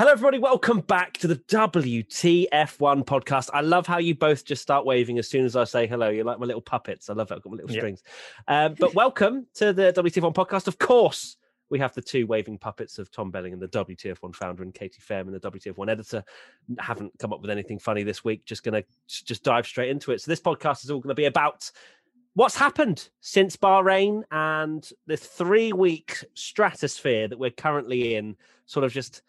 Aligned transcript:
Hello, 0.00 0.12
everybody. 0.12 0.38
Welcome 0.38 0.80
back 0.80 1.18
to 1.18 1.26
the 1.26 1.36
WTF1 1.36 3.04
podcast. 3.04 3.50
I 3.52 3.60
love 3.60 3.86
how 3.86 3.98
you 3.98 4.14
both 4.14 4.46
just 4.46 4.62
start 4.62 4.86
waving 4.86 5.18
as 5.18 5.28
soon 5.28 5.44
as 5.44 5.56
I 5.56 5.64
say 5.64 5.86
hello. 5.86 6.08
You're 6.08 6.24
like 6.24 6.38
my 6.38 6.46
little 6.46 6.62
puppets. 6.62 7.10
I 7.10 7.12
love 7.12 7.30
it. 7.30 7.34
I've 7.34 7.42
got 7.42 7.50
my 7.50 7.56
little 7.56 7.70
Yeah. 7.70 7.80
strings. 7.80 8.02
Um, 8.48 8.76
but 8.78 8.94
welcome 8.94 9.46
to 9.56 9.74
the 9.74 9.92
WTF1 9.92 10.32
podcast. 10.32 10.68
Of 10.68 10.78
course, 10.78 11.36
we 11.68 11.78
have 11.80 11.92
the 11.92 12.00
two 12.00 12.26
waving 12.26 12.56
puppets 12.56 12.98
of 12.98 13.10
Tommy 13.10 13.30
Bell 13.30 13.44
and 13.44 13.60
the 13.60 13.68
WTF1 13.68 14.32
founder, 14.32 14.62
and 14.62 14.72
Katy 14.72 15.02
Fairman, 15.02 15.32
the 15.32 15.50
WTF1 15.50 15.90
editor. 15.90 16.24
Haven't 16.78 17.12
come 17.18 17.34
up 17.34 17.42
with 17.42 17.50
anything 17.50 17.78
funny 17.78 18.02
this 18.02 18.24
week. 18.24 18.46
Just 18.46 18.62
going 18.62 18.82
to 18.82 18.88
just 19.06 19.44
dive 19.44 19.66
straight 19.66 19.90
into 19.90 20.12
it. 20.12 20.22
So, 20.22 20.30
this 20.30 20.40
podcast 20.40 20.82
is 20.82 20.90
all 20.90 21.00
going 21.00 21.10
to 21.10 21.14
be 21.14 21.26
about 21.26 21.70
what's 22.32 22.56
happened 22.56 23.10
since 23.20 23.54
Bahrain 23.54 24.22
and 24.30 24.90
the 25.06 25.18
three 25.18 25.74
week 25.74 26.24
stratosphere 26.32 27.28
that 27.28 27.38
we're 27.38 27.50
currently 27.50 28.14
in, 28.14 28.36
sort 28.64 28.84
of 28.84 28.94
just 28.94 29.20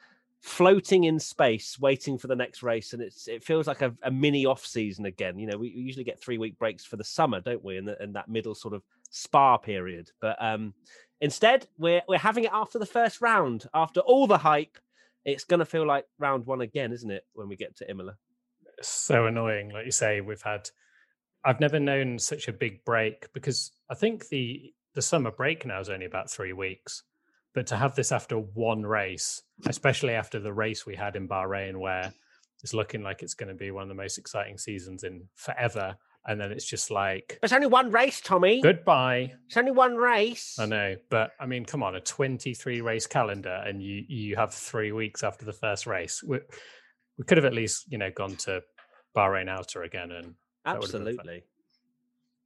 floating 0.42 1.04
in 1.04 1.20
space, 1.20 1.80
waiting 1.80 2.18
for 2.18 2.28
the 2.28 2.36
next 2.36 2.64
race. 2.64 2.94
And 2.94 3.02
it's 3.02 3.28
it 3.28 3.44
feels 3.44 3.68
like 3.68 3.82
a, 3.82 3.94
a 4.04 4.12
mini 4.12 4.46
off 4.46 4.66
season 4.66 5.06
again. 5.06 5.40
You 5.40 5.48
know, 5.48 5.58
we, 5.58 5.74
we 5.76 5.82
usually 5.82 6.04
get 6.04 6.20
three 6.20 6.38
week 6.38 6.58
breaks 6.58 6.84
for 6.84 6.98
the 6.98 7.04
summer, 7.04 7.40
don't 7.40 7.64
we? 7.64 7.78
In, 7.78 7.86
the, 7.86 7.98
that 8.14 8.28
middle 8.28 8.56
sort 8.56 8.74
of 8.74 8.82
spa 9.12 9.58
period. 9.58 10.10
But 10.20 10.42
um, 10.42 10.74
instead, 11.22 11.68
we're 11.78 12.02
we're 12.08 12.18
having 12.18 12.44
it 12.46 12.52
after 12.54 12.80
the 12.80 12.86
first 12.86 13.22
round. 13.22 13.68
After 13.74 14.00
all 14.02 14.28
the 14.28 14.40
hype, 14.40 14.78
it's 15.24 15.44
going 15.44 15.60
to 15.60 15.66
feel 15.66 15.86
like 15.86 16.06
round 16.18 16.46
one 16.46 16.62
again, 16.62 16.92
isn't 16.92 17.12
it? 17.12 17.26
When 17.34 17.48
we 17.48 17.56
get 17.56 17.78
to 17.78 17.90
Imola. 17.90 18.18
so 18.82 19.28
annoying. 19.28 19.70
Like 19.70 19.86
you 19.86 19.92
say, 19.92 20.22
we've 20.22 20.42
had. 20.42 20.70
I've 21.44 21.60
never 21.60 21.80
known 21.80 22.20
such 22.20 22.48
a 22.48 22.54
big 22.54 22.86
break 22.86 23.34
because 23.34 23.72
I 23.90 23.96
think 23.96 24.28
the 24.30 24.74
the 24.94 25.02
summer 25.02 25.32
break 25.32 25.66
now 25.66 25.80
is 25.80 25.90
only 25.90 26.06
about 26.06 26.30
three 26.30 26.54
weeks, 26.54 27.04
but 27.54 27.68
to 27.68 27.76
have 27.76 27.96
this 27.96 28.12
after 28.12 28.38
one 28.38 28.84
race, 28.84 29.42
especially 29.68 30.14
after 30.14 30.40
the 30.40 30.54
race 30.54 30.86
we 30.86 30.96
had 30.96 31.16
in 31.16 31.28
Bahrain, 31.28 31.78
where 31.78 32.14
it's 32.64 32.74
looking 32.74 33.02
like 33.04 33.24
it's 33.24 33.34
going 33.34 33.50
to 33.50 33.56
be 33.56 33.72
one 33.72 33.84
of 33.84 33.90
the 33.90 33.96
most 33.96 34.18
exciting 34.18 34.58
seasons 34.58 35.04
in 35.04 35.28
forever, 35.36 35.96
and 36.28 36.40
then 36.40 36.52
it's 36.52 36.66
just 36.66 36.92
like 36.92 37.38
There's 37.42 37.54
only 37.54 37.68
one 37.68 37.92
race, 37.92 38.22
Tommy. 38.22 38.62
goodbye. 38.62 39.34
It's 39.48 39.58
only 39.58 39.72
one 39.72 39.96
race. 39.96 40.58
I 40.60 40.66
know, 40.66 40.96
but 41.10 41.32
I 41.40 41.46
mean, 41.46 41.66
come 41.66 41.84
on, 41.84 41.96
a 41.96 42.02
twenty-three 42.02 42.82
race 42.82 43.08
calendar, 43.08 43.64
and 43.66 43.82
you 43.82 44.04
you 44.08 44.36
have 44.36 44.54
three 44.54 44.92
weeks 44.92 45.24
after 45.24 45.46
the 45.46 45.54
first 45.54 45.88
race. 45.88 46.24
We, 46.24 46.40
we 47.18 47.26
could 47.26 47.38
have 47.38 47.46
at 47.46 47.54
least 47.54 47.92
you 47.92 47.98
know 47.98 48.12
gone 48.16 48.36
to 48.38 48.62
Bahrain 49.16 49.50
Outer 49.50 49.84
again 49.84 50.12
and 50.12 50.36
that 50.66 50.80
would've 50.80 50.92
been 50.92 51.02
fun. 51.04 51.10
Absolutely. 51.10 51.44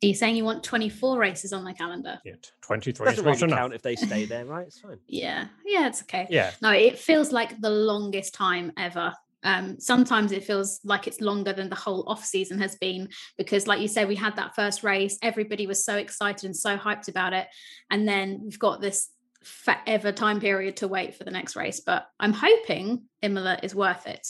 Are 0.05 0.07
you 0.07 0.13
saying 0.13 0.35
you 0.35 0.45
want 0.45 0.63
24 0.63 1.17
races 1.17 1.51
on 1.51 1.63
the 1.63 1.73
calendar? 1.73 2.19
Yeah, 2.23 2.33
23 2.61 3.07
is 3.07 3.15
Doesn't 3.15 3.25
really 3.25 3.41
enough. 3.43 3.57
count 3.57 3.73
if 3.73 3.81
they 3.81 3.95
stay 3.95 4.25
there, 4.25 4.45
right? 4.45 4.67
It's 4.67 4.79
fine. 4.79 4.99
Yeah, 5.07 5.47
yeah, 5.65 5.87
it's 5.87 6.03
okay. 6.03 6.27
Yeah, 6.29 6.51
No, 6.61 6.69
it 6.69 6.99
feels 6.99 7.31
like 7.31 7.59
the 7.59 7.71
longest 7.71 8.35
time 8.35 8.71
ever. 8.77 9.13
Um, 9.41 9.79
sometimes 9.79 10.31
it 10.31 10.43
feels 10.43 10.79
like 10.83 11.07
it's 11.07 11.21
longer 11.21 11.53
than 11.53 11.69
the 11.69 11.75
whole 11.75 12.03
off 12.07 12.23
season 12.23 12.59
has 12.59 12.75
been 12.75 13.09
because, 13.35 13.65
like 13.65 13.81
you 13.81 13.87
said, 13.87 14.07
we 14.07 14.15
had 14.15 14.35
that 14.35 14.53
first 14.55 14.83
race. 14.83 15.17
Everybody 15.23 15.65
was 15.65 15.83
so 15.83 15.95
excited 15.95 16.45
and 16.45 16.55
so 16.55 16.77
hyped 16.77 17.07
about 17.07 17.33
it, 17.33 17.47
and 17.89 18.07
then 18.07 18.41
we've 18.43 18.59
got 18.59 18.81
this 18.81 19.09
forever 19.43 20.11
time 20.11 20.39
period 20.39 20.77
to 20.77 20.87
wait 20.87 21.15
for 21.15 21.23
the 21.23 21.31
next 21.31 21.55
race. 21.55 21.79
But 21.79 22.07
I'm 22.19 22.33
hoping 22.33 23.05
Imola 23.23 23.57
is 23.63 23.73
worth 23.73 24.05
it. 24.05 24.27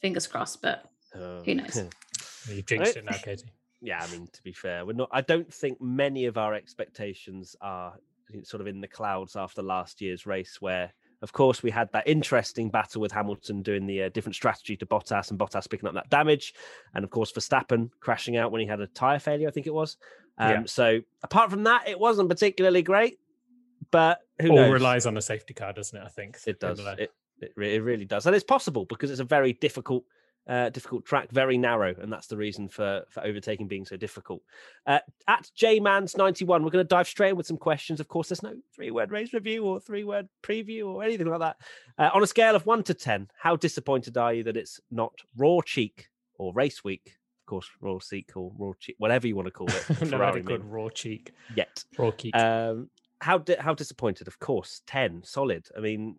Fingers 0.00 0.26
crossed. 0.26 0.62
But 0.62 0.84
Oh. 1.14 1.42
Who 1.42 1.54
knows? 1.54 1.82
you 2.50 2.62
jinxed 2.62 2.96
it 2.96 3.04
now, 3.04 3.12
Katy. 3.12 3.44
Yeah, 3.80 4.04
I 4.06 4.10
mean, 4.12 4.28
to 4.32 4.42
be 4.42 4.52
fair, 4.52 4.84
we're 4.84 4.92
not. 4.92 5.08
I 5.12 5.20
don't 5.20 5.52
think 5.52 5.80
many 5.80 6.26
of 6.26 6.36
our 6.36 6.54
expectations 6.54 7.56
are 7.60 7.94
sort 8.42 8.60
of 8.60 8.66
in 8.66 8.80
the 8.80 8.88
clouds 8.88 9.36
after 9.36 9.62
last 9.62 10.00
year's 10.00 10.26
race, 10.26 10.60
where, 10.60 10.92
of 11.22 11.32
course, 11.32 11.62
we 11.62 11.70
had 11.70 11.90
that 11.92 12.06
interesting 12.06 12.70
battle 12.70 13.00
with 13.00 13.12
Hamilton 13.12 13.62
doing 13.62 13.86
the 13.86 14.04
uh, 14.04 14.08
different 14.10 14.34
strategy 14.34 14.76
to 14.76 14.86
Bottas 14.86 15.30
and 15.30 15.38
Bottas 15.38 15.68
picking 15.68 15.88
up 15.88 15.94
that 15.94 16.10
damage, 16.10 16.54
and 16.94 17.04
of 17.04 17.10
course, 17.10 17.32
Verstappen 17.32 17.90
crashing 18.00 18.36
out 18.36 18.52
when 18.52 18.60
he 18.60 18.66
had 18.66 18.80
a 18.80 18.86
tire 18.88 19.18
failure, 19.18 19.48
I 19.48 19.50
think 19.50 19.66
it 19.66 19.74
was. 19.74 19.96
Um, 20.38 20.50
Yeah. 20.50 20.62
So, 20.66 21.00
apart 21.22 21.50
from 21.50 21.64
that, 21.64 21.88
it 21.88 21.98
wasn't 21.98 22.28
particularly 22.28 22.82
great. 22.82 23.18
But 23.90 24.20
who 24.40 24.50
All 24.50 24.56
knows? 24.56 24.72
relies 24.72 25.06
on 25.06 25.16
a 25.16 25.22
safety 25.22 25.54
car, 25.54 25.72
doesn't 25.72 25.98
it? 25.98 26.04
I 26.04 26.08
think 26.08 26.36
It 26.46 26.60
does. 26.60 26.78
It, 26.78 26.98
it 27.40 27.52
it 27.56 27.82
really 27.82 28.04
does, 28.04 28.26
and 28.26 28.34
it's 28.34 28.44
possible 28.44 28.84
because 28.84 29.10
it's 29.10 29.20
a 29.20 29.24
very 29.24 29.52
difficult, 29.52 30.04
uh, 30.48 30.70
difficult 30.70 31.04
track, 31.04 31.30
very 31.30 31.58
narrow, 31.58 31.94
and 32.00 32.10
that's 32.10 32.26
the 32.26 32.36
reason 32.36 32.68
for 32.68 33.04
for 33.10 33.24
overtaking 33.24 33.68
being 33.68 33.84
so 33.84 33.96
difficult. 33.96 34.42
Uh, 34.86 35.00
at 35.26 35.50
jmans 35.56 36.16
ninety 36.16 36.44
one, 36.44 36.64
we're 36.64 36.70
going 36.70 36.84
to 36.84 36.88
dive 36.88 37.06
straight 37.06 37.30
in 37.30 37.36
with 37.36 37.46
some 37.46 37.58
questions. 37.58 38.00
Of 38.00 38.08
course, 38.08 38.28
there's 38.30 38.42
no 38.42 38.54
three 38.74 38.90
word 38.90 39.10
race 39.10 39.32
review 39.34 39.64
or 39.64 39.78
three 39.78 40.04
word 40.04 40.28
preview 40.42 40.86
or 40.86 41.04
anything 41.04 41.26
like 41.26 41.40
that. 41.40 41.56
Uh, 41.98 42.10
on 42.14 42.22
a 42.22 42.26
scale 42.26 42.56
of 42.56 42.64
one 42.64 42.82
to 42.84 42.94
ten, 42.94 43.28
how 43.38 43.56
disappointed 43.56 44.16
are 44.16 44.32
you 44.32 44.42
that 44.44 44.56
it's 44.56 44.80
not 44.90 45.12
raw 45.36 45.60
cheek 45.60 46.08
or 46.38 46.52
race 46.54 46.82
week? 46.82 47.18
Of 47.42 47.46
course, 47.50 47.68
raw 47.80 47.98
cheek 47.98 48.30
or 48.34 48.50
raw 48.58 48.72
cheek, 48.78 48.96
whatever 48.98 49.26
you 49.26 49.36
want 49.36 49.46
to 49.46 49.52
call 49.52 49.68
it. 49.68 49.82
Had 50.10 50.36
a 50.36 50.40
good 50.40 50.64
raw 50.64 50.88
cheek. 50.88 51.32
yet. 51.54 51.84
Raw 51.98 52.10
cheek. 52.10 52.34
Um, 52.34 52.88
how 53.20 53.38
di- 53.38 53.56
how 53.58 53.74
disappointed? 53.74 54.28
Of 54.28 54.38
course, 54.38 54.82
ten 54.86 55.22
solid. 55.24 55.66
I 55.76 55.80
mean, 55.80 56.16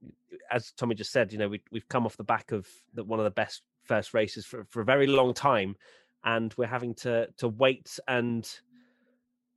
as 0.51 0.71
Tommy 0.71 0.95
just 0.95 1.11
said, 1.11 1.31
you 1.31 1.39
know, 1.39 1.47
we 1.47 1.61
we've 1.71 1.87
come 1.87 2.05
off 2.05 2.17
the 2.17 2.23
back 2.23 2.51
of 2.51 2.67
the, 2.93 3.03
one 3.03 3.19
of 3.19 3.23
the 3.23 3.31
best 3.31 3.61
first 3.89 4.13
races 4.13 4.45
for, 4.45 4.63
for 4.71 4.79
a 4.81 4.85
very 4.85 5.07
long 5.07 5.33
time, 5.33 5.75
and 6.23 6.53
we're 6.57 6.67
having 6.77 6.93
to 7.03 7.27
to 7.41 7.47
wait 7.47 7.99
and 8.07 8.43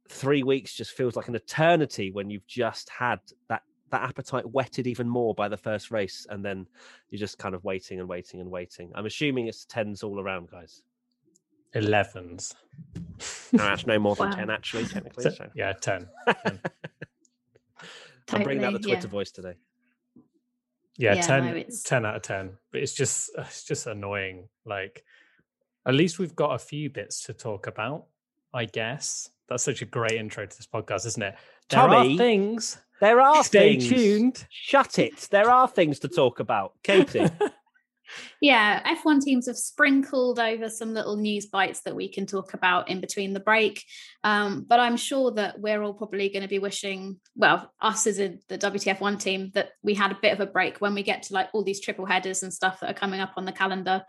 three 0.09 0.43
weeks 0.43 0.75
just 0.75 0.93
feels 0.93 1.17
like 1.17 1.29
an 1.29 1.35
eternity 1.35 2.11
when 2.11 2.29
you've 2.31 2.47
just 2.47 2.91
had 2.91 3.21
that 3.49 3.63
that 3.91 4.03
appetite 4.03 4.47
whetted 4.51 4.87
even 4.87 5.09
more 5.09 5.35
by 5.35 5.49
the 5.49 5.57
first 5.69 5.91
race, 5.91 6.27
and 6.31 6.45
then 6.45 6.67
you're 7.11 7.19
just 7.27 7.37
kind 7.39 7.55
of 7.55 7.63
waiting 7.63 8.01
and 8.01 8.09
waiting 8.09 8.41
and 8.41 8.51
waiting. 8.51 8.91
I'm 8.95 9.07
assuming 9.07 9.47
it's 9.49 9.65
tens 9.67 10.03
all 10.03 10.19
around, 10.19 10.51
guys. 10.51 10.83
11s. 11.75 12.55
No, 13.53 13.65
that's 13.65 13.87
no 13.87 13.99
more 13.99 14.15
than 14.17 14.29
Wow. 14.31 14.37
ten 14.37 14.51
actually, 14.51 14.85
technically. 14.87 15.25
So- 15.25 15.31
So. 15.31 15.49
yeah, 15.55 15.73
10. 15.75 16.09
I'm 18.33 18.43
bringing 18.43 18.65
out 18.65 18.73
the 18.73 18.79
Totally, 18.79 18.95
Twitter 18.95 19.09
voice 19.09 19.31
today. 19.31 19.55
Yeah, 20.99 21.15
Yeah, 21.15 21.23
10, 21.23 21.45
no, 21.47 21.51
it's- 21.57 21.83
10 21.83 22.05
out 22.07 22.17
of 22.17 22.23
10. 22.23 22.53
But 22.71 22.83
it's 22.83 22.93
just 22.95 23.31
uh, 23.39 23.43
it's 23.43 23.65
just 23.65 23.87
annoying. 23.87 24.49
Like 24.65 25.05
at 25.87 25.95
least 25.95 26.19
we've 26.19 26.37
got 26.37 26.55
a 26.55 26.59
few 26.59 26.91
bits 26.91 27.25
to 27.25 27.33
talk 27.33 27.67
about, 27.67 28.07
I 28.55 28.67
guess. 28.67 29.29
That's 29.49 29.65
such 29.65 29.83
a 29.83 29.87
great 29.87 30.13
intro 30.13 30.47
to 30.47 30.57
this 30.57 30.67
podcast, 30.67 31.07
isn't 31.07 31.23
it? 31.23 31.35
There 31.69 31.81
Tommy, 31.81 32.15
are 32.15 32.19
things. 32.19 32.79
There 33.01 33.21
are 33.21 33.43
Stay 33.45 33.79
things. 33.79 33.89
tuned. 33.89 34.47
Shut 34.51 34.99
it. 34.99 35.29
There 35.31 35.51
are 35.51 35.67
things 35.69 35.99
to 36.01 36.09
talk 36.09 36.41
about. 36.41 36.75
Katy. 36.83 37.27
Yeah, 38.41 38.83
F1 38.97 39.23
teams 39.23 39.47
have 39.47 39.57
sprinkled 39.57 40.39
over 40.39 40.69
some 40.69 40.95
little 40.95 41.17
news 41.17 41.47
bites 41.47 41.83
that 41.83 41.97
we 41.97 42.09
can 42.09 42.27
talk 42.27 42.55
about 42.55 42.89
in 42.89 43.01
between 43.01 43.33
the 43.33 43.41
break. 43.41 43.85
Um, 44.25 44.65
but 44.69 44.81
I'm 44.81 44.97
sure 44.97 45.31
that 45.33 45.61
we're 45.61 45.83
all 45.83 45.95
probably 45.95 46.29
going 46.29 46.43
to 46.43 46.49
be 46.49 46.59
wishing, 46.59 47.21
well, 47.37 47.73
us 47.81 48.07
as 48.07 48.21
a, 48.21 48.39
the 48.49 48.59
WTF1 48.59 49.21
team, 49.21 49.51
that 49.55 49.71
we 49.83 49.95
had 49.95 50.13
a 50.13 50.19
bit 50.21 50.33
of 50.33 50.41
a 50.41 50.47
break 50.47 50.79
when 50.79 50.95
we 50.95 51.03
get 51.03 51.25
to 51.25 51.35
like 51.35 51.49
all 51.53 51.65
these 51.65 51.81
triple 51.81 52.07
headers 52.07 52.43
and 52.43 52.53
stuff 52.53 52.81
that 52.81 52.91
are 52.91 52.95
coming 52.95 53.21
up 53.21 53.33
on 53.37 53.45
the 53.45 53.53
calendar. 53.53 54.05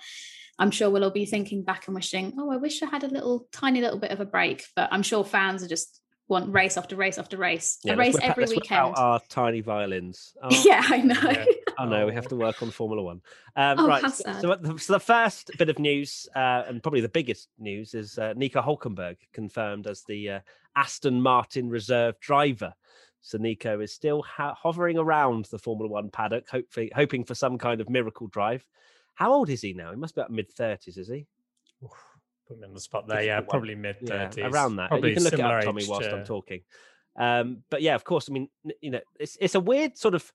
I'm 0.60 0.72
sure 0.72 0.90
we'll 0.90 1.04
all 1.04 1.10
be 1.10 1.26
thinking 1.26 1.64
back 1.64 1.88
and 1.88 1.96
wishing, 1.96 2.34
oh, 2.38 2.52
I 2.52 2.58
wish 2.58 2.84
I 2.84 2.86
had 2.86 3.04
a 3.04 3.08
little 3.08 3.48
tiny 3.52 3.82
little 3.82 4.00
bit 4.00 4.12
of 4.12 4.20
a 4.20 4.26
break. 4.26 4.64
But 4.76 4.90
I'm 4.92 5.04
sure 5.04 5.24
fans 5.24 5.64
are 5.64 5.68
just 5.68 6.00
want 6.30 6.54
race 6.54 6.78
after 6.78 6.96
race 6.96 7.18
after 7.18 7.38
race, 7.38 7.80
Yeah, 7.84 7.94
a 7.94 7.96
let's 7.96 8.00
race 8.08 8.14
whip 8.16 8.24
out- 8.24 8.30
every 8.32 8.44
let's 8.46 8.56
whip 8.56 8.72
out 8.72 8.90
weekend. 8.92 9.06
our 9.06 9.20
tiny 9.30 9.62
violins. 9.62 10.34
Oh, 10.44 10.64
yeah, 10.66 10.82
I 10.86 10.98
know. 10.98 11.16
Yeah. 11.22 11.46
oh 11.80 11.86
no, 11.86 12.06
we 12.06 12.14
have 12.14 12.28
to 12.30 12.36
work 12.36 12.62
on 12.64 12.72
Formula 12.72 13.02
One. 13.04 13.22
Um, 13.56 13.80
Oh, 13.80 13.88
right. 13.88 14.02
So, 14.12 14.32
so 14.42 14.56
the, 14.56 14.78
so 14.80 14.94
the 14.94 15.00
first 15.00 15.52
bit 15.58 15.70
of 15.70 15.80
news, 15.80 16.28
uh, 16.36 16.64
and 16.68 16.82
probably 16.82 17.02
the 17.02 17.10
biggest 17.10 17.50
news, 17.60 17.94
is 17.94 18.18
uh, 18.18 18.34
Nico 18.36 18.62
Hulkenberg 18.62 19.18
confirmed 19.34 19.86
as 19.88 20.04
the 20.08 20.30
uh, 20.30 20.40
Aston 20.76 21.22
Martin 21.22 21.70
reserve 21.70 22.20
driver. 22.20 22.74
So 23.22 23.38
Nico 23.38 23.80
is 23.80 23.94
still 23.94 24.22
ha- 24.24 24.54
hovering 24.56 24.98
around 24.98 25.46
the 25.46 25.60
Formula 25.60 25.90
One 25.90 26.10
paddock, 26.10 26.50
hopefully 26.50 26.92
hoping 26.96 27.24
for 27.24 27.36
some 27.36 27.58
kind 27.58 27.80
of 27.82 27.90
miracle 27.90 28.28
drive. 28.28 28.66
How 29.16 29.32
old 29.34 29.50
is 29.50 29.62
he 29.62 29.74
now? 29.74 29.92
He 29.92 29.98
must 29.98 30.16
be 30.16 30.22
about 30.22 30.32
mid 30.32 30.52
thirties, 30.52 30.98
is 30.98 31.08
he? 31.08 31.26
Oof, 31.84 31.92
Put 32.48 32.60
me 32.60 32.68
on 32.68 32.74
the 32.74 32.80
spot 32.80 33.08
there. 33.08 33.24
Yeah, 33.24 33.42
probably 33.42 33.76
mid 33.76 33.98
Yeah, 34.02 34.28
30s. 34.30 34.52
around 34.52 34.76
that. 34.78 34.90
Probably 34.90 35.10
you 35.10 35.16
can 35.16 35.24
look 35.24 35.34
it 35.34 35.40
up, 35.40 35.64
Tommy, 35.64 35.86
whilst 35.88 36.10
to- 36.10 36.16
I'm 36.18 36.26
talking. 36.26 36.62
Um, 37.16 37.64
but 37.70 37.82
yeah, 37.82 37.96
of 37.96 38.04
course. 38.04 38.28
I 38.30 38.34
mean, 38.34 38.50
you 38.82 38.90
know, 38.92 39.00
it's 39.20 39.38
it's 39.40 39.56
a 39.56 39.60
weird 39.60 39.98
sort 39.98 40.14
of 40.16 40.32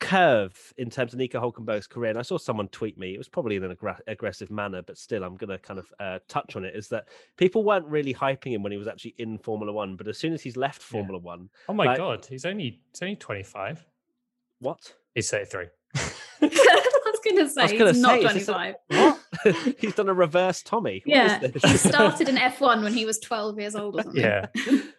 curve 0.00 0.74
in 0.76 0.90
terms 0.90 1.12
of 1.12 1.18
Nico 1.20 1.40
Hulkenberg's 1.40 1.86
career. 1.86 2.10
And 2.10 2.18
I 2.18 2.22
saw 2.22 2.36
someone 2.36 2.66
tweet 2.68 2.98
me. 2.98 3.14
It 3.14 3.18
was 3.18 3.28
probably 3.28 3.54
in 3.56 3.62
an 3.64 3.74
aggra- 3.76 4.00
aggressive 4.08 4.50
manner, 4.50 4.82
but 4.82 4.98
still, 4.98 5.22
I'm 5.22 5.36
going 5.36 5.50
to 5.50 5.58
kind 5.58 5.78
of 5.78 5.86
uh, 6.00 6.18
touch 6.28 6.56
on 6.56 6.64
it. 6.64 6.74
Is 6.74 6.88
that 6.88 7.08
people 7.36 7.62
weren't 7.64 7.86
really 7.86 8.12
hyping 8.12 8.52
him 8.52 8.62
when 8.62 8.72
he 8.72 8.78
was 8.78 8.88
actually 8.88 9.14
in 9.18 9.38
Formula 9.38 9.72
One, 9.72 9.94
but 9.96 10.08
as 10.08 10.18
soon 10.18 10.32
as 10.32 10.42
he's 10.42 10.56
left 10.56 10.80
Yeah. 10.82 10.98
Formula 10.98 11.18
One, 11.20 11.48
Oh 11.68 11.72
my 11.74 11.84
like- 11.86 11.98
god, 11.98 12.26
he's 12.26 12.44
only 12.44 12.80
he's 12.92 13.00
only 13.02 13.16
25. 13.16 13.86
what? 14.58 14.92
He's 15.14 15.30
33. 15.30 15.66
I 15.94 17.10
was 17.10 17.20
going 17.24 17.36
to 17.36 17.48
say, 17.48 17.78
gonna 17.78 17.92
he's 17.92 18.00
not 18.00 18.20
say, 18.20 18.26
is 18.26 18.34
this 18.34 18.48
a- 18.48 18.52
25. 18.52 18.74
What? 18.88 19.18
he's 19.78 19.94
done 19.94 20.08
a 20.08 20.14
reverse 20.14 20.62
Tommy. 20.62 21.02
What 21.04 21.16
yeah, 21.16 21.40
he 21.40 21.76
started 21.76 22.28
in 22.28 22.36
F1 22.36 22.82
when 22.82 22.92
he 22.94 23.04
was 23.04 23.18
12 23.18 23.58
years 23.58 23.74
old 23.74 23.96
or 23.98 24.02
something. 24.02 24.20
Yeah, 24.20 24.46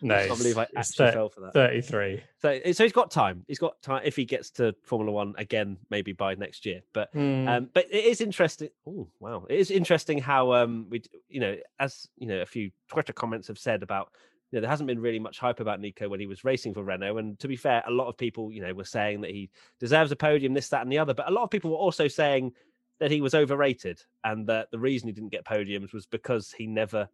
no, 0.02 0.16
I 0.16 0.28
can't 0.28 0.38
believe 0.38 0.58
I 0.58 0.68
actually 0.76 1.12
fell 1.12 1.30
for 1.30 1.42
that. 1.42 1.54
33. 1.54 2.24
So, 2.42 2.60
so 2.72 2.84
he's 2.84 2.94
got 2.94 3.12
time. 3.12 3.46
He's 3.48 3.60
got 3.60 3.82
time 3.82 4.02
if 4.04 4.16
he 4.16 4.26
gets 4.26 4.50
to 4.52 4.76
Formula 4.84 5.12
One 5.12 5.36
again, 5.38 5.78
maybe 5.90 6.14
by 6.14 6.36
next 6.36 6.66
year. 6.66 6.82
But 6.94 7.14
mm. 7.14 7.48
um, 7.48 7.70
but 7.74 7.86
it 7.90 8.06
is 8.06 8.22
interesting. 8.22 8.70
Oh 8.88 9.08
wow, 9.20 9.46
it 9.50 9.60
is 9.60 9.72
interesting 9.72 10.18
how 10.18 10.54
um 10.54 10.88
we 10.90 11.04
you 11.30 11.40
know 11.40 11.56
as 11.80 12.08
you 12.18 12.28
know 12.28 12.42
a 12.42 12.46
few 12.46 12.72
Twitter 12.88 13.14
comments 13.14 13.48
have 13.48 13.60
said 13.60 13.84
about 13.84 14.12
you 14.54 14.58
know, 14.58 14.62
there 14.62 14.70
hasn't 14.70 14.86
been 14.86 15.02
really 15.02 15.18
much 15.18 15.40
hype 15.40 15.60
about 15.60 15.80
Nico 15.80 16.08
when 16.08 16.20
he 16.20 16.28
was 16.28 16.44
racing 16.44 16.76
for 16.76 16.84
Renault. 16.84 17.18
And 17.18 17.40
to 17.40 17.48
be 17.48 17.56
fair, 17.56 17.82
a 17.88 17.92
lot 17.92 18.08
of 18.08 18.16
people, 18.16 18.52
you 18.52 18.62
know, 18.62 18.72
were 18.72 18.84
saying 18.84 19.22
that 19.22 19.32
he 19.32 19.50
deserves 19.80 20.12
a 20.12 20.16
podium, 20.16 20.54
this, 20.54 20.70
that, 20.70 20.84
and 20.84 20.92
the 20.92 21.00
other. 21.00 21.16
But 21.16 21.28
a 21.28 21.32
lot 21.32 21.42
of 21.42 21.50
people 21.50 21.72
were 21.72 21.78
also 21.78 22.08
saying 22.08 22.52
that 23.00 23.10
he 23.10 23.20
was 23.20 23.34
overrated 23.34 24.00
and 24.24 24.46
that 24.50 24.70
the 24.70 24.78
reason 24.78 25.08
he 25.08 25.12
didn't 25.12 25.32
get 25.32 25.44
podiums 25.44 25.92
was 25.92 26.06
because 26.06 26.52
he 26.52 26.68
never 26.68 27.10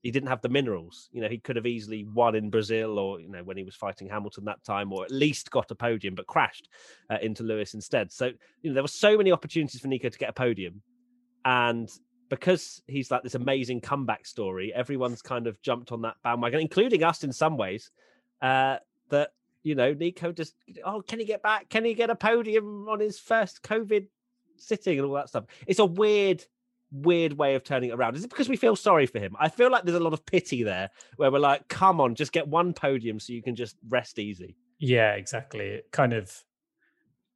he 0.00 0.10
didn't 0.10 0.30
have 0.30 0.40
the 0.40 0.48
minerals. 0.48 1.10
You 1.12 1.20
know, 1.20 1.28
he 1.28 1.36
could 1.36 1.56
have 1.56 1.66
easily 1.66 2.04
won 2.04 2.34
in 2.34 2.48
Brazil 2.48 2.98
or, 2.98 3.20
you 3.20 3.28
know, 3.28 3.44
when 3.44 3.58
he 3.58 3.64
was 3.64 3.74
fighting 3.74 4.08
Hamilton 4.08 4.46
that 4.46 4.64
time, 4.64 4.90
or 4.90 5.04
at 5.04 5.10
least 5.10 5.50
got 5.50 5.70
a 5.70 5.74
podium, 5.74 6.14
but 6.14 6.26
crashed 6.26 6.70
uh, 7.10 7.18
into 7.20 7.42
Lewis 7.42 7.74
instead. 7.74 8.10
So, 8.12 8.30
you 8.62 8.70
know, 8.70 8.74
there 8.74 8.82
were 8.82 8.88
so 8.88 9.18
many 9.18 9.30
opportunities 9.30 9.80
for 9.80 9.88
Nico 9.88 10.08
to 10.08 10.18
get 10.18 10.30
a 10.30 10.32
podium. 10.32 10.80
And 11.44 11.90
because 12.28 12.82
he's 12.86 13.10
like 13.10 13.22
this 13.22 13.34
amazing 13.34 13.80
comeback 13.80 14.26
story, 14.26 14.72
everyone's 14.74 15.22
kind 15.22 15.46
of 15.46 15.60
jumped 15.62 15.92
on 15.92 16.02
that 16.02 16.16
bandwagon, 16.22 16.60
including 16.60 17.02
us 17.02 17.24
in 17.24 17.32
some 17.32 17.56
ways. 17.56 17.90
Uh, 18.40 18.76
that 19.10 19.32
you 19.62 19.74
know, 19.74 19.92
Nico 19.92 20.32
just 20.32 20.54
oh, 20.84 21.02
can 21.02 21.18
he 21.18 21.24
get 21.24 21.42
back? 21.42 21.68
Can 21.68 21.84
he 21.84 21.94
get 21.94 22.10
a 22.10 22.14
podium 22.14 22.88
on 22.88 23.00
his 23.00 23.18
first 23.18 23.62
COVID 23.62 24.06
sitting 24.56 24.98
and 24.98 25.06
all 25.06 25.14
that 25.14 25.28
stuff? 25.28 25.44
It's 25.66 25.78
a 25.78 25.84
weird, 25.84 26.44
weird 26.92 27.32
way 27.34 27.54
of 27.54 27.64
turning 27.64 27.90
it 27.90 27.94
around. 27.94 28.16
Is 28.16 28.24
it 28.24 28.30
because 28.30 28.48
we 28.48 28.56
feel 28.56 28.76
sorry 28.76 29.06
for 29.06 29.18
him? 29.18 29.36
I 29.38 29.48
feel 29.48 29.70
like 29.70 29.84
there's 29.84 29.96
a 29.96 30.02
lot 30.02 30.12
of 30.12 30.24
pity 30.24 30.62
there, 30.62 30.90
where 31.16 31.30
we're 31.30 31.38
like, 31.38 31.68
come 31.68 32.00
on, 32.00 32.14
just 32.14 32.32
get 32.32 32.48
one 32.48 32.72
podium 32.72 33.18
so 33.18 33.32
you 33.32 33.42
can 33.42 33.56
just 33.56 33.76
rest 33.88 34.18
easy. 34.18 34.56
Yeah, 34.78 35.14
exactly. 35.14 35.82
Kind 35.90 36.12
of, 36.12 36.44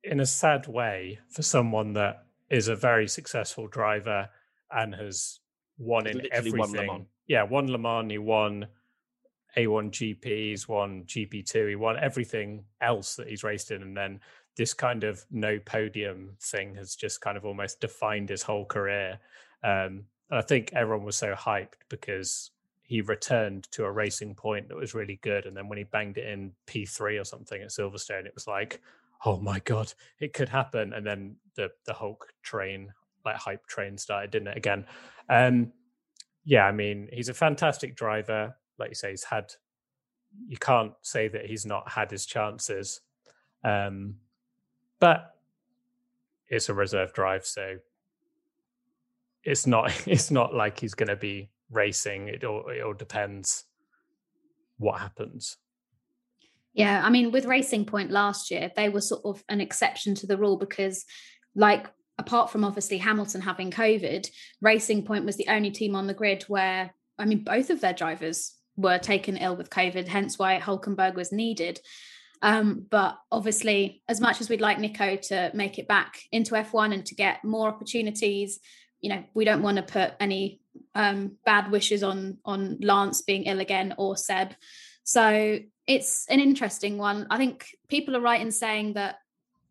in 0.04 0.20
a 0.20 0.26
sad 0.26 0.68
way, 0.68 1.18
for 1.28 1.42
someone 1.42 1.94
that 1.94 2.24
is 2.50 2.68
a 2.68 2.76
very 2.76 3.08
successful 3.08 3.66
driver 3.66 4.28
and 4.72 4.94
has 4.94 5.40
won 5.78 6.06
in 6.06 6.22
everything. 6.32 6.86
Won 6.86 7.06
yeah, 7.26 7.42
won 7.44 7.70
Le 7.70 7.78
Mans, 7.78 8.10
he 8.10 8.18
won 8.18 8.66
A1 9.56 9.90
GP, 9.90 10.24
he's 10.24 10.68
won 10.68 11.04
GP2, 11.04 11.70
he 11.70 11.76
won 11.76 11.96
everything 11.98 12.64
else 12.80 13.16
that 13.16 13.28
he's 13.28 13.44
raced 13.44 13.70
in. 13.70 13.82
And 13.82 13.96
then 13.96 14.20
this 14.56 14.74
kind 14.74 15.04
of 15.04 15.24
no 15.30 15.58
podium 15.58 16.36
thing 16.40 16.74
has 16.74 16.94
just 16.94 17.20
kind 17.20 17.36
of 17.36 17.44
almost 17.44 17.80
defined 17.80 18.28
his 18.28 18.42
whole 18.42 18.64
career. 18.64 19.18
Um, 19.62 20.04
and 20.30 20.38
I 20.38 20.42
think 20.42 20.72
everyone 20.72 21.06
was 21.06 21.16
so 21.16 21.34
hyped 21.34 21.74
because 21.88 22.50
he 22.82 23.00
returned 23.00 23.70
to 23.72 23.84
a 23.84 23.90
racing 23.90 24.34
point 24.34 24.68
that 24.68 24.76
was 24.76 24.94
really 24.94 25.18
good. 25.22 25.46
And 25.46 25.56
then 25.56 25.68
when 25.68 25.78
he 25.78 25.84
banged 25.84 26.18
it 26.18 26.26
in 26.26 26.52
P3 26.66 27.20
or 27.20 27.24
something 27.24 27.62
at 27.62 27.68
Silverstone, 27.68 28.26
it 28.26 28.34
was 28.34 28.46
like, 28.46 28.80
oh 29.24 29.38
my 29.38 29.60
God, 29.60 29.92
it 30.18 30.32
could 30.32 30.48
happen. 30.48 30.92
And 30.92 31.06
then 31.06 31.36
the, 31.54 31.70
the 31.86 31.94
Hulk 31.94 32.32
train 32.42 32.92
like 33.24 33.36
hype 33.36 33.66
train 33.66 33.98
started, 33.98 34.30
didn't 34.30 34.48
it? 34.48 34.56
Again, 34.56 34.86
um, 35.28 35.72
yeah. 36.44 36.64
I 36.64 36.72
mean, 36.72 37.08
he's 37.12 37.28
a 37.28 37.34
fantastic 37.34 37.96
driver. 37.96 38.56
Like 38.78 38.90
you 38.90 38.94
say, 38.94 39.10
he's 39.10 39.24
had. 39.24 39.52
You 40.48 40.56
can't 40.56 40.92
say 41.02 41.28
that 41.28 41.46
he's 41.46 41.66
not 41.66 41.90
had 41.90 42.10
his 42.10 42.24
chances, 42.24 43.00
um, 43.64 44.14
but 44.98 45.34
it's 46.48 46.70
a 46.70 46.74
reserve 46.74 47.12
drive, 47.12 47.44
so 47.46 47.76
it's 49.44 49.66
not. 49.66 49.92
It's 50.06 50.30
not 50.30 50.54
like 50.54 50.80
he's 50.80 50.94
going 50.94 51.08
to 51.08 51.16
be 51.16 51.50
racing. 51.70 52.28
It 52.28 52.44
all. 52.44 52.68
It 52.68 52.82
all 52.82 52.94
depends 52.94 53.64
what 54.78 55.00
happens. 55.00 55.56
Yeah, 56.74 57.02
I 57.04 57.10
mean, 57.10 57.32
with 57.32 57.44
Racing 57.44 57.84
Point 57.84 58.10
last 58.10 58.50
year, 58.50 58.70
they 58.74 58.88
were 58.88 59.02
sort 59.02 59.22
of 59.24 59.44
an 59.48 59.60
exception 59.60 60.14
to 60.16 60.26
the 60.26 60.38
rule 60.38 60.56
because, 60.56 61.04
like 61.54 61.86
apart 62.22 62.50
from 62.50 62.64
obviously 62.64 62.98
Hamilton 62.98 63.40
having 63.40 63.70
COVID, 63.70 64.28
Racing 64.60 65.04
Point 65.04 65.26
was 65.26 65.36
the 65.36 65.48
only 65.48 65.70
team 65.70 65.96
on 65.96 66.06
the 66.06 66.14
grid 66.14 66.44
where, 66.44 66.94
I 67.18 67.24
mean, 67.24 67.44
both 67.44 67.70
of 67.70 67.80
their 67.80 67.92
drivers 67.92 68.54
were 68.76 68.98
taken 68.98 69.36
ill 69.36 69.56
with 69.56 69.70
COVID, 69.70 70.08
hence 70.08 70.38
why 70.38 70.58
Hulkenberg 70.58 71.14
was 71.14 71.32
needed. 71.32 71.80
Um, 72.40 72.86
but 72.88 73.18
obviously, 73.30 74.02
as 74.08 74.20
much 74.20 74.40
as 74.40 74.48
we'd 74.48 74.60
like 74.60 74.78
Nico 74.78 75.16
to 75.16 75.50
make 75.52 75.78
it 75.78 75.88
back 75.88 76.20
into 76.30 76.54
F1 76.54 76.94
and 76.94 77.06
to 77.06 77.14
get 77.14 77.44
more 77.44 77.68
opportunities, 77.68 78.60
you 79.00 79.10
know, 79.10 79.24
we 79.34 79.44
don't 79.44 79.62
want 79.62 79.76
to 79.76 79.82
put 79.82 80.14
any 80.20 80.60
um, 80.94 81.36
bad 81.44 81.70
wishes 81.70 82.02
on 82.02 82.38
on 82.44 82.78
Lance 82.80 83.22
being 83.22 83.44
ill 83.44 83.60
again 83.60 83.94
or 83.98 84.16
Seb. 84.16 84.54
So 85.04 85.58
it's 85.86 86.26
an 86.28 86.40
interesting 86.40 86.98
one. 86.98 87.26
I 87.30 87.36
think 87.36 87.66
people 87.88 88.16
are 88.16 88.20
right 88.20 88.40
in 88.40 88.52
saying 88.52 88.94
that 88.94 89.16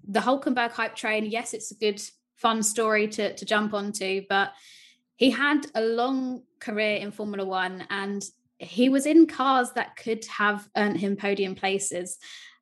the 0.08 0.20
Hulkenberg 0.20 0.72
hype 0.72 0.96
train, 0.96 1.26
yes, 1.26 1.54
it's 1.54 1.72
a 1.72 1.76
good 1.76 2.02
fun 2.42 2.64
story 2.64 3.08
to, 3.08 3.36
to 3.36 3.46
jump 3.46 3.74
onto. 3.74 4.24
But 4.28 4.54
he 5.16 5.30
had 5.30 5.68
a 5.76 5.82
long 5.82 6.44
career 6.60 6.98
in 6.98 7.12
Formula 7.12 7.46
One 7.46 7.86
and 7.90 8.24
he 8.58 8.90
was 8.90 9.06
in 9.06 9.28
cars 9.28 9.72
that 9.74 9.96
could 9.96 10.26
have 10.26 10.68
earned 10.76 10.98
him 10.98 11.16
podium 11.16 11.56
places. 11.56 12.18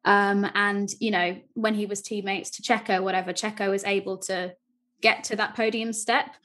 Um, 0.05 0.49
and, 0.53 0.89
you 0.99 1.11
know, 1.11 1.37
when 1.53 1.73
he 1.73 1.85
was 1.85 2.01
teammates 2.01 2.51
to 2.51 2.61
Checo, 2.61 3.03
whatever, 3.03 3.33
Checo 3.33 3.69
was 3.69 3.83
able 3.83 4.17
to 4.19 4.53
get 5.01 5.25
to 5.25 5.35
that 5.37 5.55
podium 5.55 5.93
step. 5.93 6.35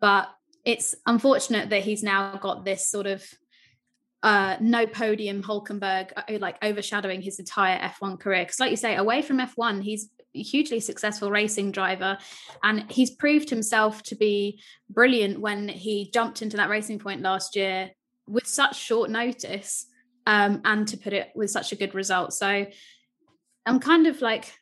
But 0.00 0.28
it's 0.64 0.94
unfortunate 1.06 1.70
that 1.70 1.82
he's 1.82 2.02
now 2.02 2.36
got 2.36 2.64
this 2.64 2.88
sort 2.88 3.06
of 3.06 3.24
uh, 4.22 4.56
no 4.60 4.86
podium 4.86 5.42
Hulkenberg 5.42 6.10
uh, 6.16 6.38
like 6.40 6.58
overshadowing 6.64 7.22
his 7.22 7.38
entire 7.38 7.78
F1 7.78 8.18
career. 8.18 8.42
Because, 8.42 8.58
like 8.58 8.72
you 8.72 8.76
say, 8.76 8.96
away 8.96 9.22
from 9.22 9.38
F1, 9.38 9.82
he's 9.82 10.10
hugely 10.42 10.80
successful 10.80 11.30
racing 11.30 11.72
driver 11.72 12.18
and 12.62 12.90
he's 12.90 13.10
proved 13.10 13.50
himself 13.50 14.02
to 14.04 14.14
be 14.14 14.60
brilliant 14.90 15.40
when 15.40 15.68
he 15.68 16.10
jumped 16.12 16.42
into 16.42 16.56
that 16.56 16.68
racing 16.68 16.98
point 16.98 17.22
last 17.22 17.56
year 17.56 17.90
with 18.28 18.46
such 18.46 18.76
short 18.76 19.10
notice 19.10 19.86
um, 20.26 20.60
and 20.64 20.88
to 20.88 20.96
put 20.96 21.12
it 21.12 21.30
with 21.34 21.50
such 21.50 21.72
a 21.72 21.76
good 21.76 21.94
result. 21.94 22.32
So 22.32 22.66
i'm 23.68 23.80
kind 23.80 24.06
of 24.06 24.22
like 24.22 24.54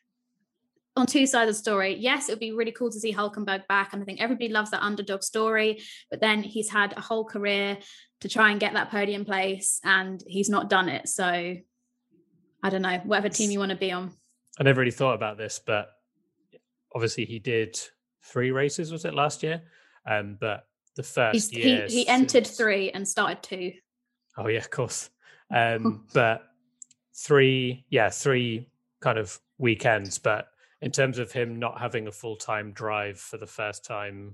on 0.97 1.05
two 1.05 1.27
sides 1.27 1.49
of 1.49 1.55
the 1.55 1.59
story. 1.59 1.95
Yes 1.95 2.29
it 2.29 2.33
would 2.33 2.39
be 2.39 2.51
really 2.51 2.71
cool 2.71 2.91
to 2.91 2.99
see 2.99 3.13
hulkenberg 3.13 3.67
back 3.67 3.93
and 3.93 4.01
i 4.01 4.05
think 4.05 4.21
everybody 4.21 4.49
loves 4.49 4.71
that 4.71 4.81
underdog 4.81 5.23
story 5.23 5.81
but 6.09 6.21
then 6.21 6.41
he's 6.41 6.69
had 6.69 6.93
a 6.97 7.01
whole 7.01 7.25
career 7.25 7.77
to 8.21 8.29
try 8.29 8.51
and 8.51 8.59
get 8.59 8.73
that 8.73 8.89
podium 8.91 9.25
place 9.25 9.79
and 9.83 10.23
he's 10.25 10.49
not 10.49 10.69
done 10.69 10.89
it. 10.89 11.07
So 11.07 11.25
i 12.63 12.69
don't 12.69 12.81
know 12.81 12.99
whatever 13.03 13.29
team 13.29 13.51
you 13.51 13.59
want 13.59 13.71
to 13.71 13.77
be 13.77 13.91
on 13.91 14.11
I 14.59 14.63
never 14.63 14.79
really 14.79 14.91
thought 14.91 15.15
about 15.15 15.37
this, 15.37 15.59
but 15.63 15.89
obviously 16.93 17.25
he 17.25 17.39
did 17.39 17.79
three 18.23 18.51
races, 18.51 18.91
was 18.91 19.05
it 19.05 19.13
last 19.13 19.43
year? 19.43 19.61
Um, 20.05 20.37
but 20.39 20.67
the 20.95 21.03
first 21.03 21.51
He's, 21.51 21.53
year 21.53 21.87
he, 21.87 22.03
he 22.03 22.07
entered 22.07 22.47
three 22.47 22.91
and 22.91 23.07
started 23.07 23.43
two. 23.43 23.73
Oh 24.37 24.47
yeah, 24.47 24.59
of 24.59 24.69
course. 24.69 25.09
Um, 25.53 26.07
but 26.11 26.41
three, 27.15 27.85
yeah, 27.89 28.09
three 28.09 28.67
kind 28.99 29.19
of 29.19 29.39
weekends. 29.59 30.17
But 30.17 30.47
in 30.81 30.89
terms 30.89 31.19
of 31.19 31.31
him 31.31 31.59
not 31.59 31.79
having 31.79 32.07
a 32.07 32.11
full 32.11 32.35
time 32.35 32.71
drive 32.71 33.19
for 33.19 33.37
the 33.37 33.45
first 33.45 33.85
time 33.85 34.33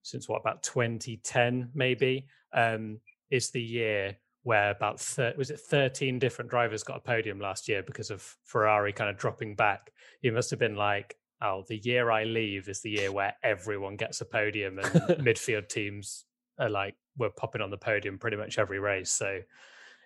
since 0.00 0.30
what 0.30 0.40
about 0.40 0.62
2010, 0.62 1.70
maybe, 1.74 2.26
um, 2.54 3.00
is 3.30 3.50
the 3.50 3.60
year 3.60 4.16
where 4.46 4.70
about 4.70 5.00
thir- 5.00 5.34
was 5.36 5.50
it 5.50 5.58
13 5.58 6.20
different 6.20 6.48
drivers 6.48 6.84
got 6.84 6.98
a 6.98 7.00
podium 7.00 7.40
last 7.40 7.68
year 7.68 7.82
because 7.82 8.10
of 8.10 8.22
Ferrari 8.44 8.92
kind 8.92 9.10
of 9.10 9.18
dropping 9.18 9.56
back. 9.56 9.90
He 10.22 10.30
must 10.30 10.50
have 10.50 10.60
been 10.60 10.76
like, 10.76 11.16
oh, 11.42 11.64
the 11.66 11.78
year 11.78 12.12
I 12.12 12.22
leave 12.22 12.68
is 12.68 12.80
the 12.80 12.90
year 12.90 13.10
where 13.10 13.34
everyone 13.42 13.96
gets 13.96 14.20
a 14.20 14.24
podium 14.24 14.78
and 14.78 14.88
midfield 15.18 15.68
teams 15.68 16.26
are 16.60 16.70
like 16.70 16.94
we're 17.18 17.30
popping 17.30 17.60
on 17.60 17.70
the 17.70 17.76
podium 17.76 18.20
pretty 18.20 18.36
much 18.36 18.56
every 18.56 18.78
race. 18.78 19.10
So 19.10 19.40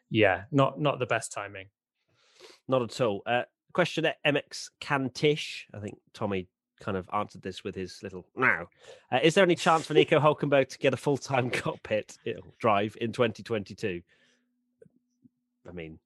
yeah, 0.09 0.45
not 0.51 0.81
not 0.81 0.99
the 0.99 1.07
best 1.07 1.33
timing. 1.33 1.67
Not 2.67 2.81
at 2.81 2.99
all. 2.99 3.21
Uh, 3.27 3.43
question 3.75 4.07
at 4.07 4.17
MX 4.27 4.71
Cantish. 4.81 5.67
I 5.75 5.81
think 5.81 5.99
Tommy 6.15 6.49
kind 6.81 6.97
of 6.97 7.07
answered 7.13 7.43
this 7.43 7.63
with 7.63 7.75
his 7.75 7.99
little 8.03 8.25
now. 8.35 8.69
Uh, 9.13 9.19
is 9.23 9.35
there 9.35 9.45
any 9.45 9.55
chance 9.55 9.85
for 9.85 9.93
Nico 9.93 10.19
Hulkenberg 10.21 10.71
to 10.71 10.79
get 10.79 10.95
a 10.95 10.97
full 10.97 11.19
time 11.19 11.51
cockpit 11.51 12.17
drive 12.59 12.97
in 13.03 13.13
2022? 13.13 14.01
I 15.69 15.73
mean, 15.73 15.99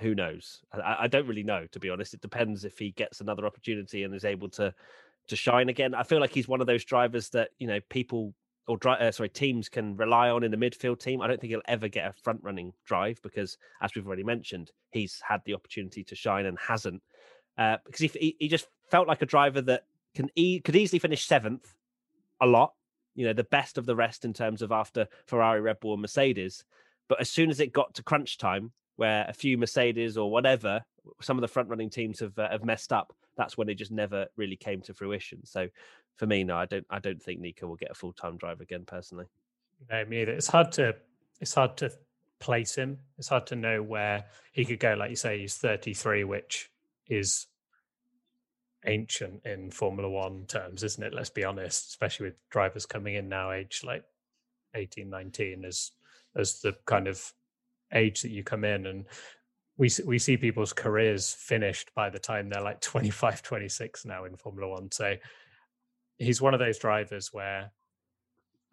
who 0.00 0.14
knows? 0.14 0.60
I, 0.72 0.96
I, 1.00 1.06
don't 1.08 1.26
really 1.26 1.42
know, 1.42 1.66
to 1.72 1.80
be 1.80 1.90
honest. 1.90 2.14
It 2.14 2.20
depends 2.20 2.64
if 2.64 2.78
he 2.78 2.92
gets 2.92 3.20
another 3.20 3.46
opportunity 3.46 4.04
and 4.04 4.14
is 4.14 4.24
able 4.24 4.48
to 4.50 4.74
to 5.28 5.36
shine 5.36 5.68
again. 5.68 5.94
I 5.94 6.04
feel 6.04 6.20
like 6.20 6.32
he's 6.32 6.48
one 6.48 6.60
of 6.60 6.66
those 6.66 6.84
drivers 6.84 7.28
that 7.30 7.50
you 7.58 7.66
know 7.66 7.80
people 7.90 8.34
or 8.66 8.76
dri- 8.76 8.92
uh, 8.92 9.10
sorry 9.10 9.28
teams 9.28 9.68
can 9.68 9.96
rely 9.96 10.30
on 10.30 10.44
in 10.44 10.50
the 10.50 10.56
midfield 10.56 11.00
team. 11.00 11.20
I 11.20 11.26
don't 11.26 11.40
think 11.40 11.50
he'll 11.50 11.60
ever 11.66 11.88
get 11.88 12.08
a 12.08 12.12
front 12.22 12.40
running 12.42 12.72
drive 12.84 13.20
because, 13.22 13.58
as 13.82 13.94
we've 13.94 14.06
already 14.06 14.24
mentioned, 14.24 14.70
he's 14.90 15.20
had 15.26 15.40
the 15.44 15.54
opportunity 15.54 16.04
to 16.04 16.14
shine 16.14 16.46
and 16.46 16.58
hasn't. 16.58 17.02
Uh, 17.56 17.76
because 17.84 18.12
he, 18.12 18.36
he, 18.38 18.46
just 18.46 18.68
felt 18.88 19.08
like 19.08 19.20
a 19.20 19.26
driver 19.26 19.60
that 19.60 19.84
can 20.14 20.30
e- 20.36 20.60
could 20.60 20.76
easily 20.76 21.00
finish 21.00 21.26
seventh 21.26 21.74
a 22.40 22.46
lot 22.46 22.72
you 23.18 23.26
know, 23.26 23.32
the 23.32 23.42
best 23.42 23.78
of 23.78 23.84
the 23.84 23.96
rest 23.96 24.24
in 24.24 24.32
terms 24.32 24.62
of 24.62 24.70
after 24.70 25.08
Ferrari, 25.26 25.60
Red 25.60 25.80
Bull, 25.80 25.94
and 25.94 26.02
Mercedes. 26.02 26.64
But 27.08 27.20
as 27.20 27.30
soon 27.30 27.50
as 27.50 27.60
it 27.60 27.72
got 27.72 27.94
to 27.94 28.02
crunch 28.02 28.38
time, 28.38 28.72
where 28.96 29.24
a 29.28 29.32
few 29.32 29.56
Mercedes 29.56 30.16
or 30.16 30.30
whatever, 30.30 30.82
some 31.20 31.36
of 31.36 31.40
the 31.40 31.48
front 31.48 31.68
running 31.68 31.90
teams 31.90 32.20
have 32.20 32.38
uh, 32.38 32.50
have 32.50 32.64
messed 32.64 32.92
up, 32.92 33.14
that's 33.36 33.56
when 33.56 33.68
it 33.68 33.74
just 33.74 33.92
never 33.92 34.26
really 34.36 34.56
came 34.56 34.82
to 34.82 34.94
fruition. 34.94 35.44
So 35.44 35.68
for 36.16 36.26
me, 36.26 36.44
no, 36.44 36.56
I 36.56 36.66
don't 36.66 36.86
I 36.90 36.98
don't 36.98 37.22
think 37.22 37.40
Nico 37.40 37.66
will 37.66 37.76
get 37.76 37.90
a 37.90 37.94
full 37.94 38.12
time 38.12 38.36
drive 38.36 38.60
again 38.60 38.84
personally. 38.86 39.26
No, 39.90 40.04
me 40.04 40.22
either. 40.22 40.32
It's 40.32 40.48
hard 40.48 40.72
to 40.72 40.96
it's 41.40 41.54
hard 41.54 41.76
to 41.78 41.92
place 42.40 42.74
him. 42.74 42.98
It's 43.18 43.28
hard 43.28 43.46
to 43.48 43.56
know 43.56 43.82
where 43.82 44.24
he 44.52 44.64
could 44.64 44.80
go. 44.80 44.94
Like 44.94 45.10
you 45.10 45.16
say, 45.16 45.38
he's 45.38 45.56
33, 45.56 46.24
which 46.24 46.70
is 47.08 47.46
ancient 48.84 49.44
in 49.44 49.70
Formula 49.70 50.08
One 50.08 50.44
terms, 50.46 50.82
isn't 50.82 51.02
it? 51.02 51.14
Let's 51.14 51.30
be 51.30 51.44
honest, 51.44 51.88
especially 51.88 52.26
with 52.26 52.50
drivers 52.50 52.86
coming 52.86 53.14
in 53.14 53.28
now, 53.28 53.52
age 53.52 53.82
like 53.84 54.04
18, 54.74 55.08
19, 55.08 55.64
as 55.64 55.92
as 56.38 56.60
the 56.60 56.74
kind 56.86 57.08
of 57.08 57.32
age 57.94 58.22
that 58.22 58.30
you 58.30 58.42
come 58.44 58.64
in 58.64 58.86
and 58.86 59.06
we 59.76 59.90
we 60.04 60.18
see 60.18 60.36
people's 60.36 60.72
careers 60.72 61.32
finished 61.32 61.90
by 61.94 62.10
the 62.10 62.18
time 62.18 62.48
they're 62.48 62.62
like 62.62 62.80
25 62.82 63.42
26 63.42 64.04
now 64.04 64.24
in 64.24 64.36
formula 64.36 64.72
1 64.72 64.92
so 64.92 65.16
he's 66.18 66.40
one 66.42 66.54
of 66.54 66.60
those 66.60 66.78
drivers 66.78 67.32
where 67.32 67.72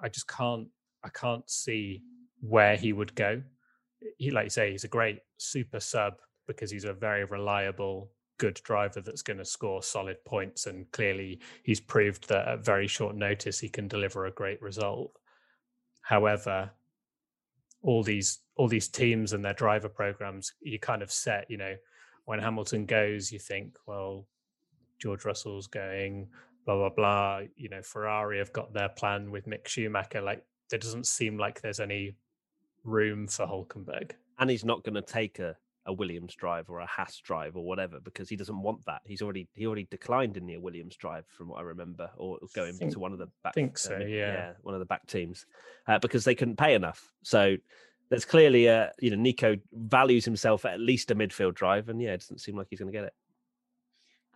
i 0.02 0.10
just 0.10 0.28
can't 0.28 0.68
i 1.04 1.10
can't 1.10 1.50
see 1.50 2.02
where 2.42 2.76
he 2.76 2.94
would 2.94 3.16
go. 3.16 3.42
He 4.18 4.32
like 4.32 4.46
you 4.46 4.50
say 4.50 4.72
he's 4.72 4.84
a 4.84 4.90
great 4.90 5.20
super 5.38 5.80
sub 5.80 6.16
because 6.48 6.70
he's 6.70 6.84
a 6.86 6.94
very 6.94 7.26
reliable 7.26 8.12
good 8.38 8.60
driver 8.64 9.02
that's 9.02 9.22
going 9.22 9.38
to 9.38 9.46
score 9.46 9.82
solid 9.82 10.18
points 10.26 10.68
and 10.68 10.92
clearly 10.92 11.40
he's 11.64 11.80
proved 11.80 12.28
that 12.28 12.48
at 12.48 12.66
very 12.66 12.86
short 12.86 13.16
notice 13.16 13.60
he 13.60 13.70
can 13.70 13.88
deliver 13.88 14.26
a 14.26 14.32
great 14.32 14.62
result. 14.62 15.12
However 16.02 16.72
all 17.86 18.04
these 18.04 18.40
all 18.56 18.68
these 18.68 18.88
teams 18.88 19.34
and 19.34 19.44
their 19.44 19.54
driver 19.54 19.90
programs 19.90 20.54
you 20.62 20.80
kind 20.80 21.02
of 21.02 21.12
set 21.12 21.50
you 21.50 21.58
know 21.58 21.76
when 22.26 22.40
hamilton 22.40 22.86
goes 22.86 23.32
you 23.32 23.40
think 23.40 23.78
well 23.86 24.26
george 25.00 25.24
russell's 25.24 25.68
going 25.68 26.28
blah 26.66 26.76
blah 26.76 26.90
blah. 26.90 27.42
You 27.56 27.70
know 27.70 27.82
ferrari 27.82 28.40
have 28.40 28.52
got 28.52 28.74
their 28.74 28.90
plan 28.90 29.32
with 29.32 29.46
mick 29.46 29.68
schumacher. 29.68 30.22
Like 30.22 30.44
there 30.70 30.80
doesn't 30.80 31.08
seem 31.08 31.38
like 31.38 31.62
there's 31.62 31.80
any 31.80 32.16
room 32.84 33.28
for 33.28 33.46
hulkenberg. 33.46 34.12
And 34.40 34.50
he's 34.50 34.66
not 34.66 34.84
going 34.84 34.96
to 34.96 35.02
take 35.02 35.40
a 35.40 35.56
a 35.86 35.94
Williams 35.94 36.34
drive 36.36 36.70
or 36.70 36.80
a 36.80 36.86
Haas 36.86 37.20
drive 37.20 37.56
or 37.56 37.64
whatever 37.64 38.00
because 38.00 38.28
he 38.28 38.36
doesn't 38.36 38.62
want 38.62 38.86
that. 38.86 39.02
He's 39.06 39.22
already 39.22 39.48
he 39.54 39.66
already 39.66 39.88
declined 39.92 40.38
in 40.38 40.46
the 40.46 40.58
Williams 40.58 40.96
drive 40.96 41.26
from 41.28 41.50
what 41.50 41.60
I 41.60 41.62
remember, 41.62 42.10
or 42.18 42.40
going 42.56 42.74
think, 42.74 42.94
to 42.94 43.00
one 43.00 43.14
of 43.14 43.20
the 43.20 43.30
back. 43.44 43.54
Think 43.54 43.78
so, 43.78 43.96
uh, 43.96 44.00
yeah. 44.00 44.06
yeah, 44.08 44.52
one 44.62 44.74
of 44.74 44.80
the 44.80 44.86
back 44.86 45.06
teams 45.08 45.46
uh, 45.88 46.00
because 46.00 46.26
they 46.26 46.36
couldn't 46.36 46.58
pay 46.58 46.74
enough. 46.74 47.12
So 47.24 47.58
there's 48.10 48.26
clearly 48.26 48.68
a 48.68 48.92
you 49.00 49.12
know 49.12 49.18
Nico 49.18 49.58
values 49.74 50.26
himself 50.26 50.66
at 50.66 50.80
least 50.80 51.12
a 51.12 51.16
midfield 51.16 51.54
drive, 51.54 51.90
and 51.90 52.02
yeah, 52.02 52.14
it 52.14 52.22
doesn't 52.22 52.40
seem 52.40 52.56
like 52.56 52.68
he's 52.70 52.80
going 52.80 52.92
to 52.92 52.98
get 52.98 53.06
it. 53.06 53.14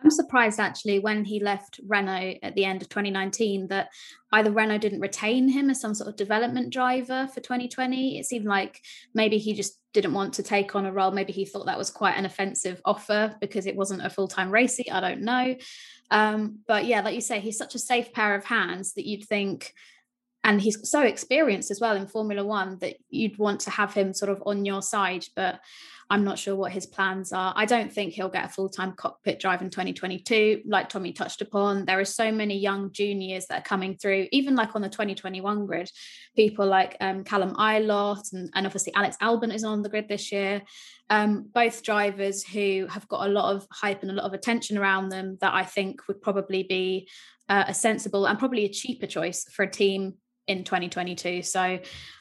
I'm 0.02 0.10
surprised 0.10 0.58
actually 0.58 0.98
when 0.98 1.24
he 1.24 1.40
left 1.40 1.78
Renault 1.86 2.38
at 2.42 2.54
the 2.54 2.64
end 2.64 2.80
of 2.80 2.88
2019 2.88 3.68
that 3.68 3.90
either 4.32 4.50
Renault 4.50 4.78
didn't 4.78 5.00
retain 5.00 5.48
him 5.48 5.68
as 5.68 5.80
some 5.80 5.94
sort 5.94 6.08
of 6.08 6.16
development 6.16 6.72
driver 6.72 7.28
for 7.32 7.40
2020. 7.40 8.18
It 8.18 8.24
seemed 8.24 8.46
like 8.46 8.80
maybe 9.14 9.36
he 9.38 9.52
just 9.52 9.78
didn't 9.92 10.14
want 10.14 10.34
to 10.34 10.42
take 10.42 10.74
on 10.74 10.86
a 10.86 10.92
role. 10.92 11.10
Maybe 11.10 11.32
he 11.32 11.44
thought 11.44 11.66
that 11.66 11.78
was 11.78 11.90
quite 11.90 12.16
an 12.16 12.24
offensive 12.24 12.80
offer 12.84 13.36
because 13.40 13.66
it 13.66 13.76
wasn't 13.76 14.04
a 14.04 14.10
full 14.10 14.28
time 14.28 14.50
seat. 14.68 14.90
I 14.90 15.00
don't 15.00 15.22
know. 15.22 15.56
Um, 16.10 16.60
but 16.66 16.86
yeah, 16.86 17.02
like 17.02 17.14
you 17.14 17.20
say, 17.20 17.40
he's 17.40 17.58
such 17.58 17.74
a 17.74 17.80
safe 17.80 18.12
pair 18.12 18.34
of 18.34 18.44
hands 18.44 18.94
that 18.94 19.06
you'd 19.06 19.28
think, 19.28 19.74
and 20.42 20.60
he's 20.60 20.88
so 20.88 21.02
experienced 21.02 21.70
as 21.70 21.80
well 21.80 21.96
in 21.96 22.06
Formula 22.06 22.44
One 22.44 22.78
that 22.78 22.96
you'd 23.10 23.38
want 23.38 23.60
to 23.60 23.70
have 23.70 23.92
him 23.92 24.14
sort 24.14 24.30
of 24.30 24.42
on 24.46 24.64
your 24.64 24.82
side. 24.82 25.26
But 25.36 25.60
I'm 26.10 26.24
not 26.24 26.40
sure 26.40 26.56
what 26.56 26.72
his 26.72 26.86
plans 26.86 27.32
are. 27.32 27.52
I 27.56 27.64
don't 27.66 27.92
think 27.92 28.12
he'll 28.12 28.28
get 28.28 28.44
a 28.44 28.48
full 28.48 28.68
time 28.68 28.92
cockpit 28.92 29.38
drive 29.38 29.62
in 29.62 29.70
2022. 29.70 30.62
Like 30.66 30.88
Tommy 30.88 31.12
touched 31.12 31.40
upon, 31.40 31.84
there 31.84 32.00
are 32.00 32.04
so 32.04 32.32
many 32.32 32.58
young 32.58 32.90
juniors 32.90 33.46
that 33.46 33.60
are 33.60 33.64
coming 33.64 33.96
through, 33.96 34.26
even 34.32 34.56
like 34.56 34.74
on 34.74 34.82
the 34.82 34.88
2021 34.88 35.66
grid. 35.66 35.88
People 36.34 36.66
like 36.66 36.96
um, 37.00 37.22
Callum 37.22 37.54
Ilott 37.54 38.32
and, 38.32 38.50
and 38.54 38.66
obviously 38.66 38.92
Alex 38.94 39.16
Albon 39.22 39.54
is 39.54 39.62
on 39.62 39.82
the 39.82 39.88
grid 39.88 40.08
this 40.08 40.32
year. 40.32 40.62
Um, 41.10 41.48
both 41.54 41.84
drivers 41.84 42.44
who 42.44 42.88
have 42.90 43.06
got 43.06 43.28
a 43.28 43.30
lot 43.30 43.54
of 43.54 43.68
hype 43.70 44.02
and 44.02 44.10
a 44.10 44.14
lot 44.14 44.26
of 44.26 44.32
attention 44.32 44.78
around 44.78 45.10
them 45.10 45.38
that 45.40 45.54
I 45.54 45.62
think 45.62 46.08
would 46.08 46.20
probably 46.20 46.64
be 46.64 47.08
uh, 47.48 47.64
a 47.68 47.74
sensible 47.74 48.26
and 48.26 48.38
probably 48.38 48.64
a 48.64 48.68
cheaper 48.68 49.06
choice 49.06 49.44
for 49.52 49.62
a 49.62 49.70
team 49.70 50.14
in 50.48 50.64
2022. 50.64 51.42
So, 51.42 51.78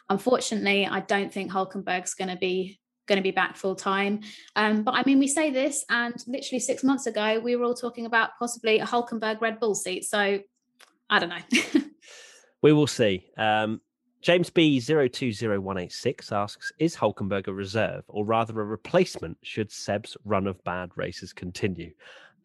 unfortunately, 0.10 0.86
I 0.86 1.00
don't 1.00 1.34
think 1.34 1.52
Hulkenberg's 1.52 2.14
going 2.14 2.30
to 2.30 2.36
be 2.36 2.80
going 3.10 3.18
to 3.18 3.24
be 3.24 3.32
back 3.32 3.58
full 3.58 3.76
time. 3.76 4.22
Um, 4.56 4.84
but 4.84 4.94
I 4.94 5.04
mean, 5.06 5.20
we 5.20 5.28
say 5.28 5.52
this, 5.52 5.84
and 5.90 6.16
literally 6.28 6.60
six 6.60 6.84
months 6.84 7.08
ago, 7.08 7.40
we 7.40 7.58
were 7.58 7.66
all 7.66 7.74
talking 7.74 8.06
about 8.06 8.30
possibly 8.40 8.80
a 8.80 8.86
Hulkenberg 8.86 9.42
Red 9.42 9.60
Bull 9.60 9.76
seat. 9.76 10.06
So 10.06 10.40
I 11.10 11.20
don't 11.20 11.30
know. 11.30 11.82
we 12.62 12.72
will 12.72 12.88
see. 12.88 13.26
Um, 13.38 13.82
James 14.22 14.50
B020186 14.50 16.32
asks 16.32 16.72
Is 16.78 16.96
Hulkenberg 16.96 17.48
a 17.48 17.54
reserve 17.54 18.04
or 18.08 18.24
rather 18.24 18.62
a 18.62 18.66
replacement 18.66 19.38
should 19.44 19.72
Seb's 19.72 20.16
run 20.24 20.48
of 20.48 20.64
bad 20.64 20.92
races 20.96 21.34
continue? 21.34 21.92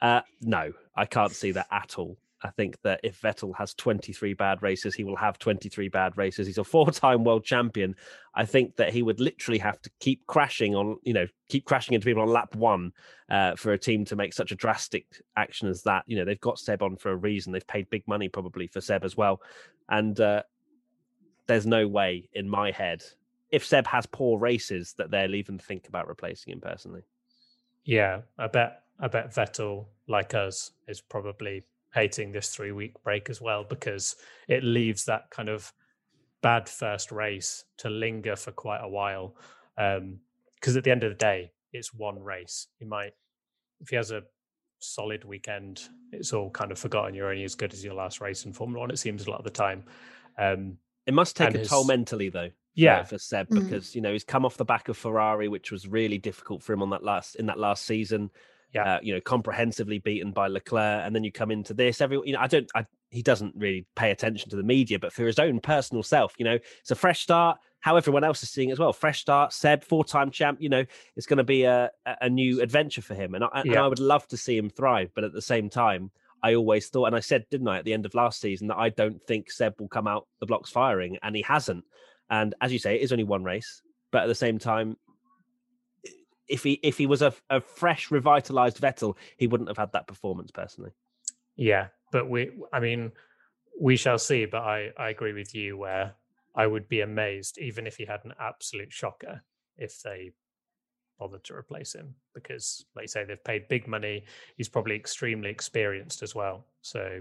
Uh, 0.01 0.23
no, 0.41 0.73
I 0.97 1.07
can't 1.07 1.33
see 1.33 1.53
that 1.53 1.67
at 1.71 1.99
all. 1.99 2.17
I 2.45 2.51
think 2.51 2.77
that 2.83 3.01
if 3.03 3.23
Vettel 3.23 3.57
has 3.57 3.73
23 3.73 4.35
bad 4.35 4.63
races, 4.63 4.95
he 4.95 5.03
will 5.03 5.17
have 5.17 5.39
23 5.39 5.89
bad 5.89 6.17
races. 6.19 6.47
He's 6.47 6.59
a 6.59 6.65
four-time 6.65 7.25
world 7.25 7.43
champion. 7.43 7.97
I 8.35 8.45
think 8.45 8.77
that 8.77 8.93
he 8.93 9.03
would 9.03 9.19
literally 9.19 9.59
have 9.59 9.81
to 9.81 9.91
keep 9.99 10.27
crashing 10.27 10.75
on, 10.75 10.99
you 11.03 11.15
know, 11.15 11.27
keep 11.49 11.65
crashing 11.65 11.95
into 11.95 12.05
people 12.05 12.23
on 12.23 12.29
lap 12.29 12.55
one 12.55 12.93
uh, 13.31 13.57
for 13.57 13.73
a 13.73 13.79
team 13.79 14.05
to 14.05 14.17
make 14.17 14.35
such 14.35 14.53
a 14.53 14.57
drastic 14.57 15.07
action 15.37 15.69
as 15.69 15.83
that. 15.85 16.05
You 16.07 16.17
know, 16.17 16.27
they've 16.27 16.41
got 16.41 16.59
Seb 16.59 16.83
on 16.83 16.97
for 16.97 17.13
a 17.13 17.17
reason. 17.17 17.51
They've 17.51 17.67
paid 17.67 17.89
big 17.89 18.07
money 18.07 18.29
probably 18.29 18.67
for 18.67 18.83
Seb 18.83 19.05
as 19.05 19.17
well, 19.17 19.41
and 19.89 20.21
uh, 20.21 20.43
there's 21.47 21.67
no 21.67 21.89
way 21.89 22.29
in 22.35 22.49
my 22.49 22.71
head 22.71 23.03
if 23.51 23.65
Seb 23.65 23.87
has 23.87 24.05
poor 24.05 24.39
races 24.39 24.95
that 24.99 25.11
they'll 25.11 25.35
even 25.35 25.59
think 25.59 25.89
about 25.89 26.09
replacing 26.09 26.53
him 26.53 26.61
personally. 26.61 27.03
Yeah, 27.85 28.23
I 28.39 28.49
bet. 28.49 28.83
I 29.01 29.09
bet 29.09 29.35
Vettel, 29.35 29.87
like 30.07 30.35
us, 30.35 30.73
is 30.87 31.01
probably 31.01 31.65
hating 31.95 32.33
this 32.33 32.49
three 32.49 32.73
week 32.73 32.95
break 33.03 33.31
as 33.31 33.41
well 33.41 33.65
because 33.65 34.17
it 34.49 34.65
leaves 34.65 35.05
that 35.05 35.31
kind 35.31 35.49
of 35.49 35.73
bad 36.43 36.69
first 36.69 37.13
race 37.13 37.65
to 37.79 37.89
linger 37.89 38.37
for 38.37 38.53
quite 38.53 38.81
a 38.83 38.89
while. 38.89 39.37
Because 39.77 40.75
um, 40.75 40.77
at 40.77 40.85
the 40.85 40.91
end 40.91 41.05
of 41.05 41.11
the 41.11 41.17
day, 41.17 41.53
it's 41.73 41.95
one 41.95 42.23
race. 42.23 42.67
He 42.79 42.85
might, 42.85 43.13
if 43.81 43.89
he 43.89 43.97
has 43.97 44.11
a 44.11 44.23
solid 44.81 45.25
weekend, 45.25 45.83
it's 46.13 46.33
all 46.33 46.51
kind 46.51 46.73
of 46.73 46.79
forgotten. 46.79 47.15
You're 47.15 47.31
only 47.31 47.45
as 47.45 47.55
good 47.55 47.73
as 47.73 47.85
your 47.85 47.95
last 47.95 48.21
race 48.21 48.45
in 48.45 48.53
Formula 48.53 48.81
One. 48.81 48.91
It 48.91 48.99
seems 48.99 49.27
a 49.27 49.31
lot 49.31 49.39
of 49.39 49.45
the 49.45 49.51
time. 49.51 49.85
Um, 50.37 50.79
it 51.07 51.15
must 51.15 51.37
take 51.37 51.55
a 51.55 51.59
his, 51.59 51.69
toll 51.69 51.85
mentally, 51.85 52.29
though. 52.29 52.51
Yeah, 52.75 53.05
for 53.05 53.19
Seb 53.19 53.49
mm. 53.49 53.63
because 53.63 53.95
you 53.95 54.01
know 54.01 54.13
he's 54.13 54.25
come 54.25 54.45
off 54.45 54.57
the 54.57 54.65
back 54.65 54.89
of 54.89 54.97
Ferrari, 54.97 55.49
which 55.49 55.71
was 55.71 55.87
really 55.87 56.19
difficult 56.19 56.63
for 56.63 56.73
him 56.73 56.83
on 56.83 56.91
that 56.91 57.05
last 57.05 57.37
in 57.37 57.47
that 57.47 57.59
last 57.59 57.85
season 57.85 58.31
yeah. 58.75 58.95
Uh, 58.97 59.01
you 59.03 59.15
know, 59.15 59.21
comprehensively 59.21 59.99
beaten 59.99 60.33
by 60.33 60.49
Leclerc, 60.49 61.07
and 61.07 61.15
then 61.15 61.25
you 61.25 61.31
come 61.31 61.51
into 61.51 61.75
this. 61.75 62.01
Every, 62.01 62.19
you 62.25 62.33
know, 62.33 62.41
I 62.41 62.47
don't, 62.47 62.71
I, 62.75 62.87
he 63.11 63.23
doesn't 63.23 63.55
really 63.57 63.87
pay 63.95 64.11
attention 64.11 64.51
to 64.51 64.57
the 64.57 64.63
media, 64.63 64.99
but 64.99 65.13
for 65.13 65.25
his 65.25 65.39
own 65.39 65.61
personal 65.61 66.03
self, 66.03 66.35
you 66.39 66.45
know, 66.45 66.59
it's 66.81 66.91
a 66.91 66.97
fresh 66.97 67.21
start. 67.21 67.59
How 67.81 67.97
everyone 67.97 68.25
else 68.25 68.43
is 68.43 68.51
seeing 68.51 68.71
as 68.71 68.79
well, 68.79 68.95
fresh 68.95 69.21
start. 69.21 69.53
Seb, 69.53 69.85
four-time 69.85 70.31
champ. 70.31 70.59
You 70.61 70.71
know, 70.71 70.85
it's 71.17 71.27
going 71.27 71.37
to 71.37 71.45
be 71.45 71.65
a 71.65 71.91
a 72.21 72.29
new 72.29 72.63
adventure 72.63 73.03
for 73.03 73.15
him, 73.15 73.35
and 73.35 73.45
I, 73.45 73.63
yeah. 73.65 73.73
and 73.73 73.77
I 73.77 73.87
would 73.87 74.01
love 74.01 74.27
to 74.29 74.37
see 74.37 74.57
him 74.57 74.71
thrive. 74.71 75.11
But 75.15 75.25
at 75.25 75.33
the 75.33 75.43
same 75.43 75.69
time, 75.69 76.11
I 76.43 76.55
always 76.55 76.89
thought, 76.89 77.07
and 77.07 77.17
I 77.17 77.21
said, 77.21 77.45
didn't 77.51 77.69
I, 77.69 77.79
at 77.79 77.85
the 77.85 77.93
end 77.93 78.07
of 78.07 78.15
last 78.15 78.41
season, 78.41 78.69
that 78.69 78.79
I 78.79 78.89
don't 78.89 79.23
think 79.27 79.51
Seb 79.51 79.79
will 79.79 79.89
come 79.89 80.07
out 80.07 80.27
the 80.41 80.47
blocks 80.47 80.71
firing, 80.71 81.19
and 81.23 81.37
he 81.37 81.43
hasn't. 81.43 81.85
And 82.31 82.55
as 82.61 82.73
you 82.73 82.79
say, 82.79 82.97
it 82.97 83.03
is 83.03 83.13
only 83.13 83.25
one 83.25 83.45
race, 83.45 83.83
but 84.11 84.23
at 84.23 84.29
the 84.29 84.35
same 84.35 84.59
time, 84.59 84.97
if 86.49 86.63
he 86.63 86.73
if 86.83 86.99
he 86.99 87.07
was 87.07 87.23
a, 87.23 87.33
a 87.51 87.61
fresh, 87.61 88.11
revitalized 88.11 88.81
Vettel, 88.81 89.17
he 89.37 89.47
wouldn't 89.47 89.69
have 89.69 89.79
had 89.79 89.93
that 89.93 90.07
performance 90.07 90.51
personally. 90.51 90.93
Yeah, 91.57 91.89
but 92.11 92.29
we, 92.29 92.51
I 92.73 92.81
mean, 92.81 93.13
we 93.81 93.97
shall 93.97 94.19
see. 94.19 94.45
But 94.45 94.63
I, 94.63 94.91
I 94.99 95.11
agree 95.11 95.33
with 95.33 95.55
you 95.55 95.77
where 95.77 96.15
I 96.55 96.67
would 96.67 96.89
be 96.89 97.01
amazed, 97.01 97.59
even 97.59 97.87
if 97.87 97.97
he 97.97 98.05
had 98.05 98.25
an 98.25 98.33
absolute 98.41 98.93
shocker, 98.93 99.43
if 99.77 100.03
they 100.03 100.33
bothered 101.19 101.45
to 101.45 101.55
replace 101.55 101.95
him, 101.95 102.15
because, 102.35 102.85
like 102.97 103.05
you 103.05 103.09
say, 103.09 103.25
they've 103.25 103.45
paid 103.45 103.69
big 103.69 103.87
money. 103.87 104.25
He's 104.57 104.69
probably 104.69 104.97
extremely 104.97 105.51
experienced 105.51 106.23
as 106.23 106.35
well, 106.35 106.67
so 106.83 107.21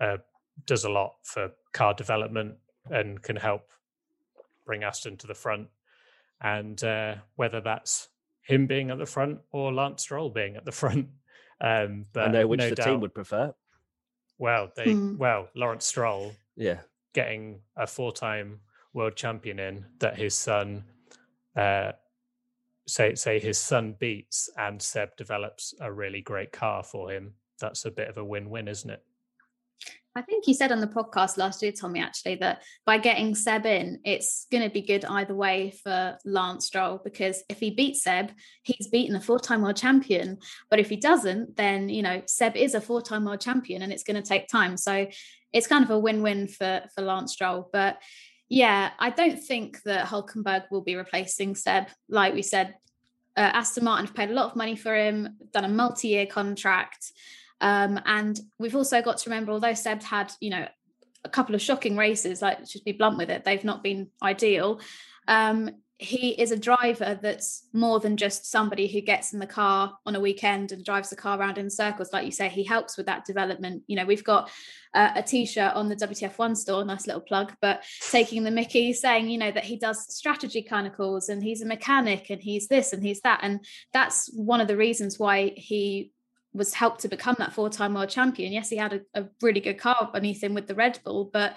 uh, 0.00 0.18
does 0.66 0.84
a 0.84 0.90
lot 0.90 1.16
for 1.22 1.50
car 1.72 1.94
development 1.94 2.54
and 2.90 3.20
can 3.22 3.36
help 3.36 3.68
bring 4.64 4.84
Aston 4.84 5.16
to 5.18 5.26
the 5.26 5.34
front. 5.34 5.68
And 6.40 6.82
uh, 6.82 7.16
whether 7.36 7.60
that's 7.60 8.08
him 8.42 8.66
being 8.66 8.90
at 8.90 8.98
the 8.98 9.06
front 9.06 9.40
or 9.50 9.72
Lance 9.72 10.02
Stroll 10.02 10.30
being 10.30 10.56
at 10.56 10.64
the 10.64 10.72
front. 10.82 11.08
Um, 11.60 12.06
but 12.12 12.28
I 12.28 12.32
know 12.32 12.46
which 12.46 12.58
no 12.58 12.70
the 12.70 12.74
doubt, 12.74 12.86
team 12.86 13.00
would 13.00 13.14
prefer. 13.14 13.54
Well, 14.38 14.70
they 14.76 14.92
hmm. 14.92 15.16
well 15.16 15.48
Lawrence 15.54 15.86
Stroll. 15.86 16.34
Yeah, 16.56 16.80
getting 17.14 17.60
a 17.76 17.86
four-time 17.86 18.60
world 18.92 19.16
champion 19.16 19.58
in 19.58 19.86
that 20.00 20.16
his 20.16 20.34
son, 20.34 20.84
uh, 21.56 21.92
say 22.86 23.14
say 23.14 23.38
his 23.38 23.58
son 23.58 23.94
beats 23.98 24.50
and 24.58 24.82
Seb 24.82 25.16
develops 25.16 25.74
a 25.80 25.92
really 25.92 26.20
great 26.20 26.52
car 26.52 26.82
for 26.82 27.10
him. 27.10 27.34
That's 27.60 27.84
a 27.84 27.90
bit 27.90 28.08
of 28.08 28.18
a 28.18 28.24
win-win, 28.24 28.66
isn't 28.66 28.90
it? 28.90 29.02
I 30.14 30.22
think 30.22 30.46
you 30.46 30.52
said 30.52 30.72
on 30.72 30.80
the 30.80 30.86
podcast 30.86 31.38
last 31.38 31.62
year, 31.62 31.72
Tommy, 31.72 32.00
actually, 32.00 32.34
that 32.36 32.62
by 32.84 32.98
getting 32.98 33.34
Seb 33.34 33.64
in, 33.64 34.00
it's 34.04 34.46
going 34.52 34.62
to 34.62 34.68
be 34.68 34.82
good 34.82 35.06
either 35.06 35.34
way 35.34 35.72
for 35.82 36.18
Lance 36.26 36.66
Stroll 36.66 37.00
because 37.02 37.42
if 37.48 37.58
he 37.58 37.70
beats 37.70 38.02
Seb, 38.02 38.30
he's 38.62 38.88
beaten 38.88 39.16
a 39.16 39.20
four 39.20 39.40
time 39.40 39.62
world 39.62 39.76
champion. 39.76 40.38
But 40.68 40.80
if 40.80 40.90
he 40.90 40.96
doesn't, 40.96 41.56
then, 41.56 41.88
you 41.88 42.02
know, 42.02 42.22
Seb 42.26 42.56
is 42.56 42.74
a 42.74 42.80
four 42.80 43.00
time 43.00 43.24
world 43.24 43.40
champion 43.40 43.80
and 43.80 43.92
it's 43.92 44.04
going 44.04 44.22
to 44.22 44.28
take 44.28 44.48
time. 44.48 44.76
So 44.76 45.06
it's 45.52 45.66
kind 45.66 45.84
of 45.84 45.90
a 45.90 45.98
win 45.98 46.22
win 46.22 46.46
for, 46.46 46.82
for 46.94 47.02
Lance 47.02 47.32
Stroll. 47.32 47.70
But 47.72 47.98
yeah, 48.50 48.90
I 48.98 49.08
don't 49.08 49.42
think 49.42 49.82
that 49.84 50.08
Hulkenberg 50.08 50.64
will 50.70 50.82
be 50.82 50.94
replacing 50.96 51.54
Seb. 51.54 51.86
Like 52.10 52.34
we 52.34 52.42
said, 52.42 52.74
uh, 53.34 53.40
Aston 53.54 53.84
Martin 53.84 54.04
have 54.06 54.14
paid 54.14 54.30
a 54.30 54.34
lot 54.34 54.50
of 54.50 54.56
money 54.56 54.76
for 54.76 54.94
him, 54.94 55.38
done 55.52 55.64
a 55.64 55.68
multi 55.68 56.08
year 56.08 56.26
contract. 56.26 57.12
Um, 57.62 57.98
and 58.04 58.38
we've 58.58 58.76
also 58.76 59.00
got 59.00 59.18
to 59.18 59.30
remember, 59.30 59.52
although 59.52 59.72
Seb's 59.72 60.04
had, 60.04 60.32
you 60.40 60.50
know, 60.50 60.66
a 61.24 61.28
couple 61.28 61.54
of 61.54 61.62
shocking 61.62 61.96
races, 61.96 62.42
like 62.42 62.66
just 62.66 62.84
be 62.84 62.92
blunt 62.92 63.16
with 63.16 63.30
it, 63.30 63.44
they've 63.44 63.64
not 63.64 63.82
been 63.82 64.08
ideal. 64.22 64.80
Um, 65.28 65.70
he 65.98 66.30
is 66.30 66.50
a 66.50 66.56
driver 66.56 67.16
that's 67.22 67.68
more 67.72 68.00
than 68.00 68.16
just 68.16 68.50
somebody 68.50 68.88
who 68.88 69.00
gets 69.00 69.32
in 69.32 69.38
the 69.38 69.46
car 69.46 69.96
on 70.04 70.16
a 70.16 70.20
weekend 70.20 70.72
and 70.72 70.84
drives 70.84 71.10
the 71.10 71.16
car 71.16 71.38
around 71.38 71.58
in 71.58 71.70
circles. 71.70 72.12
Like 72.12 72.24
you 72.24 72.32
say, 72.32 72.48
he 72.48 72.64
helps 72.64 72.96
with 72.96 73.06
that 73.06 73.24
development. 73.24 73.84
You 73.86 73.94
know, 73.94 74.04
we've 74.04 74.24
got 74.24 74.50
uh, 74.94 75.12
a 75.14 75.22
t-shirt 75.22 75.74
on 75.74 75.88
the 75.88 75.94
WTF1 75.94 76.56
store, 76.56 76.84
nice 76.84 77.06
little 77.06 77.20
plug, 77.20 77.52
but 77.60 77.84
taking 78.10 78.42
the 78.42 78.50
Mickey 78.50 78.92
saying, 78.92 79.28
you 79.28 79.38
know, 79.38 79.52
that 79.52 79.64
he 79.64 79.76
does 79.76 80.12
strategy 80.12 80.62
kind 80.62 80.88
of 80.88 80.94
calls 80.94 81.28
and 81.28 81.40
he's 81.40 81.62
a 81.62 81.66
mechanic 81.66 82.30
and 82.30 82.42
he's 82.42 82.66
this 82.66 82.92
and 82.92 83.04
he's 83.04 83.20
that. 83.20 83.38
And 83.44 83.64
that's 83.92 84.28
one 84.34 84.60
of 84.60 84.66
the 84.66 84.76
reasons 84.76 85.20
why 85.20 85.52
he 85.56 86.10
was 86.54 86.74
helped 86.74 87.00
to 87.00 87.08
become 87.08 87.36
that 87.38 87.52
four-time 87.52 87.94
world 87.94 88.10
champion. 88.10 88.52
Yes, 88.52 88.68
he 88.68 88.76
had 88.76 88.92
a, 88.92 89.00
a, 89.14 89.24
really 89.40 89.60
good 89.60 89.78
car 89.78 90.10
beneath 90.12 90.42
him 90.42 90.54
with 90.54 90.66
the 90.66 90.74
Red 90.74 90.98
Bull, 91.04 91.30
but 91.32 91.56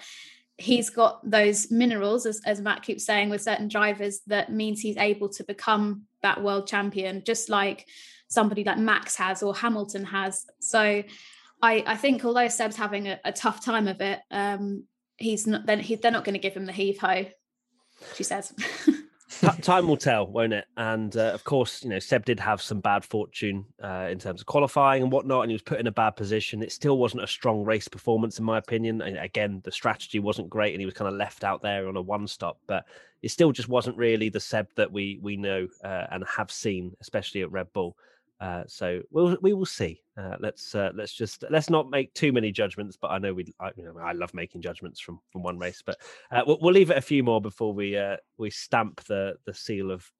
he's 0.58 0.88
got 0.88 1.28
those 1.28 1.70
minerals, 1.70 2.24
as, 2.24 2.40
as 2.46 2.60
Matt 2.60 2.82
keeps 2.82 3.04
saying, 3.04 3.28
with 3.28 3.42
certain 3.42 3.68
drivers 3.68 4.20
that 4.26 4.50
means 4.50 4.80
he's 4.80 4.96
able 4.96 5.28
to 5.30 5.44
become 5.44 6.02
that 6.22 6.42
world 6.42 6.66
champion, 6.66 7.22
just 7.24 7.48
like 7.48 7.86
somebody 8.28 8.64
like 8.64 8.78
Max 8.78 9.16
has 9.16 9.42
or 9.42 9.54
Hamilton 9.54 10.04
has. 10.04 10.46
So 10.60 11.02
I, 11.62 11.84
I 11.86 11.96
think 11.96 12.24
although 12.24 12.48
Seb's 12.48 12.76
having 12.76 13.08
a, 13.08 13.20
a 13.24 13.32
tough 13.32 13.64
time 13.64 13.88
of 13.88 14.00
it, 14.00 14.20
um, 14.30 14.84
he's 15.16 15.46
not 15.46 15.66
then 15.66 15.80
he, 15.80 15.94
they're 15.96 16.10
not 16.10 16.24
going 16.24 16.34
to 16.34 16.40
give 16.40 16.54
him 16.54 16.66
the 16.66 16.72
heave 16.72 16.98
ho, 16.98 17.26
she 18.14 18.22
says. 18.24 18.52
time 19.62 19.88
will 19.88 19.96
tell, 19.96 20.26
won't 20.26 20.52
it? 20.52 20.66
And 20.76 21.16
uh, 21.16 21.32
of 21.32 21.44
course, 21.44 21.82
you 21.82 21.90
know, 21.90 21.98
Seb 21.98 22.24
did 22.24 22.40
have 22.40 22.60
some 22.60 22.80
bad 22.80 23.04
fortune 23.04 23.64
uh, 23.82 24.08
in 24.10 24.18
terms 24.18 24.40
of 24.40 24.46
qualifying 24.46 25.02
and 25.02 25.12
whatnot, 25.12 25.42
and 25.42 25.50
he 25.50 25.54
was 25.54 25.62
put 25.62 25.80
in 25.80 25.86
a 25.86 25.92
bad 25.92 26.10
position. 26.10 26.62
It 26.62 26.72
still 26.72 26.98
wasn't 26.98 27.22
a 27.22 27.26
strong 27.26 27.64
race 27.64 27.88
performance, 27.88 28.38
in 28.38 28.44
my 28.44 28.58
opinion. 28.58 29.02
And 29.02 29.16
again, 29.18 29.60
the 29.64 29.72
strategy 29.72 30.18
wasn't 30.18 30.50
great, 30.50 30.74
and 30.74 30.80
he 30.80 30.86
was 30.86 30.94
kind 30.94 31.08
of 31.08 31.14
left 31.14 31.44
out 31.44 31.62
there 31.62 31.88
on 31.88 31.96
a 31.96 32.02
one 32.02 32.26
stop. 32.26 32.58
But 32.66 32.84
it 33.22 33.30
still 33.30 33.52
just 33.52 33.68
wasn't 33.68 33.96
really 33.96 34.28
the 34.28 34.40
Seb 34.40 34.68
that 34.76 34.90
we 34.90 35.18
we 35.22 35.36
know 35.36 35.68
uh, 35.84 36.06
and 36.10 36.24
have 36.26 36.50
seen, 36.50 36.96
especially 37.00 37.42
at 37.42 37.52
Red 37.52 37.72
Bull. 37.72 37.96
Uh, 38.40 38.64
so 38.66 39.00
we'll 39.10 39.36
we 39.40 39.54
will 39.54 39.66
see. 39.66 40.02
Uh, 40.18 40.36
let's 40.40 40.74
uh, 40.74 40.90
let's 40.94 41.12
just 41.12 41.44
let's 41.50 41.70
not 41.70 41.88
make 41.88 42.12
too 42.14 42.32
many 42.32 42.52
judgments. 42.52 42.96
But 43.00 43.10
I 43.10 43.18
know 43.18 43.32
we, 43.32 43.54
I, 43.60 43.70
you 43.76 43.84
know, 43.84 43.98
I 43.98 44.12
love 44.12 44.34
making 44.34 44.62
judgments 44.62 45.00
from 45.00 45.20
from 45.30 45.42
one 45.42 45.58
race. 45.58 45.82
But 45.84 45.96
uh, 46.30 46.42
we'll, 46.46 46.58
we'll, 46.60 46.74
leave 46.74 46.90
it 46.90 46.98
a 46.98 47.02
few 47.02 47.22
more 47.22 47.40
before 47.40 47.72
we 47.72 47.96
uh, 47.96 48.16
we 48.36 48.50
stamp 48.50 49.02
the 49.04 49.36
the 49.46 49.54
seal 49.54 49.90
of 49.90 50.10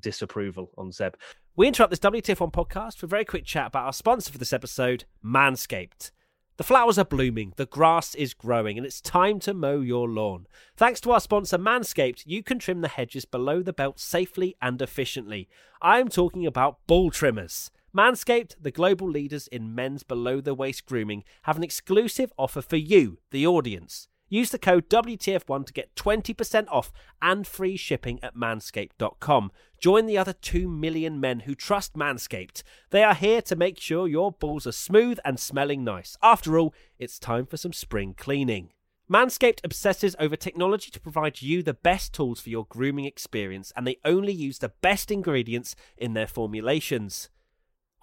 disapproval 0.00 0.70
on 0.78 0.92
Seb. 0.92 1.16
We 1.56 1.66
interrupt 1.66 1.90
this 1.90 1.98
WTF1 2.00 2.52
podcast 2.52 2.98
for 2.98 3.06
a 3.06 3.08
very 3.08 3.24
quick 3.24 3.46
chat 3.46 3.68
about 3.68 3.86
our 3.86 3.92
sponsor 3.92 4.30
for 4.30 4.38
this 4.38 4.52
episode, 4.52 5.04
Manscaped. 5.24 6.10
The 6.56 6.64
flowers 6.64 6.98
are 6.98 7.04
blooming, 7.04 7.52
the 7.56 7.66
grass 7.66 8.14
is 8.14 8.32
growing, 8.32 8.78
and 8.78 8.86
it's 8.86 9.02
time 9.02 9.40
to 9.40 9.52
mow 9.52 9.80
your 9.80 10.08
lawn. 10.08 10.46
Thanks 10.74 11.02
to 11.02 11.10
our 11.10 11.20
sponsor 11.20 11.58
Manscaped, 11.58 12.22
you 12.24 12.42
can 12.42 12.58
trim 12.58 12.80
the 12.80 12.88
hedges 12.88 13.26
below 13.26 13.62
the 13.62 13.74
belt 13.74 14.00
safely 14.00 14.56
and 14.62 14.80
efficiently. 14.80 15.50
I'm 15.82 16.08
talking 16.08 16.46
about 16.46 16.78
ball 16.86 17.10
trimmers. 17.10 17.70
Manscaped, 17.94 18.54
the 18.58 18.70
global 18.70 19.06
leaders 19.06 19.48
in 19.48 19.74
men's 19.74 20.02
below 20.02 20.40
the 20.40 20.54
waist 20.54 20.86
grooming, 20.86 21.24
have 21.42 21.58
an 21.58 21.62
exclusive 21.62 22.32
offer 22.38 22.62
for 22.62 22.76
you, 22.76 23.18
the 23.32 23.46
audience. 23.46 24.08
Use 24.28 24.50
the 24.50 24.58
code 24.58 24.88
WTF1 24.88 25.66
to 25.66 25.72
get 25.74 25.94
20% 25.94 26.66
off 26.70 26.90
and 27.20 27.46
free 27.46 27.76
shipping 27.76 28.18
at 28.22 28.34
manscaped.com. 28.34 29.52
Join 29.78 30.06
the 30.06 30.18
other 30.18 30.32
2 30.32 30.68
million 30.68 31.20
men 31.20 31.40
who 31.40 31.54
trust 31.54 31.94
Manscaped. 31.94 32.62
They 32.90 33.02
are 33.02 33.14
here 33.14 33.42
to 33.42 33.56
make 33.56 33.78
sure 33.78 34.08
your 34.08 34.32
balls 34.32 34.66
are 34.66 34.72
smooth 34.72 35.18
and 35.24 35.38
smelling 35.38 35.84
nice. 35.84 36.16
After 36.22 36.58
all, 36.58 36.74
it's 36.98 37.18
time 37.18 37.46
for 37.46 37.56
some 37.56 37.72
spring 37.72 38.14
cleaning. 38.16 38.70
Manscaped 39.08 39.60
obsesses 39.62 40.16
over 40.18 40.34
technology 40.34 40.90
to 40.90 40.98
provide 40.98 41.40
you 41.40 41.62
the 41.62 41.74
best 41.74 42.12
tools 42.12 42.40
for 42.40 42.50
your 42.50 42.66
grooming 42.66 43.04
experience, 43.04 43.72
and 43.76 43.86
they 43.86 43.98
only 44.04 44.32
use 44.32 44.58
the 44.58 44.72
best 44.80 45.12
ingredients 45.12 45.76
in 45.96 46.14
their 46.14 46.26
formulations. 46.26 47.28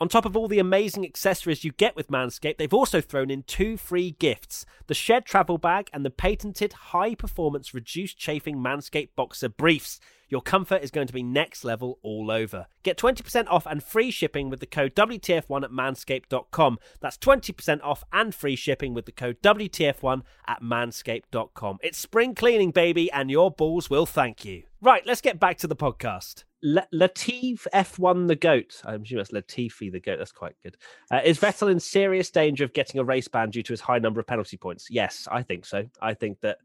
On 0.04 0.10
top 0.10 0.26
of 0.26 0.36
all 0.36 0.50
the 0.50 0.60
amazing 0.60 1.06
accessories 1.06 1.63
you 1.63 1.72
get 1.72 1.96
with 1.96 2.10
Manscaped, 2.10 2.58
they've 2.58 2.74
also 2.74 3.00
thrown 3.00 3.32
in 3.32 3.44
two 3.44 3.78
free 3.78 4.12
gifts 4.20 4.66
the 4.88 4.94
Shed 4.94 5.26
Travel 5.26 5.58
Bag 5.58 5.89
and 5.94 6.04
the 6.04 6.10
patented 6.10 6.74
high 6.74 7.16
performance 7.16 7.74
reduced 7.74 8.18
chafing 8.18 8.58
Manscaped 8.58 9.12
Boxer 9.16 9.48
Briefs. 9.48 10.02
Your 10.28 10.42
comfort 10.42 10.84
is 10.84 10.92
going 10.92 11.08
to 11.08 11.13
be 11.13 11.24
next 11.24 11.63
level 11.63 12.00
all 12.04 12.32
over. 12.32 12.68
Get 12.84 12.98
20% 12.98 13.48
off 13.48 13.66
and 13.66 13.82
free 13.82 14.12
shipping 14.12 14.50
with 14.50 14.60
the 14.60 14.66
code 14.66 14.94
WTF1 14.94 15.63
at 15.63 15.72
manscaped.com. 15.72 16.80
That's 17.00 17.18
20% 17.18 17.82
off 17.82 18.04
and 18.12 18.36
free 18.36 18.58
shipping 18.58 18.94
with 18.94 19.06
the 19.06 19.13
code 19.13 19.38
WTF1 19.42 20.24
at 20.46 20.62
manscaped.com. 20.62 21.78
It's 21.82 21.98
spring 21.98 22.36
cleaning, 22.36 22.72
baby, 22.72 23.10
and 23.10 23.32
your 23.32 23.52
balls 23.52 23.89
will 23.89 24.06
thank 24.06 24.44
you. 24.44 24.63
Right, 24.82 25.08
let's 25.08 25.22
get 25.22 25.39
back 25.39 25.60
to 25.60 25.68
the 25.68 25.78
podcast. 25.78 26.44
Latif 26.63 27.67
F1 27.73 28.28
the 28.28 28.36
GOAT. 28.36 28.82
I'm 28.86 29.04
assuming 29.04 29.23
that's 29.23 29.32
Latifi 29.32 29.91
the 29.91 29.99
GOAT. 29.99 30.17
That's 30.17 30.32
quite 30.32 30.56
good. 30.63 30.78
Uh, 31.12 31.21
is 31.23 31.39
Vettel 31.39 31.71
in 31.71 31.80
serious 31.80 32.32
danger 32.32 32.63
of 32.63 32.73
getting 32.73 32.99
a 32.99 33.04
race 33.04 33.28
ban 33.28 33.49
due 33.49 33.63
to 33.63 33.73
his 33.73 33.82
high 33.82 33.99
number 33.99 34.19
of 34.19 34.28
penalty 34.28 34.58
points? 34.58 34.88
Yes, 34.89 35.28
I 35.32 35.43
think 35.43 35.65
so. 35.65 35.86
I 36.02 36.13
think 36.13 36.39
that. 36.41 36.60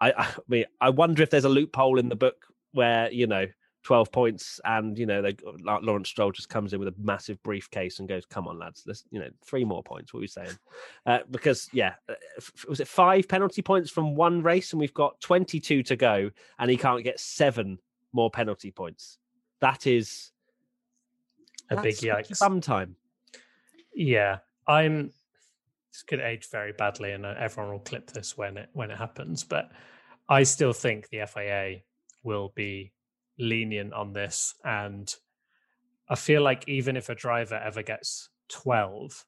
I, 0.00 0.12
I 0.12 0.28
mean, 0.48 0.64
I 0.80 0.90
wonder 0.90 1.22
if 1.22 1.30
there's 1.30 1.44
a 1.44 1.48
loophole 1.48 1.98
in 1.98 2.08
the 2.08 2.16
book 2.16 2.46
where 2.72 3.10
you 3.10 3.26
know 3.26 3.46
12 3.84 4.12
points 4.12 4.60
and 4.64 4.98
you 4.98 5.06
know 5.06 5.22
they 5.22 5.36
Lawrence 5.62 6.08
Stroll 6.08 6.32
just 6.32 6.48
comes 6.48 6.72
in 6.72 6.78
with 6.78 6.88
a 6.88 6.94
massive 6.98 7.42
briefcase 7.42 7.98
and 7.98 8.08
goes 8.08 8.26
come 8.26 8.46
on 8.46 8.58
lads 8.58 8.82
let's 8.86 9.04
you 9.10 9.18
know 9.18 9.30
three 9.44 9.64
more 9.64 9.82
points 9.82 10.12
what 10.12 10.18
are 10.18 10.20
we 10.20 10.26
saying 10.26 10.50
uh, 11.06 11.20
because 11.30 11.68
yeah 11.72 11.94
uh, 12.08 12.14
was 12.68 12.80
it 12.80 12.88
five 12.88 13.28
penalty 13.28 13.62
points 13.62 13.90
from 13.90 14.14
one 14.14 14.42
race 14.42 14.72
and 14.72 14.80
we've 14.80 14.92
got 14.94 15.18
22 15.20 15.82
to 15.84 15.96
go 15.96 16.30
and 16.58 16.70
he 16.70 16.76
can't 16.76 17.04
get 17.04 17.18
seven 17.18 17.78
more 18.12 18.30
penalty 18.30 18.70
points 18.70 19.18
that 19.60 19.86
is 19.86 20.32
a 21.70 21.80
big 21.82 21.96
yikes 21.96 22.36
sometime 22.36 22.96
yeah 23.94 24.38
i'm 24.66 25.10
this 25.92 26.02
could 26.02 26.20
age 26.20 26.48
very 26.50 26.72
badly 26.72 27.12
and 27.12 27.26
uh, 27.26 27.34
everyone 27.38 27.72
will 27.72 27.80
clip 27.80 28.10
this 28.10 28.36
when 28.36 28.56
it 28.56 28.68
when 28.72 28.90
it 28.90 28.96
happens 28.96 29.44
but 29.44 29.70
i 30.28 30.42
still 30.42 30.72
think 30.72 31.08
the 31.10 31.24
fia 31.26 31.80
will 32.22 32.52
be 32.54 32.92
lenient 33.38 33.92
on 33.92 34.12
this. 34.12 34.54
And 34.64 35.12
I 36.08 36.14
feel 36.14 36.42
like 36.42 36.68
even 36.68 36.96
if 36.96 37.08
a 37.08 37.14
driver 37.14 37.54
ever 37.54 37.82
gets 37.82 38.28
12 38.50 39.24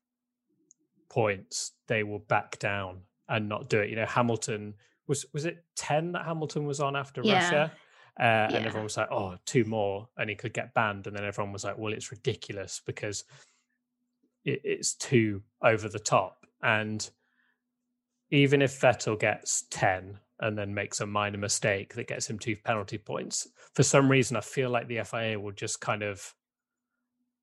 points, 1.09 1.73
they 1.87 2.03
will 2.03 2.19
back 2.19 2.59
down 2.59 3.03
and 3.29 3.49
not 3.49 3.69
do 3.69 3.81
it. 3.81 3.91
You 3.91 3.97
know, 3.97 4.07
Hamilton 4.07 4.75
was 5.07 5.27
was 5.33 5.45
it 5.45 5.65
10 5.77 6.13
that 6.13 6.25
Hamilton 6.25 6.67
was 6.67 6.81
on 6.81 6.97
after 6.97 7.23
yeah. 7.25 7.35
Russia? 7.35 7.73
Uh, 8.21 8.49
yeah. 8.51 8.57
And 8.57 8.67
everyone 8.67 8.85
was 8.85 8.99
like, 8.99 9.11
oh, 9.11 9.37
two 9.47 9.65
more, 9.65 10.09
and 10.19 10.29
he 10.29 10.37
could 10.37 10.53
get 10.53 10.75
banned. 10.75 11.07
And 11.07 11.17
then 11.17 11.25
everyone 11.25 11.53
was 11.53 11.65
like, 11.65 11.79
well, 11.79 11.93
it's 11.93 12.11
ridiculous 12.11 12.83
because 12.85 13.25
it, 14.45 14.61
it's 14.63 14.95
too 14.95 15.43
over 15.63 15.89
the 15.89 15.99
top. 15.99 16.47
And 16.63 17.09
even 18.31 18.61
if 18.61 18.79
Vettel 18.79 19.19
gets 19.19 19.65
10, 19.71 20.19
and 20.41 20.57
then 20.57 20.75
makes 20.75 21.01
a 21.01 21.07
minor 21.07 21.39
mistake 21.39 21.95
that 21.95 22.09
gets 22.09 22.29
him 22.29 22.39
two 22.39 22.57
penalty 22.57 22.99
points. 22.99 23.47
For 23.75 23.83
some 23.83 24.11
reason, 24.11 24.37
I 24.37 24.41
feel 24.41 24.71
like 24.71 24.89
the 24.89 25.03
FIA 25.05 25.39
will 25.39 25.53
just 25.53 25.81
kind 25.81 26.03
of 26.03 26.35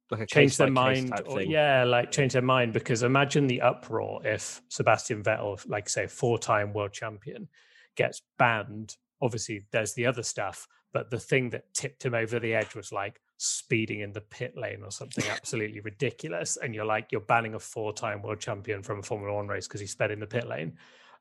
like 0.10 0.28
change 0.28 0.58
their 0.58 0.72
mind. 0.72 1.14
Or, 1.28 1.42
yeah, 1.42 1.84
like 1.84 2.12
change 2.12 2.34
their 2.34 2.42
mind 2.42 2.74
because 2.74 3.04
imagine 3.04 3.48
the 3.48 3.62
uproar 3.62 4.26
if 4.26 4.62
Sebastian 4.70 5.24
Vettel, 5.24 5.62
like 5.70 5.90
say 5.90 6.08
four-time 6.08 6.74
world 6.74 6.92
champion, 6.92 7.48
gets 7.96 8.22
banned. 8.40 8.96
Obviously, 9.22 9.66
there's 9.72 9.94
the 9.94 10.06
other 10.06 10.24
stuff, 10.24 10.68
but 10.94 11.10
the 11.10 11.20
thing 11.20 11.50
that 11.52 11.74
tipped 11.74 12.06
him 12.06 12.14
over 12.14 12.40
the 12.40 12.54
edge 12.54 12.76
was 12.76 12.92
like 12.92 13.22
speeding 13.38 14.00
in 14.02 14.14
the 14.14 14.22
pit 14.22 14.54
lane 14.58 14.82
or 14.84 14.92
something 14.92 15.26
absolutely 15.32 15.80
ridiculous. 15.82 16.58
And 16.58 16.74
you're 16.76 16.86
like, 16.86 17.12
you're 17.12 17.22
banning 17.22 17.56
a 17.56 17.60
four-time 17.60 18.22
world 18.22 18.40
champion 18.40 18.84
from 18.84 19.00
a 19.00 19.04
Formula 19.04 19.34
One 19.36 19.48
race 19.48 19.68
because 19.68 19.82
he 19.82 19.88
sped 19.88 20.12
in 20.12 20.20
the 20.20 20.28
pit 20.28 20.48
lane 20.48 20.78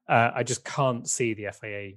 Uh, 0.08 0.30
I 0.34 0.42
just 0.42 0.64
can't 0.64 1.08
see 1.08 1.34
the 1.34 1.48
FIA 1.52 1.92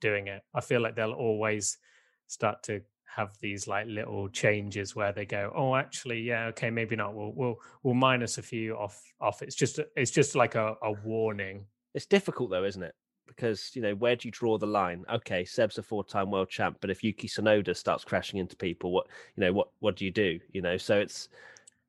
doing 0.00 0.28
it. 0.28 0.42
I 0.54 0.60
feel 0.60 0.80
like 0.80 0.96
they'll 0.96 1.12
always 1.12 1.78
start 2.26 2.62
to 2.64 2.80
have 3.16 3.36
these 3.40 3.66
like 3.66 3.86
little 3.88 4.28
changes 4.28 4.94
where 4.94 5.12
they 5.12 5.26
go, 5.26 5.52
oh, 5.54 5.74
actually, 5.74 6.20
yeah, 6.20 6.46
okay, 6.46 6.70
maybe 6.70 6.96
not. 6.96 7.14
We'll 7.14 7.32
we'll 7.34 7.56
we'll 7.82 7.94
minus 7.94 8.38
a 8.38 8.42
few 8.42 8.76
off 8.76 9.02
off. 9.20 9.42
It's 9.42 9.56
just 9.56 9.80
it's 9.96 10.12
just 10.12 10.34
like 10.36 10.54
a, 10.54 10.74
a 10.82 10.92
warning. 10.92 11.66
It's 11.94 12.06
difficult 12.06 12.50
though, 12.50 12.64
isn't 12.64 12.82
it? 12.82 12.94
Because 13.36 13.70
you 13.74 13.82
know 13.82 13.94
where 13.94 14.16
do 14.16 14.28
you 14.28 14.32
draw 14.32 14.58
the 14.58 14.66
line? 14.66 15.04
Okay, 15.12 15.44
Seb's 15.44 15.78
a 15.78 15.82
four-time 15.82 16.30
world 16.30 16.48
champ, 16.48 16.78
but 16.80 16.90
if 16.90 17.02
Yuki 17.02 17.28
Tsunoda 17.28 17.76
starts 17.76 18.04
crashing 18.04 18.38
into 18.38 18.56
people, 18.56 18.92
what 18.92 19.06
you 19.36 19.42
know 19.42 19.52
what 19.52 19.68
what 19.78 19.96
do 19.96 20.04
you 20.04 20.10
do? 20.10 20.38
You 20.52 20.62
know, 20.62 20.76
so 20.76 20.98
it's 20.98 21.28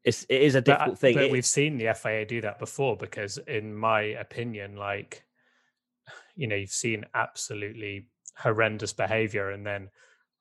it's 0.04 0.24
it 0.30 0.42
is 0.42 0.56
a 0.56 0.60
uh, 0.60 0.62
difficult 0.62 0.92
but, 0.92 1.00
thing. 1.00 1.16
But 1.16 1.24
it, 1.26 1.32
we've 1.32 1.46
seen 1.46 1.78
the 1.78 1.94
FIA 1.94 2.26
do 2.26 2.42
that 2.42 2.60
before 2.60 2.96
because, 2.96 3.38
in 3.48 3.76
my 3.76 4.02
opinion, 4.02 4.76
like 4.76 5.24
you 6.36 6.48
know, 6.48 6.56
you've 6.56 6.70
seen 6.70 7.06
absolutely 7.14 8.08
horrendous 8.38 8.94
behavior, 8.94 9.52
and 9.52 9.66
then 9.66 9.90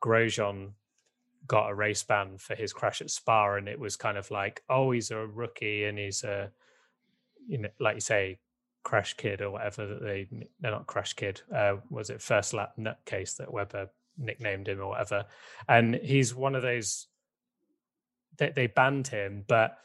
Grosjean 0.03 0.73
got 1.47 1.71
a 1.71 1.75
race 1.75 2.03
ban 2.03 2.39
for 2.39 2.55
his 2.55 2.73
crash 2.73 3.01
at 3.01 3.11
Spa, 3.11 3.55
and 3.55 3.69
it 3.69 3.79
was 3.79 3.97
kind 3.97 4.17
of 4.17 4.31
like, 4.31 4.63
oh, 4.69 4.91
he's 4.93 5.11
a 5.11 5.27
rookie 5.27 5.85
and 5.85 5.99
he's 5.99 6.23
a, 6.23 6.51
you 7.47 7.59
know, 7.59 7.69
like 7.79 7.97
you 7.97 8.01
say, 8.01 8.39
crash 8.83 9.15
kid 9.15 9.43
or 9.43 9.51
whatever 9.51 9.87
that 9.87 10.03
they 10.03 10.27
they're 10.61 10.71
not 10.71 10.87
crash 10.87 11.13
kid. 11.15 11.43
Uh, 11.55 11.77
was 11.91 12.11
it 12.11 12.23
first 12.23 12.55
lap 12.55 12.73
nutcase 12.79 13.37
that 13.37 13.53
Webber 13.53 13.91
nicknamed 14.19 14.69
him 14.69 14.81
or 14.81 14.89
whatever? 14.89 15.27
And 15.69 15.95
he's 15.95 16.35
one 16.35 16.55
of 16.55 16.63
those. 16.63 17.07
They, 18.39 18.51
they 18.51 18.67
banned 18.69 19.09
him, 19.09 19.45
but 19.47 19.77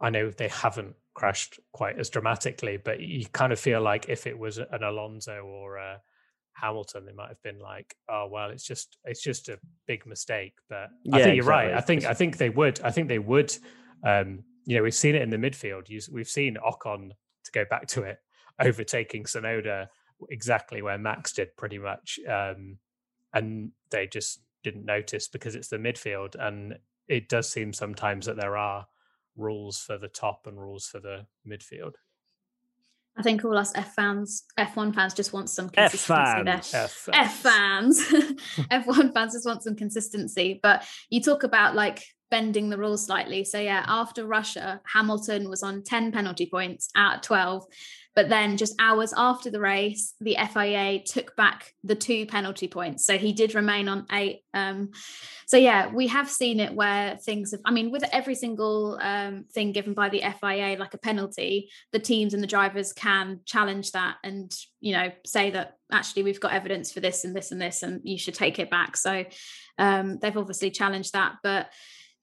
I 0.00 0.10
know 0.10 0.30
they 0.30 0.48
haven't 0.48 0.96
crashed 1.14 1.60
quite 1.72 1.98
as 1.98 2.10
dramatically. 2.10 2.76
But 2.76 3.00
you 3.00 3.26
kind 3.26 3.52
of 3.52 3.60
feel 3.60 3.80
like 3.80 4.08
if 4.08 4.26
it 4.26 4.38
was 4.38 4.58
an 4.58 4.82
Alonso 4.82 5.42
or 5.44 5.76
a 5.76 6.00
Hamilton, 6.52 7.06
they 7.06 7.12
might 7.12 7.28
have 7.28 7.42
been 7.42 7.58
like, 7.58 7.94
"Oh 8.08 8.28
well, 8.30 8.50
it's 8.50 8.64
just 8.64 8.98
it's 9.04 9.22
just 9.22 9.48
a 9.48 9.58
big 9.86 10.06
mistake." 10.06 10.54
But 10.68 10.90
yeah, 11.04 11.16
I 11.16 11.22
think 11.22 11.36
you're 11.36 11.44
exactly. 11.44 11.72
right. 11.72 11.74
I 11.74 11.80
think 11.80 12.04
I 12.04 12.14
think 12.14 12.36
they 12.36 12.50
would. 12.50 12.80
I 12.82 12.90
think 12.90 13.08
they 13.08 13.18
would. 13.18 13.56
Um, 14.04 14.44
you 14.64 14.76
know, 14.76 14.82
we've 14.82 14.94
seen 14.94 15.14
it 15.14 15.22
in 15.22 15.30
the 15.30 15.36
midfield. 15.36 15.88
We've 16.10 16.28
seen 16.28 16.56
Ocon 16.56 17.10
to 17.44 17.52
go 17.52 17.64
back 17.68 17.86
to 17.88 18.02
it, 18.02 18.18
overtaking 18.60 19.24
Tsunoda 19.24 19.88
exactly 20.30 20.82
where 20.82 20.98
Max 20.98 21.32
did, 21.32 21.56
pretty 21.56 21.78
much, 21.78 22.18
um, 22.28 22.78
and 23.32 23.72
they 23.90 24.06
just 24.06 24.40
didn't 24.62 24.84
notice 24.84 25.28
because 25.28 25.54
it's 25.54 25.68
the 25.68 25.76
midfield, 25.76 26.36
and 26.38 26.78
it 27.08 27.28
does 27.28 27.50
seem 27.50 27.72
sometimes 27.72 28.26
that 28.26 28.36
there 28.36 28.56
are 28.56 28.86
rules 29.36 29.80
for 29.80 29.98
the 29.98 30.08
top 30.08 30.46
and 30.46 30.58
rules 30.58 30.86
for 30.86 31.00
the 31.00 31.26
midfield. 31.46 31.94
I 33.16 33.22
think 33.22 33.44
all 33.44 33.56
us 33.56 33.72
F 33.76 33.94
fans, 33.94 34.44
F1 34.58 34.94
fans 34.94 35.14
just 35.14 35.32
want 35.32 35.48
some 35.48 35.68
consistency 35.68 36.12
F 36.12 36.34
fans. 36.34 36.70
there. 36.72 36.82
F, 36.82 37.08
F 37.12 37.36
fans. 37.36 38.00
F1 38.72 39.14
fans 39.14 39.32
just 39.34 39.46
want 39.46 39.62
some 39.62 39.76
consistency. 39.76 40.58
But 40.60 40.84
you 41.10 41.20
talk 41.20 41.44
about 41.44 41.76
like 41.76 42.04
bending 42.34 42.68
the 42.68 42.76
rules 42.76 43.06
slightly. 43.06 43.44
So 43.44 43.60
yeah, 43.60 43.84
after 43.86 44.26
Russia, 44.26 44.80
Hamilton 44.92 45.48
was 45.48 45.62
on 45.62 45.84
10 45.84 46.10
penalty 46.10 46.46
points 46.46 46.88
out 46.96 47.14
of 47.14 47.20
12. 47.20 47.64
But 48.16 48.28
then 48.28 48.56
just 48.56 48.74
hours 48.80 49.14
after 49.16 49.52
the 49.52 49.60
race, 49.60 50.14
the 50.20 50.36
FIA 50.52 51.00
took 51.04 51.36
back 51.36 51.74
the 51.84 51.94
two 51.94 52.26
penalty 52.26 52.66
points. 52.66 53.06
So 53.06 53.18
he 53.18 53.32
did 53.32 53.54
remain 53.54 53.86
on 53.86 54.06
eight. 54.10 54.40
Um, 54.52 54.90
so 55.46 55.56
yeah, 55.56 55.92
we 55.94 56.08
have 56.08 56.28
seen 56.28 56.58
it 56.58 56.74
where 56.74 57.18
things 57.18 57.52
have, 57.52 57.60
I 57.64 57.70
mean, 57.70 57.92
with 57.92 58.02
every 58.10 58.34
single 58.34 58.98
um, 59.00 59.44
thing 59.52 59.70
given 59.70 59.94
by 59.94 60.08
the 60.08 60.24
FIA, 60.40 60.76
like 60.76 60.94
a 60.94 60.98
penalty, 60.98 61.70
the 61.92 62.00
teams 62.00 62.34
and 62.34 62.42
the 62.42 62.48
drivers 62.48 62.92
can 62.92 63.42
challenge 63.44 63.92
that 63.92 64.16
and, 64.24 64.52
you 64.80 64.92
know, 64.92 65.12
say 65.24 65.50
that 65.52 65.76
actually 65.92 66.24
we've 66.24 66.40
got 66.40 66.52
evidence 66.52 66.90
for 66.90 66.98
this 66.98 67.24
and 67.24 67.36
this 67.36 67.52
and 67.52 67.62
this, 67.62 67.84
and 67.84 68.00
you 68.02 68.18
should 68.18 68.34
take 68.34 68.58
it 68.58 68.70
back. 68.70 68.96
So 68.96 69.24
um, 69.78 70.18
they've 70.18 70.36
obviously 70.36 70.72
challenged 70.72 71.12
that. 71.12 71.36
But 71.44 71.68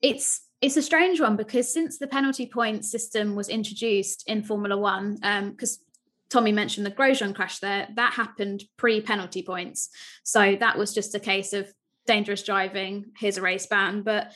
it's 0.02 0.42
it's 0.60 0.76
a 0.76 0.82
strange 0.82 1.20
one 1.20 1.36
because 1.36 1.72
since 1.72 1.98
the 1.98 2.06
penalty 2.06 2.46
point 2.46 2.84
system 2.84 3.34
was 3.34 3.48
introduced 3.48 4.24
in 4.28 4.44
Formula 4.44 4.76
One, 4.76 5.14
because 5.16 5.78
um, 5.78 5.84
Tommy 6.30 6.52
mentioned 6.52 6.86
the 6.86 6.90
Grosjean 6.90 7.34
crash 7.34 7.58
there, 7.58 7.88
that 7.96 8.12
happened 8.12 8.64
pre 8.76 9.00
penalty 9.00 9.42
points. 9.42 9.88
So 10.22 10.56
that 10.56 10.78
was 10.78 10.94
just 10.94 11.14
a 11.14 11.20
case 11.20 11.52
of 11.52 11.72
dangerous 12.06 12.42
driving. 12.42 13.06
Here's 13.18 13.38
a 13.38 13.42
race 13.42 13.66
ban, 13.66 14.02
but 14.02 14.32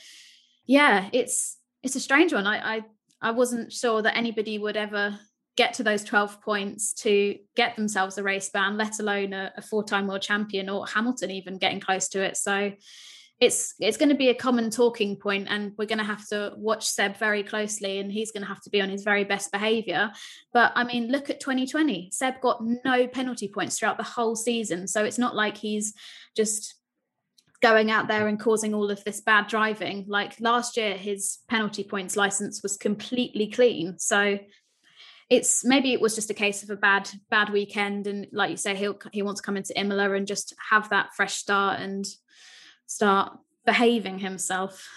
yeah, 0.65 1.09
it's 1.13 1.57
it's 1.83 1.95
a 1.95 2.01
strange 2.01 2.33
one. 2.33 2.47
I 2.47 2.77
I, 2.77 2.81
I 3.21 3.31
wasn't 3.31 3.71
sure 3.71 4.01
that 4.01 4.17
anybody 4.17 4.57
would 4.57 4.77
ever 4.77 5.19
get 5.55 5.73
to 5.73 5.83
those 5.83 6.03
12 6.03 6.39
points 6.41 6.93
to 6.93 7.35
get 7.55 7.75
themselves 7.75 8.17
a 8.17 8.23
race 8.23 8.49
ban, 8.49 8.77
let 8.77 8.99
alone 8.99 9.33
a, 9.33 9.51
a 9.57 9.61
four 9.61 9.83
time 9.83 10.07
world 10.07 10.21
champion 10.21 10.69
or 10.69 10.85
Hamilton 10.85 11.31
even 11.31 11.57
getting 11.57 11.79
close 11.79 12.09
to 12.09 12.21
it. 12.21 12.37
So 12.37 12.73
it's 13.39 13.75
it's 13.79 13.97
going 13.97 14.09
to 14.09 14.15
be 14.15 14.29
a 14.29 14.35
common 14.35 14.71
talking 14.71 15.15
point 15.15 15.47
and 15.49 15.73
we're 15.77 15.85
going 15.85 15.99
to 15.99 16.03
have 16.03 16.27
to 16.27 16.53
watch 16.57 16.87
Seb 16.87 17.17
very 17.17 17.43
closely 17.43 17.99
and 17.99 18.11
he's 18.11 18.31
going 18.31 18.41
to 18.41 18.47
have 18.47 18.61
to 18.61 18.69
be 18.71 18.81
on 18.81 18.89
his 18.89 19.03
very 19.03 19.23
best 19.23 19.51
behavior. 19.51 20.11
But 20.53 20.71
I 20.75 20.83
mean 20.83 21.09
look 21.09 21.29
at 21.29 21.39
2020 21.39 22.09
Seb 22.11 22.41
got 22.41 22.63
no 22.63 23.07
penalty 23.07 23.47
points 23.47 23.77
throughout 23.77 23.97
the 23.97 24.03
whole 24.03 24.35
season 24.35 24.87
so 24.87 25.03
it's 25.03 25.19
not 25.19 25.35
like 25.35 25.57
he's 25.57 25.93
just 26.35 26.75
going 27.61 27.91
out 27.91 28.07
there 28.07 28.27
and 28.27 28.39
causing 28.39 28.73
all 28.73 28.89
of 28.89 29.03
this 29.03 29.21
bad 29.21 29.47
driving. 29.47 30.05
Like 30.07 30.39
last 30.39 30.75
year 30.75 30.95
his 30.95 31.37
penalty 31.47 31.83
points 31.83 32.15
license 32.15 32.63
was 32.63 32.75
completely 32.75 33.51
clean 33.51 33.99
so 33.99 34.39
it's 35.29 35.63
maybe 35.63 35.93
it 35.93 36.01
was 36.01 36.15
just 36.15 36.31
a 36.31 36.33
case 36.33 36.63
of 36.63 36.71
a 36.71 36.75
bad 36.75 37.07
bad 37.29 37.51
weekend 37.51 38.07
and 38.07 38.25
like 38.31 38.49
you 38.49 38.57
say 38.57 38.75
he'll 38.75 38.97
he 39.11 39.21
wants 39.21 39.41
to 39.41 39.45
come 39.45 39.57
into 39.57 39.77
Imola 39.79 40.13
and 40.13 40.25
just 40.25 40.55
have 40.71 40.89
that 40.89 41.13
fresh 41.15 41.35
start 41.35 41.79
and 41.79 42.07
start 42.87 43.37
behaving 43.65 44.17
himself. 44.17 44.89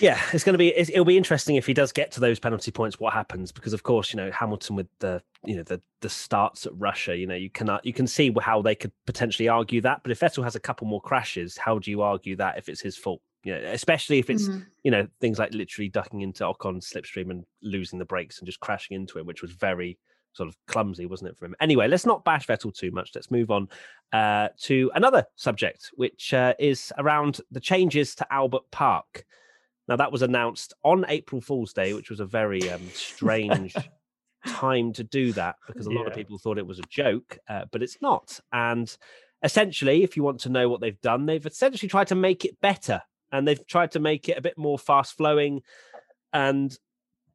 Yeah, 0.00 0.18
it's 0.32 0.42
going 0.42 0.54
to 0.54 0.58
be. 0.58 0.74
It'll 0.76 1.04
be 1.04 1.18
interesting 1.18 1.56
if 1.56 1.66
he 1.66 1.74
does 1.74 1.92
get 1.92 2.10
to 2.12 2.20
those 2.20 2.40
penalty 2.40 2.70
points. 2.70 2.98
What 2.98 3.12
happens? 3.12 3.52
Because 3.52 3.74
of 3.74 3.82
course, 3.82 4.12
you 4.12 4.16
know 4.16 4.30
Hamilton 4.30 4.74
with 4.74 4.88
the 5.00 5.22
you 5.44 5.54
know 5.54 5.62
the 5.62 5.82
the 6.00 6.08
starts 6.08 6.64
at 6.64 6.72
Russia. 6.76 7.14
You 7.14 7.26
know 7.26 7.34
you 7.34 7.50
cannot 7.50 7.84
you 7.84 7.92
can 7.92 8.06
see 8.06 8.34
how 8.40 8.62
they 8.62 8.74
could 8.74 8.92
potentially 9.04 9.48
argue 9.48 9.82
that. 9.82 10.02
But 10.02 10.10
if 10.10 10.20
Vettel 10.20 10.44
has 10.44 10.56
a 10.56 10.60
couple 10.60 10.86
more 10.86 11.00
crashes, 11.00 11.58
how 11.58 11.78
do 11.78 11.90
you 11.90 12.00
argue 12.00 12.36
that 12.36 12.56
if 12.56 12.70
it's 12.70 12.80
his 12.80 12.96
fault? 12.96 13.20
You 13.44 13.52
know, 13.52 13.60
especially 13.70 14.18
if 14.18 14.30
it's 14.30 14.48
mm-hmm. 14.48 14.60
you 14.82 14.90
know 14.90 15.06
things 15.20 15.38
like 15.38 15.52
literally 15.52 15.90
ducking 15.90 16.22
into 16.22 16.46
Ocon's 16.46 16.90
slipstream 16.90 17.30
and 17.30 17.44
losing 17.60 17.98
the 17.98 18.06
brakes 18.06 18.38
and 18.38 18.46
just 18.46 18.60
crashing 18.60 18.94
into 18.94 19.18
him, 19.18 19.26
which 19.26 19.42
was 19.42 19.50
very 19.50 19.98
sort 20.32 20.48
of 20.48 20.56
clumsy, 20.66 21.06
wasn't 21.06 21.30
it, 21.30 21.38
for 21.38 21.46
him? 21.46 21.54
Anyway, 21.60 21.88
let's 21.88 22.06
not 22.06 22.24
bash 22.24 22.46
Vettel 22.46 22.74
too 22.74 22.90
much. 22.90 23.10
Let's 23.14 23.30
move 23.30 23.50
on 23.50 23.68
uh, 24.12 24.48
to 24.62 24.90
another 24.94 25.24
subject, 25.36 25.90
which 25.94 26.34
uh, 26.34 26.54
is 26.58 26.92
around 26.98 27.40
the 27.50 27.60
changes 27.60 28.14
to 28.16 28.32
Albert 28.32 28.70
Park. 28.70 29.24
Now, 29.88 29.96
that 29.96 30.12
was 30.12 30.22
announced 30.22 30.74
on 30.84 31.04
April 31.08 31.40
Fool's 31.40 31.72
Day, 31.72 31.92
which 31.92 32.10
was 32.10 32.20
a 32.20 32.26
very 32.26 32.70
um, 32.70 32.88
strange 32.92 33.74
time 34.46 34.92
to 34.94 35.04
do 35.04 35.32
that 35.32 35.56
because 35.66 35.86
a 35.86 35.90
lot 35.90 36.02
yeah. 36.02 36.08
of 36.08 36.14
people 36.14 36.38
thought 36.38 36.58
it 36.58 36.66
was 36.66 36.78
a 36.78 36.88
joke, 36.88 37.38
uh, 37.48 37.64
but 37.70 37.82
it's 37.82 37.98
not. 38.00 38.38
And 38.52 38.94
essentially, 39.42 40.02
if 40.02 40.16
you 40.16 40.22
want 40.22 40.40
to 40.40 40.48
know 40.48 40.68
what 40.68 40.80
they've 40.80 41.00
done, 41.00 41.26
they've 41.26 41.44
essentially 41.44 41.88
tried 41.88 42.08
to 42.08 42.14
make 42.14 42.44
it 42.44 42.60
better 42.60 43.02
and 43.32 43.46
they've 43.46 43.66
tried 43.66 43.90
to 43.92 44.00
make 44.00 44.28
it 44.28 44.38
a 44.38 44.42
bit 44.42 44.58
more 44.58 44.78
fast 44.78 45.16
flowing 45.16 45.62
and 46.32 46.76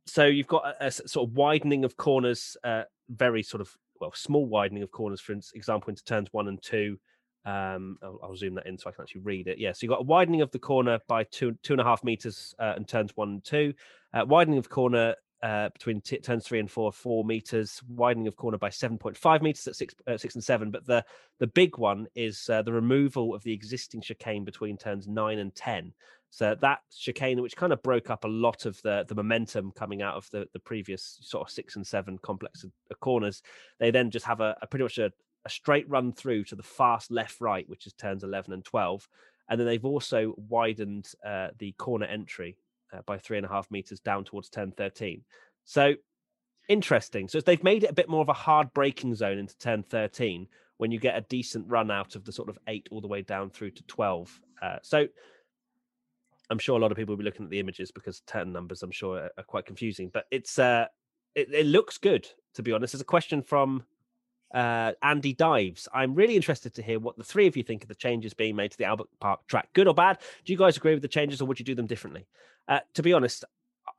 so 0.08 0.26
you've 0.26 0.48
got 0.48 0.66
a, 0.66 0.88
a, 0.88 0.92
sort 0.92 1.30
of 1.30 1.36
widening 1.36 1.86
of 1.86 1.98
corners, 1.98 2.58
uh, 2.64 2.84
very 3.10 3.44
sort 3.44 3.62
of 3.62 3.76
well, 4.00 4.12
small 4.14 4.46
widening 4.46 4.84
of 4.84 4.92
corners, 4.92 5.22
for 5.22 5.34
example, 5.34 5.90
into 5.90 6.04
turns 6.04 6.30
one 6.32 6.48
and 6.48 6.62
two. 6.62 6.98
Um, 7.46 7.98
I'll, 8.04 8.20
I'll, 8.24 8.36
zoom 8.36 8.56
that 8.56 8.68
in 8.68 8.78
so 8.78 8.90
I 8.90 8.94
can 8.94 9.04
actually 9.04 9.22
read 9.22 9.48
it. 9.48 9.58
Yeah, 9.58 9.72
so 9.72 9.80
you've 9.82 9.92
got 9.92 10.02
a 10.02 10.04
widening 10.04 10.42
of 10.42 10.52
the 10.52 10.60
corner 10.60 11.00
by 11.08 11.24
two 11.24 11.58
two 11.64 11.74
and 11.74 11.82
a 11.82 11.86
half 11.86 12.04
meters 12.04 12.54
uh, 12.60 12.74
and 12.76 12.88
turns 12.88 13.16
one 13.16 13.30
and 13.30 13.44
two, 13.44 13.74
uh, 14.14 14.26
widening 14.26 14.60
of 14.60 14.70
corner 14.70 15.16
uh, 15.44 15.70
between 15.70 16.02
t- 16.02 16.18
turns 16.18 16.46
three 16.46 16.60
and 16.60 16.70
four, 16.70 16.92
four 16.92 17.24
meters, 17.24 17.82
widening 17.88 18.28
of 18.28 18.36
corner 18.36 18.58
by 18.58 18.70
7.5 18.70 19.42
meters 19.42 19.68
at 19.68 19.76
six, 19.76 19.94
uh, 20.08 20.18
six 20.18 20.36
and 20.36 20.44
seven. 20.44 20.72
But 20.72 20.86
the 20.86 21.06
the 21.40 21.48
big 21.48 21.78
one 21.78 22.08
is 22.16 22.50
uh, 22.50 22.64
the 22.64 22.74
removal 22.74 23.36
of 23.36 23.44
the 23.44 23.54
existing 23.54 24.02
chicane 24.02 24.44
between 24.44 24.78
turns 24.78 25.08
nine 25.08 25.40
and 25.40 25.54
10. 25.54 25.94
So 26.30 26.56
that 26.62 26.80
chicane, 26.92 27.42
which 27.42 27.56
kind 27.56 27.74
of 27.74 27.82
broke 27.82 28.10
up 28.10 28.24
a 28.24 28.28
lot 28.28 28.66
of 28.66 28.82
the, 28.82 29.06
the 29.08 29.16
momentum 29.16 29.72
coming 29.72 30.02
out 30.02 30.16
of 30.16 30.30
the, 30.32 30.48
the 30.54 30.60
previous 30.60 31.20
sort 31.22 31.48
of 31.48 31.52
six 31.52 31.76
and 31.76 31.86
seven 31.86 32.18
complex 32.20 32.64
of, 32.64 32.72
of 32.92 33.00
corners, 33.00 33.42
they 33.80 33.92
then 33.92 34.12
just 34.12 34.26
have 34.26 34.42
a, 34.42 34.56
a 34.62 34.68
pretty 34.68 34.84
much 34.84 34.98
a, 34.98 35.12
a, 35.46 35.50
straight 35.50 35.90
run 35.90 36.12
through 36.12 36.44
to 36.46 36.56
the 36.56 36.64
fast 36.64 37.12
left 37.12 37.40
right, 37.40 37.68
which 37.70 37.88
is 37.88 37.94
turns 37.94 38.24
11 38.24 38.54
and 38.54 38.66
12. 38.66 39.08
And 39.50 39.60
then 39.60 39.68
they've 39.68 39.86
also 39.86 40.34
widened 40.38 41.10
uh, 41.26 41.50
the 41.58 41.72
corner 41.74 42.06
entry 42.06 42.58
uh, 42.94 43.02
by 43.06 43.18
three 43.18 43.38
and 43.38 43.46
a 43.46 43.50
half 43.50 43.72
meters 43.72 44.00
down 44.00 44.26
towards 44.26 44.50
turn 44.50 44.72
13. 44.72 45.24
So 45.64 45.96
interesting. 46.68 47.28
So 47.28 47.40
they've 47.40 47.64
made 47.64 47.84
it 47.84 47.90
a 47.90 47.94
bit 47.94 48.10
more 48.10 48.22
of 48.22 48.30
a 48.30 48.34
hard 48.34 48.74
braking 48.74 49.16
zone 49.16 49.38
into 49.38 49.58
turn 49.58 49.84
13 49.84 50.48
when 50.78 50.92
you 50.92 51.00
get 51.00 51.18
a 51.18 51.22
decent 51.22 51.66
run 51.68 51.90
out 51.90 52.16
of 52.16 52.26
the 52.26 52.32
sort 52.32 52.50
of 52.50 52.60
eight 52.68 52.88
all 52.92 53.02
the 53.02 53.08
way 53.08 53.22
down 53.22 53.50
through 53.50 53.72
to 53.72 53.84
12. 53.84 54.42
Uh, 54.62 54.78
so 54.82 55.08
I'm 56.50 56.60
sure 56.60 56.78
a 56.78 56.82
lot 56.82 56.92
of 56.92 56.98
people 56.98 57.14
will 57.14 57.20
be 57.20 57.26
looking 57.26 57.46
at 57.46 57.52
the 57.52 57.60
images 57.60 57.92
because 57.92 58.22
turn 58.22 58.54
numbers, 58.54 58.84
I'm 58.84 58.92
sure, 58.92 59.18
are, 59.18 59.32
are 59.38 59.44
quite 59.44 59.66
confusing. 59.66 60.10
But 60.14 60.26
it's 60.32 60.60
uh, 60.60 60.86
it, 61.36 61.54
it 61.54 61.66
looks 61.66 61.98
good. 61.98 62.28
To 62.56 62.64
be 62.64 62.72
honest, 62.72 62.94
there's 62.94 63.02
a 63.02 63.06
question 63.06 63.42
from 63.42 63.84
uh, 64.54 64.94
Andy 65.04 65.34
Dives. 65.34 65.88
I'm 65.94 66.16
really 66.16 66.36
interested 66.36 66.74
to 66.76 66.82
hear 66.82 67.00
what 67.00 67.18
the 67.18 67.24
three 67.24 67.48
of 67.48 67.58
you 67.58 67.64
think 67.64 67.84
of 67.84 67.90
the 67.90 67.96
changes 67.96 68.34
being 68.34 68.56
made 68.56 68.72
to 68.72 68.78
the 68.78 68.86
Albert 68.86 69.08
Park 69.20 69.46
track. 69.48 69.70
Good 69.74 69.88
or 69.88 69.94
bad? 69.94 70.20
Do 70.46 70.54
you 70.54 70.58
guys 70.58 70.78
agree 70.78 70.94
with 70.94 71.02
the 71.02 71.08
changes, 71.08 71.42
or 71.42 71.46
would 71.46 71.60
you 71.60 71.66
do 71.66 71.76
them 71.76 71.88
differently? 71.88 72.28
Uh, 72.68 72.80
to 72.96 73.04
be 73.04 73.14
honest, 73.14 73.46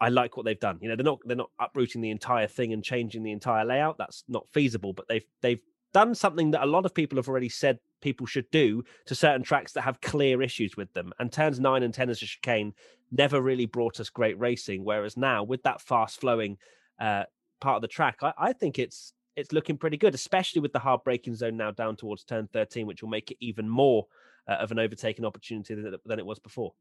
I 0.00 0.08
like 0.08 0.37
what 0.37 0.44
they've 0.44 0.58
done. 0.58 0.78
You 0.80 0.88
know, 0.88 0.96
they're 0.96 1.04
not 1.04 1.20
they're 1.24 1.37
not 1.37 1.50
uprooting 1.58 2.00
the 2.00 2.11
entire 2.11 2.46
thing 2.46 2.72
and 2.72 2.82
changing 2.82 3.22
the 3.22 3.32
entire 3.32 3.64
layout. 3.64 3.98
That's 3.98 4.24
not 4.28 4.48
feasible. 4.48 4.92
But 4.92 5.08
they've 5.08 5.26
they've 5.42 5.62
done 5.92 6.14
something 6.14 6.51
that 6.53 6.62
a 6.62 6.66
lot 6.66 6.85
of 6.85 6.94
people 6.94 7.16
have 7.16 7.29
already 7.29 7.48
said 7.48 7.79
people 8.01 8.27
should 8.27 8.51
do 8.51 8.85
to 9.07 9.14
certain 9.14 9.42
tracks 9.42 9.72
that 9.72 9.83
have 9.83 10.01
clear 10.01 10.42
issues 10.42 10.77
with 10.77 10.92
them. 10.92 11.12
And 11.18 11.33
turns 11.33 11.61
nine 11.61 11.83
and 11.83 11.92
ten 11.92 12.11
as 12.11 12.22
a 12.22 12.27
chicane 12.27 12.74
never 13.11 13.40
really 13.40 13.66
brought 13.66 14.01
us 14.01 14.11
great 14.11 14.38
racing. 14.38 14.85
Whereas 14.85 15.16
now, 15.16 15.42
with 15.42 15.62
that 15.62 15.81
fast 15.81 16.20
flowing 16.20 16.59
uh, 17.01 17.24
part 17.61 17.77
of 17.77 17.83
the 17.83 17.88
track, 17.88 18.18
I, 18.22 18.33
I 18.38 18.53
think 18.53 18.79
it's 18.79 19.12
it's 19.37 19.53
looking 19.53 19.79
pretty 19.79 19.96
good, 19.96 20.14
especially 20.14 20.61
with 20.61 20.72
the 20.72 20.81
hard 20.81 21.05
braking 21.05 21.37
zone 21.37 21.57
now 21.57 21.70
down 21.70 21.94
towards 21.94 22.24
turn 22.24 22.48
13, 22.53 22.87
which 22.87 23.03
will 23.03 23.09
make 23.09 23.31
it 23.31 23.37
even 23.40 23.68
more 23.68 24.07
uh, 24.48 24.55
of 24.55 24.72
an 24.72 24.79
overtaking 24.81 25.24
opportunity 25.24 25.74
than, 25.74 25.94
than 26.05 26.18
it 26.18 26.27
was 26.27 26.40
before. 26.40 26.72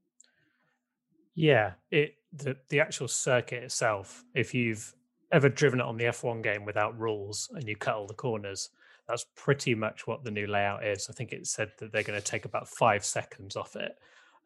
Yeah, 1.36 1.74
it 1.92 2.16
the 2.34 2.58
the 2.70 2.80
actual 2.80 3.08
circuit 3.08 3.64
itself. 3.64 4.24
If 4.34 4.54
you've 4.54 4.94
ever 5.32 5.50
driven 5.50 5.80
it 5.80 5.86
on 5.86 5.98
the 5.98 6.06
F1 6.06 6.42
game 6.42 6.66
without 6.66 6.98
rules 6.98 7.50
and 7.54 7.68
you 7.68 7.76
cut 7.76 7.96
all 7.96 8.08
the 8.08 8.14
corners, 8.14 8.70
that's 9.08 9.26
pretty 9.36 9.74
much 9.76 10.06
what 10.06 10.24
the 10.24 10.32
new 10.32 10.48
layout 10.48 10.86
is. 10.86 11.08
I 11.10 11.14
think 11.14 11.32
it 11.32 11.48
said 11.48 11.72
that 11.80 11.92
they're 11.92 12.04
going 12.04 12.20
to 12.20 12.26
take 12.26 12.46
about 12.46 12.68
five 12.68 13.06
seconds 13.06 13.56
off 13.56 13.76
it, 13.76 13.94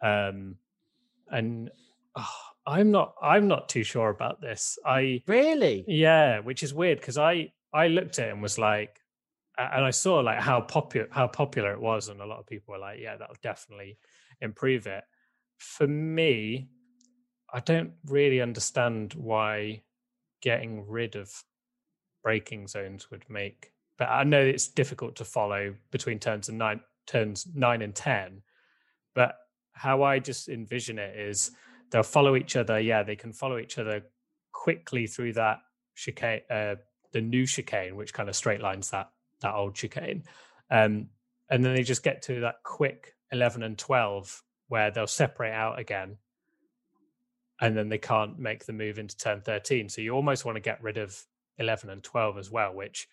um, 0.01 0.55
and 1.29 1.71
oh, 2.15 2.35
I'm 2.65 2.91
not 2.91 3.15
I'm 3.21 3.47
not 3.47 3.69
too 3.69 3.83
sure 3.83 4.09
about 4.09 4.41
this. 4.41 4.77
I 4.85 5.23
really, 5.27 5.83
yeah, 5.87 6.39
which 6.39 6.63
is 6.63 6.73
weird 6.73 6.99
because 6.99 7.17
I 7.17 7.51
I 7.73 7.87
looked 7.87 8.19
at 8.19 8.27
it 8.27 8.31
and 8.33 8.41
was 8.41 8.57
like, 8.57 8.99
and 9.57 9.83
I 9.83 9.91
saw 9.91 10.19
like 10.19 10.39
how 10.39 10.61
popular 10.61 11.07
how 11.11 11.27
popular 11.27 11.71
it 11.71 11.81
was, 11.81 12.09
and 12.09 12.21
a 12.21 12.25
lot 12.25 12.39
of 12.39 12.47
people 12.47 12.73
were 12.73 12.79
like, 12.79 12.99
yeah, 12.99 13.17
that'll 13.17 13.35
definitely 13.41 13.97
improve 14.41 14.87
it. 14.87 15.03
For 15.57 15.87
me, 15.87 16.69
I 17.53 17.59
don't 17.59 17.93
really 18.05 18.41
understand 18.41 19.13
why 19.13 19.83
getting 20.41 20.87
rid 20.87 21.15
of 21.15 21.31
braking 22.23 22.67
zones 22.67 23.09
would 23.11 23.25
make. 23.29 23.71
But 24.01 24.09
I 24.09 24.23
know 24.23 24.41
it's 24.41 24.67
difficult 24.67 25.17
to 25.17 25.25
follow 25.25 25.75
between 25.91 26.17
turns 26.17 26.49
and 26.49 26.57
nine 26.57 26.81
turns 27.05 27.45
nine 27.53 27.83
and 27.83 27.93
ten. 27.93 28.41
But 29.13 29.35
how 29.73 30.01
I 30.01 30.17
just 30.17 30.49
envision 30.49 30.97
it 30.97 31.15
is 31.15 31.51
they'll 31.91 32.01
follow 32.01 32.35
each 32.35 32.55
other. 32.55 32.79
Yeah, 32.79 33.03
they 33.03 33.15
can 33.15 33.31
follow 33.31 33.59
each 33.59 33.77
other 33.77 34.01
quickly 34.51 35.05
through 35.05 35.33
that 35.33 35.59
chicane, 35.93 36.41
uh, 36.49 36.77
the 37.11 37.21
new 37.21 37.45
chicane, 37.45 37.95
which 37.95 38.11
kind 38.11 38.27
of 38.27 38.35
straight 38.35 38.59
lines 38.59 38.89
that 38.89 39.11
that 39.41 39.53
old 39.53 39.75
chicane, 39.75 40.23
um, 40.71 41.09
and 41.51 41.63
then 41.63 41.75
they 41.75 41.83
just 41.83 42.01
get 42.01 42.23
to 42.23 42.39
that 42.39 42.55
quick 42.63 43.13
eleven 43.31 43.61
and 43.61 43.77
twelve 43.77 44.41
where 44.67 44.89
they'll 44.89 45.05
separate 45.05 45.53
out 45.53 45.77
again 45.77 46.17
and 47.59 47.77
then 47.77 47.89
they 47.89 47.99
can't 47.99 48.39
make 48.39 48.65
the 48.65 48.73
move 48.73 48.97
into 48.97 49.15
turn 49.15 49.41
13 49.41 49.89
so 49.89 50.01
you 50.01 50.11
almost 50.11 50.45
want 50.45 50.55
to 50.55 50.61
get 50.61 50.81
rid 50.81 50.97
of 50.97 51.25
11 51.59 51.89
and 51.89 52.01
12 52.01 52.37
as 52.37 52.49
well 52.49 52.73
which 52.73 53.09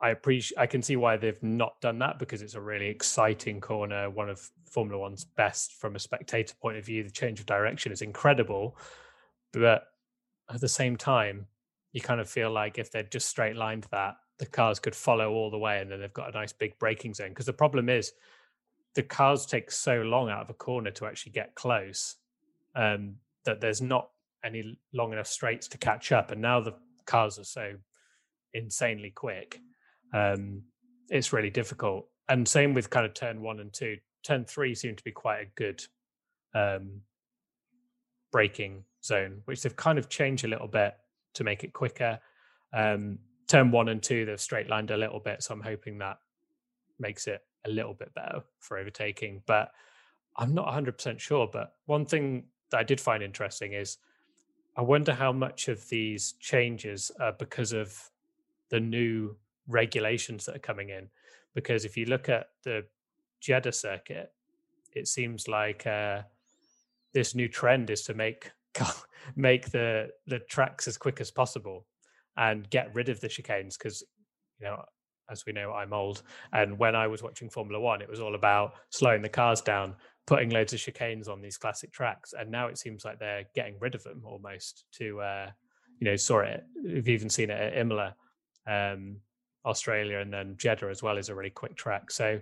i 0.00 0.10
appreciate 0.10 0.58
i 0.58 0.66
can 0.66 0.82
see 0.82 0.96
why 0.96 1.16
they've 1.16 1.42
not 1.42 1.80
done 1.80 1.98
that 1.98 2.18
because 2.18 2.42
it's 2.42 2.54
a 2.54 2.60
really 2.60 2.86
exciting 2.86 3.60
corner 3.60 4.10
one 4.10 4.28
of 4.28 4.50
formula 4.66 5.00
one's 5.00 5.24
best 5.24 5.72
from 5.72 5.96
a 5.96 5.98
spectator 5.98 6.54
point 6.60 6.76
of 6.76 6.84
view 6.84 7.02
the 7.02 7.10
change 7.10 7.40
of 7.40 7.46
direction 7.46 7.92
is 7.92 8.02
incredible 8.02 8.76
but 9.52 9.88
at 10.52 10.60
the 10.60 10.68
same 10.68 10.96
time 10.96 11.46
you 11.92 12.00
kind 12.00 12.20
of 12.20 12.28
feel 12.28 12.50
like 12.50 12.78
if 12.78 12.90
they'd 12.90 13.10
just 13.10 13.28
straight 13.28 13.56
lined 13.56 13.86
that 13.90 14.16
the 14.38 14.46
cars 14.46 14.80
could 14.80 14.96
follow 14.96 15.32
all 15.32 15.50
the 15.50 15.58
way 15.58 15.80
and 15.80 15.90
then 15.90 16.00
they've 16.00 16.12
got 16.12 16.28
a 16.28 16.38
nice 16.38 16.52
big 16.52 16.76
braking 16.78 17.14
zone 17.14 17.28
because 17.28 17.46
the 17.46 17.52
problem 17.52 17.88
is 17.88 18.12
the 18.94 19.02
cars 19.02 19.46
take 19.46 19.70
so 19.70 20.02
long 20.02 20.30
out 20.30 20.42
of 20.42 20.50
a 20.50 20.54
corner 20.54 20.90
to 20.90 21.06
actually 21.06 21.32
get 21.32 21.54
close 21.54 22.16
um, 22.74 23.16
that 23.44 23.60
there's 23.60 23.82
not 23.82 24.10
any 24.44 24.78
long 24.92 25.12
enough 25.12 25.26
straights 25.26 25.68
to 25.68 25.78
catch 25.78 26.12
up. 26.12 26.30
And 26.30 26.40
now 26.40 26.60
the 26.60 26.74
cars 27.06 27.38
are 27.38 27.44
so 27.44 27.74
insanely 28.52 29.10
quick, 29.10 29.60
um, 30.14 30.62
it's 31.10 31.32
really 31.32 31.50
difficult. 31.50 32.06
And 32.28 32.48
same 32.48 32.72
with 32.72 32.88
kind 32.88 33.04
of 33.04 33.12
turn 33.12 33.42
one 33.42 33.60
and 33.60 33.72
two. 33.72 33.98
Turn 34.22 34.46
three 34.46 34.74
seemed 34.74 34.96
to 34.98 35.04
be 35.04 35.10
quite 35.10 35.40
a 35.40 35.46
good 35.56 35.84
um, 36.54 37.02
braking 38.32 38.84
zone, 39.04 39.42
which 39.44 39.62
they've 39.62 39.76
kind 39.76 39.98
of 39.98 40.08
changed 40.08 40.44
a 40.44 40.48
little 40.48 40.68
bit 40.68 40.94
to 41.34 41.44
make 41.44 41.64
it 41.64 41.74
quicker. 41.74 42.18
Um, 42.72 43.18
turn 43.48 43.70
one 43.70 43.88
and 43.88 44.02
two, 44.02 44.24
they've 44.24 44.40
straight 44.40 44.70
lined 44.70 44.90
a 44.90 44.96
little 44.96 45.20
bit. 45.20 45.42
So 45.42 45.52
I'm 45.52 45.60
hoping 45.60 45.98
that 45.98 46.18
makes 46.98 47.26
it 47.26 47.42
a 47.66 47.70
little 47.70 47.92
bit 47.92 48.14
better 48.14 48.42
for 48.60 48.78
overtaking. 48.78 49.42
But 49.46 49.72
I'm 50.36 50.54
not 50.54 50.68
100% 50.68 51.18
sure. 51.18 51.48
But 51.52 51.74
one 51.86 52.06
thing 52.06 52.44
that 52.70 52.78
I 52.78 52.82
did 52.84 53.00
find 53.00 53.22
interesting 53.22 53.74
is 53.74 53.98
I 54.76 54.82
wonder 54.82 55.12
how 55.12 55.32
much 55.32 55.68
of 55.68 55.88
these 55.88 56.32
changes 56.40 57.10
are 57.20 57.32
because 57.32 57.72
of 57.72 58.10
the 58.70 58.80
new 58.80 59.36
regulations 59.68 60.46
that 60.46 60.56
are 60.56 60.60
coming 60.60 60.90
in. 60.90 61.08
Because 61.54 61.84
if 61.84 61.96
you 61.96 62.06
look 62.06 62.28
at 62.28 62.48
the 62.64 62.84
Jeddah 63.40 63.72
circuit, 63.72 64.32
it 64.92 65.08
seems 65.08 65.48
like 65.48 65.86
uh, 65.86 66.22
this 67.12 67.34
new 67.34 67.48
trend 67.48 67.90
is 67.90 68.02
to 68.02 68.14
make 68.14 68.50
make 69.36 69.70
the 69.70 70.08
the 70.26 70.40
tracks 70.40 70.88
as 70.88 70.96
quick 70.96 71.20
as 71.20 71.30
possible 71.30 71.86
and 72.36 72.68
get 72.70 72.94
rid 72.94 73.08
of 73.08 73.20
the 73.20 73.28
chicanes 73.28 73.78
because 73.78 74.02
you 74.58 74.66
know 74.66 74.82
as 75.30 75.46
we 75.46 75.52
know 75.52 75.72
i'm 75.72 75.92
old 75.92 76.22
and 76.52 76.76
when 76.76 76.96
i 76.96 77.06
was 77.06 77.22
watching 77.22 77.48
formula 77.48 77.80
one 77.80 78.02
it 78.02 78.10
was 78.10 78.20
all 78.20 78.34
about 78.34 78.74
slowing 78.90 79.22
the 79.22 79.28
cars 79.28 79.60
down 79.60 79.94
putting 80.26 80.50
loads 80.50 80.72
of 80.72 80.80
chicanes 80.80 81.28
on 81.28 81.40
these 81.40 81.58
classic 81.58 81.92
tracks, 81.92 82.34
and 82.38 82.50
now 82.50 82.66
it 82.66 82.78
seems 82.78 83.04
like 83.04 83.18
they're 83.18 83.44
getting 83.54 83.76
rid 83.80 83.94
of 83.94 84.02
them 84.02 84.22
almost. 84.24 84.84
To 84.94 85.20
uh, 85.20 85.50
you 86.00 86.06
know, 86.06 86.16
saw 86.16 86.40
it. 86.40 86.64
We've 86.82 87.08
even 87.08 87.28
seen 87.28 87.50
it 87.50 87.60
at 87.60 87.78
Imola, 87.78 88.14
um, 88.66 89.16
Australia, 89.64 90.18
and 90.18 90.32
then 90.32 90.56
Jeddah 90.56 90.88
as 90.88 91.02
well 91.02 91.18
is 91.18 91.28
a 91.28 91.34
really 91.34 91.50
quick 91.50 91.76
track. 91.76 92.10
So 92.10 92.40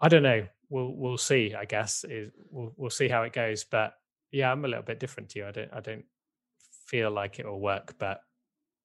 I 0.00 0.08
don't 0.08 0.22
know. 0.22 0.46
We'll 0.68 0.94
we'll 0.94 1.18
see. 1.18 1.54
I 1.54 1.64
guess 1.64 2.04
is 2.04 2.30
we'll 2.50 2.72
we'll 2.76 2.90
see 2.90 3.08
how 3.08 3.22
it 3.22 3.32
goes. 3.32 3.64
But 3.64 3.94
yeah, 4.30 4.50
I'm 4.50 4.64
a 4.64 4.68
little 4.68 4.84
bit 4.84 5.00
different 5.00 5.28
to 5.30 5.40
you. 5.40 5.46
I 5.46 5.50
don't 5.50 5.72
I 5.72 5.80
don't 5.80 6.04
feel 6.86 7.10
like 7.10 7.38
it 7.38 7.46
will 7.46 7.60
work, 7.60 7.94
but 7.98 8.22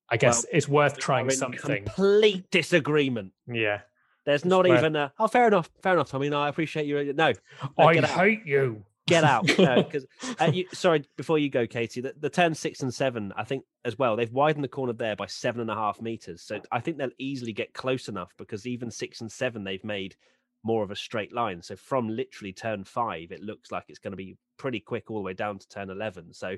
I 0.08 0.16
guess 0.16 0.44
well, 0.44 0.50
it's 0.52 0.68
worth 0.68 0.98
trying 0.98 1.30
something. 1.30 1.84
Complete 1.84 2.50
disagreement. 2.50 3.32
Yeah. 3.46 3.80
There's 4.24 4.44
not 4.44 4.66
even 4.66 4.96
a 4.96 5.12
oh, 5.20 5.28
fair 5.28 5.46
enough, 5.46 5.70
fair 5.82 5.92
enough. 5.92 6.12
I 6.12 6.18
mean, 6.18 6.34
I 6.34 6.48
appreciate 6.48 6.86
you. 6.86 7.12
No, 7.12 7.32
no 7.78 7.86
I 7.86 8.00
hate 8.00 8.44
you. 8.44 8.84
Get 9.06 9.24
out. 9.24 9.46
Because 9.46 10.06
uh, 10.40 10.52
sorry, 10.72 11.04
before 11.16 11.38
you 11.38 11.48
go, 11.48 11.66
Katy, 11.66 12.00
the, 12.00 12.14
the 12.18 12.30
turn 12.30 12.54
six 12.54 12.80
and 12.80 12.92
seven, 12.92 13.32
I 13.36 13.44
think 13.44 13.64
as 13.84 13.98
well, 13.98 14.16
they've 14.16 14.32
widened 14.32 14.64
the 14.64 14.68
corner 14.68 14.92
there 14.92 15.16
by 15.16 15.26
seven 15.26 15.60
and 15.60 15.70
a 15.70 15.74
half 15.74 16.00
meters. 16.00 16.42
So 16.42 16.60
I 16.72 16.80
think 16.80 16.98
they'll 16.98 17.10
easily 17.18 17.52
get 17.52 17.72
close 17.72 18.08
enough 18.08 18.32
because 18.36 18.66
even 18.66 18.90
six 18.90 19.20
and 19.20 19.30
seven, 19.30 19.64
they've 19.64 19.84
made 19.84 20.16
more 20.64 20.82
of 20.82 20.90
a 20.90 20.96
straight 20.96 21.32
line. 21.32 21.62
So 21.62 21.76
from 21.76 22.08
literally 22.08 22.52
turn 22.52 22.82
five, 22.82 23.30
it 23.30 23.40
looks 23.40 23.70
like 23.70 23.84
it's 23.88 24.00
going 24.00 24.12
to 24.12 24.16
be 24.16 24.36
pretty 24.58 24.80
quick 24.80 25.10
all 25.10 25.18
the 25.18 25.22
way 25.22 25.34
down 25.34 25.58
to 25.58 25.68
turn 25.68 25.90
11. 25.90 26.34
So 26.34 26.56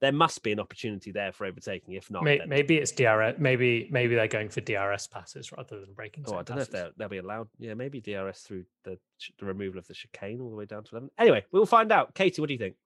there 0.00 0.12
must 0.12 0.42
be 0.42 0.52
an 0.52 0.60
opportunity 0.60 1.10
there 1.10 1.32
for 1.32 1.46
overtaking. 1.46 1.94
If 1.94 2.10
not, 2.10 2.22
maybe, 2.22 2.44
maybe 2.46 2.76
it's 2.76 2.92
DRS. 2.92 3.34
Maybe 3.38 3.88
maybe 3.90 4.14
they're 4.14 4.28
going 4.28 4.48
for 4.50 4.60
DRS 4.60 5.06
passes 5.06 5.52
rather 5.52 5.80
than 5.80 5.94
braking. 5.94 6.24
Oh, 6.26 6.34
I 6.34 6.42
don't 6.42 6.56
passes. 6.56 6.56
know 6.56 6.62
if 6.62 6.70
they'll, 6.70 6.92
they'll 6.96 7.08
be 7.08 7.18
allowed. 7.18 7.48
Yeah, 7.58 7.74
maybe 7.74 8.00
DRS 8.00 8.40
through 8.40 8.64
the, 8.84 8.98
the 9.38 9.46
removal 9.46 9.78
of 9.78 9.86
the 9.86 9.94
chicane 9.94 10.40
all 10.40 10.50
the 10.50 10.56
way 10.56 10.66
down 10.66 10.84
to 10.84 10.90
eleven. 10.92 11.10
Anyway, 11.18 11.44
we'll 11.50 11.66
find 11.66 11.90
out. 11.92 12.14
Katy, 12.14 12.40
what 12.40 12.48
do 12.48 12.54
you 12.54 12.58
think? 12.58 12.76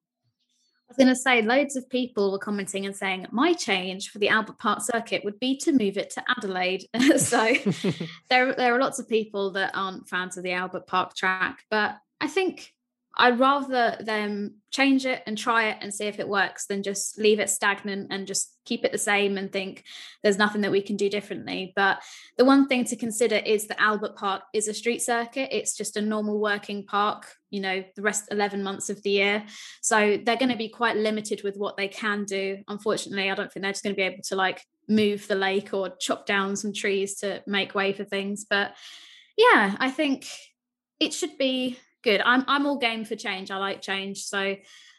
I 0.90 0.92
was 0.92 0.96
going 0.96 1.14
to 1.14 1.16
say, 1.16 1.40
loads 1.42 1.76
of 1.76 1.88
people 1.88 2.32
were 2.32 2.38
commenting 2.38 2.84
and 2.84 2.96
saying 2.96 3.26
my 3.30 3.52
change 3.52 4.10
for 4.10 4.18
the 4.18 4.28
Albert 4.28 4.58
Park 4.58 4.80
circuit 4.82 5.24
would 5.24 5.38
be 5.38 5.56
to 5.58 5.70
move 5.70 5.96
it 5.96 6.10
to 6.10 6.24
Adelaide. 6.36 6.84
so 7.16 7.54
there, 8.28 8.52
there 8.54 8.74
are 8.74 8.80
lots 8.80 8.98
of 8.98 9.08
people 9.08 9.52
that 9.52 9.70
aren't 9.72 10.08
fans 10.08 10.36
of 10.36 10.42
the 10.42 10.50
Albert 10.50 10.88
Park 10.88 11.14
track, 11.14 11.64
but 11.70 11.96
I 12.20 12.26
think 12.26 12.74
I'd 13.20 13.38
rather 13.38 13.98
them 14.00 14.54
change 14.70 15.04
it 15.04 15.22
and 15.26 15.36
try 15.36 15.68
it 15.68 15.76
and 15.82 15.92
see 15.92 16.06
if 16.06 16.18
it 16.18 16.28
works 16.28 16.64
than 16.66 16.82
just 16.82 17.18
leave 17.18 17.38
it 17.38 17.50
stagnant 17.50 18.08
and 18.10 18.26
just 18.26 18.56
keep 18.64 18.82
it 18.82 18.92
the 18.92 18.98
same 18.98 19.36
and 19.36 19.52
think 19.52 19.84
there's 20.22 20.38
nothing 20.38 20.62
that 20.62 20.70
we 20.70 20.80
can 20.80 20.96
do 20.96 21.10
differently. 21.10 21.74
But 21.76 22.02
the 22.38 22.46
one 22.46 22.66
thing 22.66 22.86
to 22.86 22.96
consider 22.96 23.36
is 23.36 23.66
that 23.66 23.78
Albert 23.78 24.16
Park 24.16 24.44
is 24.54 24.68
a 24.68 24.74
street 24.74 25.02
circuit. 25.02 25.50
It's 25.52 25.76
just 25.76 25.98
a 25.98 26.00
normal 26.00 26.40
working 26.40 26.86
park, 26.86 27.26
you 27.50 27.60
know, 27.60 27.84
the 27.94 28.00
rest 28.00 28.28
11 28.30 28.62
months 28.62 28.88
of 28.88 29.02
the 29.02 29.10
year. 29.10 29.44
So 29.82 30.18
they're 30.24 30.36
going 30.36 30.48
to 30.48 30.56
be 30.56 30.70
quite 30.70 30.96
limited 30.96 31.42
with 31.44 31.58
what 31.58 31.76
they 31.76 31.88
can 31.88 32.24
do. 32.24 32.62
Unfortunately, 32.68 33.30
I 33.30 33.34
don't 33.34 33.52
think 33.52 33.64
they're 33.64 33.72
just 33.72 33.84
going 33.84 33.94
to 33.94 34.00
be 34.00 34.06
able 34.06 34.22
to 34.28 34.34
like 34.34 34.62
move 34.88 35.28
the 35.28 35.34
lake 35.34 35.74
or 35.74 35.90
chop 36.00 36.24
down 36.24 36.56
some 36.56 36.72
trees 36.72 37.16
to 37.16 37.42
make 37.46 37.74
way 37.74 37.92
for 37.92 38.04
things. 38.04 38.46
But 38.48 38.74
yeah, 39.36 39.76
I 39.78 39.90
think 39.90 40.26
it 40.98 41.12
should 41.12 41.36
be 41.36 41.78
good. 42.02 42.20
I'm 42.24 42.44
I'm 42.48 42.66
all 42.66 42.78
game 42.78 43.04
for 43.04 43.16
change. 43.16 43.50
I 43.50 43.56
like 43.56 43.82
change, 43.82 44.24
so 44.24 44.56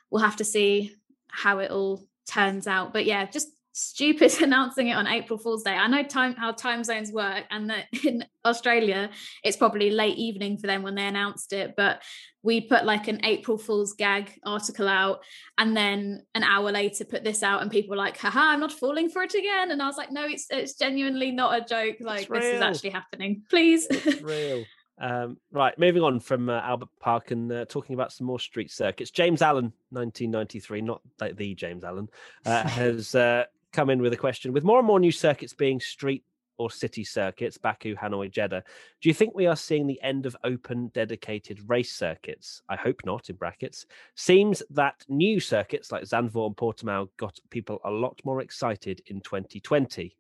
we'll 0.10 0.24
have 0.24 0.38
to 0.38 0.46
see 0.46 0.96
how 1.30 1.60
it 1.60 1.72
all 1.72 2.06
turns 2.28 2.68
out. 2.68 2.94
But 2.94 3.06
yeah, 3.06 3.26
just 3.26 3.50
stupid 3.74 4.34
announcing 4.42 4.88
it 4.88 4.94
on 4.94 5.08
April 5.08 5.40
Fool's 5.40 5.64
Day. 5.64 5.72
I 5.72 5.88
know 5.88 6.04
time 6.04 6.36
how 6.36 6.52
time 6.52 6.84
zones 6.84 7.12
work, 7.12 7.46
and 7.50 7.70
that 7.70 7.86
in 8.06 8.26
Australia 8.46 9.10
it's 9.44 9.58
probably 9.58 9.92
late 9.92 10.18
evening 10.18 10.58
for 10.58 10.68
them 10.68 10.84
when 10.84 10.96
they 10.96 11.06
announced 11.06 11.54
it. 11.54 11.74
But 11.76 12.02
we 12.44 12.62
put 12.62 12.86
like 12.86 13.08
an 13.08 13.24
April 13.24 13.58
Fool's 13.58 13.94
gag 13.94 14.32
article 14.46 14.88
out, 14.88 15.24
and 15.58 15.76
then 15.76 16.24
an 16.36 16.44
hour 16.44 16.72
later 16.72 17.06
put 17.06 17.24
this 17.24 17.44
out, 17.44 17.62
and 17.62 17.72
people 17.72 17.92
were 17.92 17.98
like, 17.98 18.18
"Haha, 18.18 18.52
I'm 18.52 18.60
not 18.60 18.72
falling 18.72 19.10
for 19.10 19.24
it 19.24 19.34
again." 19.34 19.72
And 19.72 19.82
I 19.82 19.88
was 19.88 19.98
like, 19.98 20.12
"No, 20.12 20.26
it's 20.26 20.48
it's 20.50 20.76
genuinely 20.76 21.32
not 21.32 21.62
a 21.62 21.66
joke. 21.66 21.98
Like 22.02 22.28
this 22.28 22.46
is 22.46 22.62
actually 22.62 22.92
happening. 22.92 23.44
Please." 23.50 23.88
Real. 24.22 24.66
Um, 25.02 25.38
right, 25.52 25.78
moving 25.80 26.04
on 26.04 26.20
from 26.20 26.48
uh, 26.48 26.62
Albert 26.62 26.90
Park 27.00 27.32
and 27.32 27.52
uh, 27.52 27.66
talking 27.66 27.96
about 27.96 28.14
some 28.14 28.28
more 28.28 28.40
street 28.40 28.70
circuits. 28.70 29.10
James 29.10 29.42
Allen, 29.42 29.74
1993, 29.90 30.82
not 30.82 31.02
like 31.20 31.36
the 31.36 31.56
James 31.56 31.84
Allen, 31.84 32.08
uh, 32.46 32.62
has 32.68 33.16
uh, 33.16 33.46
come 33.74 33.90
in 33.90 34.00
with 34.00 34.14
a 34.14 34.18
question. 34.18 34.54
With 34.54 34.64
more 34.64 34.78
and 34.78 34.86
more 34.86 35.00
new 35.00 35.12
circuits 35.12 35.56
being 35.56 35.80
street 35.80 36.24
or 36.60 36.70
city 36.70 37.04
circuits, 37.04 37.58
Baku, 37.58 37.96
Hanoi, 37.96 38.30
Jeddah, 38.30 38.64
do 39.02 39.10
you 39.10 39.16
think 39.16 39.34
we 39.34 39.48
are 39.48 39.56
seeing 39.56 39.88
the 39.88 40.00
end 40.04 40.28
of 40.28 40.38
open, 40.44 40.90
dedicated 40.94 41.68
race 41.68 41.92
circuits? 41.92 42.62
I 42.70 42.76
hope 42.76 43.02
not, 43.04 43.28
in 43.28 43.38
brackets. 43.38 43.88
Seems 44.14 44.62
that 44.70 45.04
new 45.10 45.40
circuits 45.40 45.92
like 45.92 46.04
Zandvoort 46.04 46.46
and 46.46 46.56
Portimao 46.56 47.10
got 47.18 47.40
people 47.50 47.82
a 47.84 47.90
lot 47.90 48.22
more 48.24 48.40
excited 48.40 49.02
in 49.08 49.22
2020. 49.22 50.16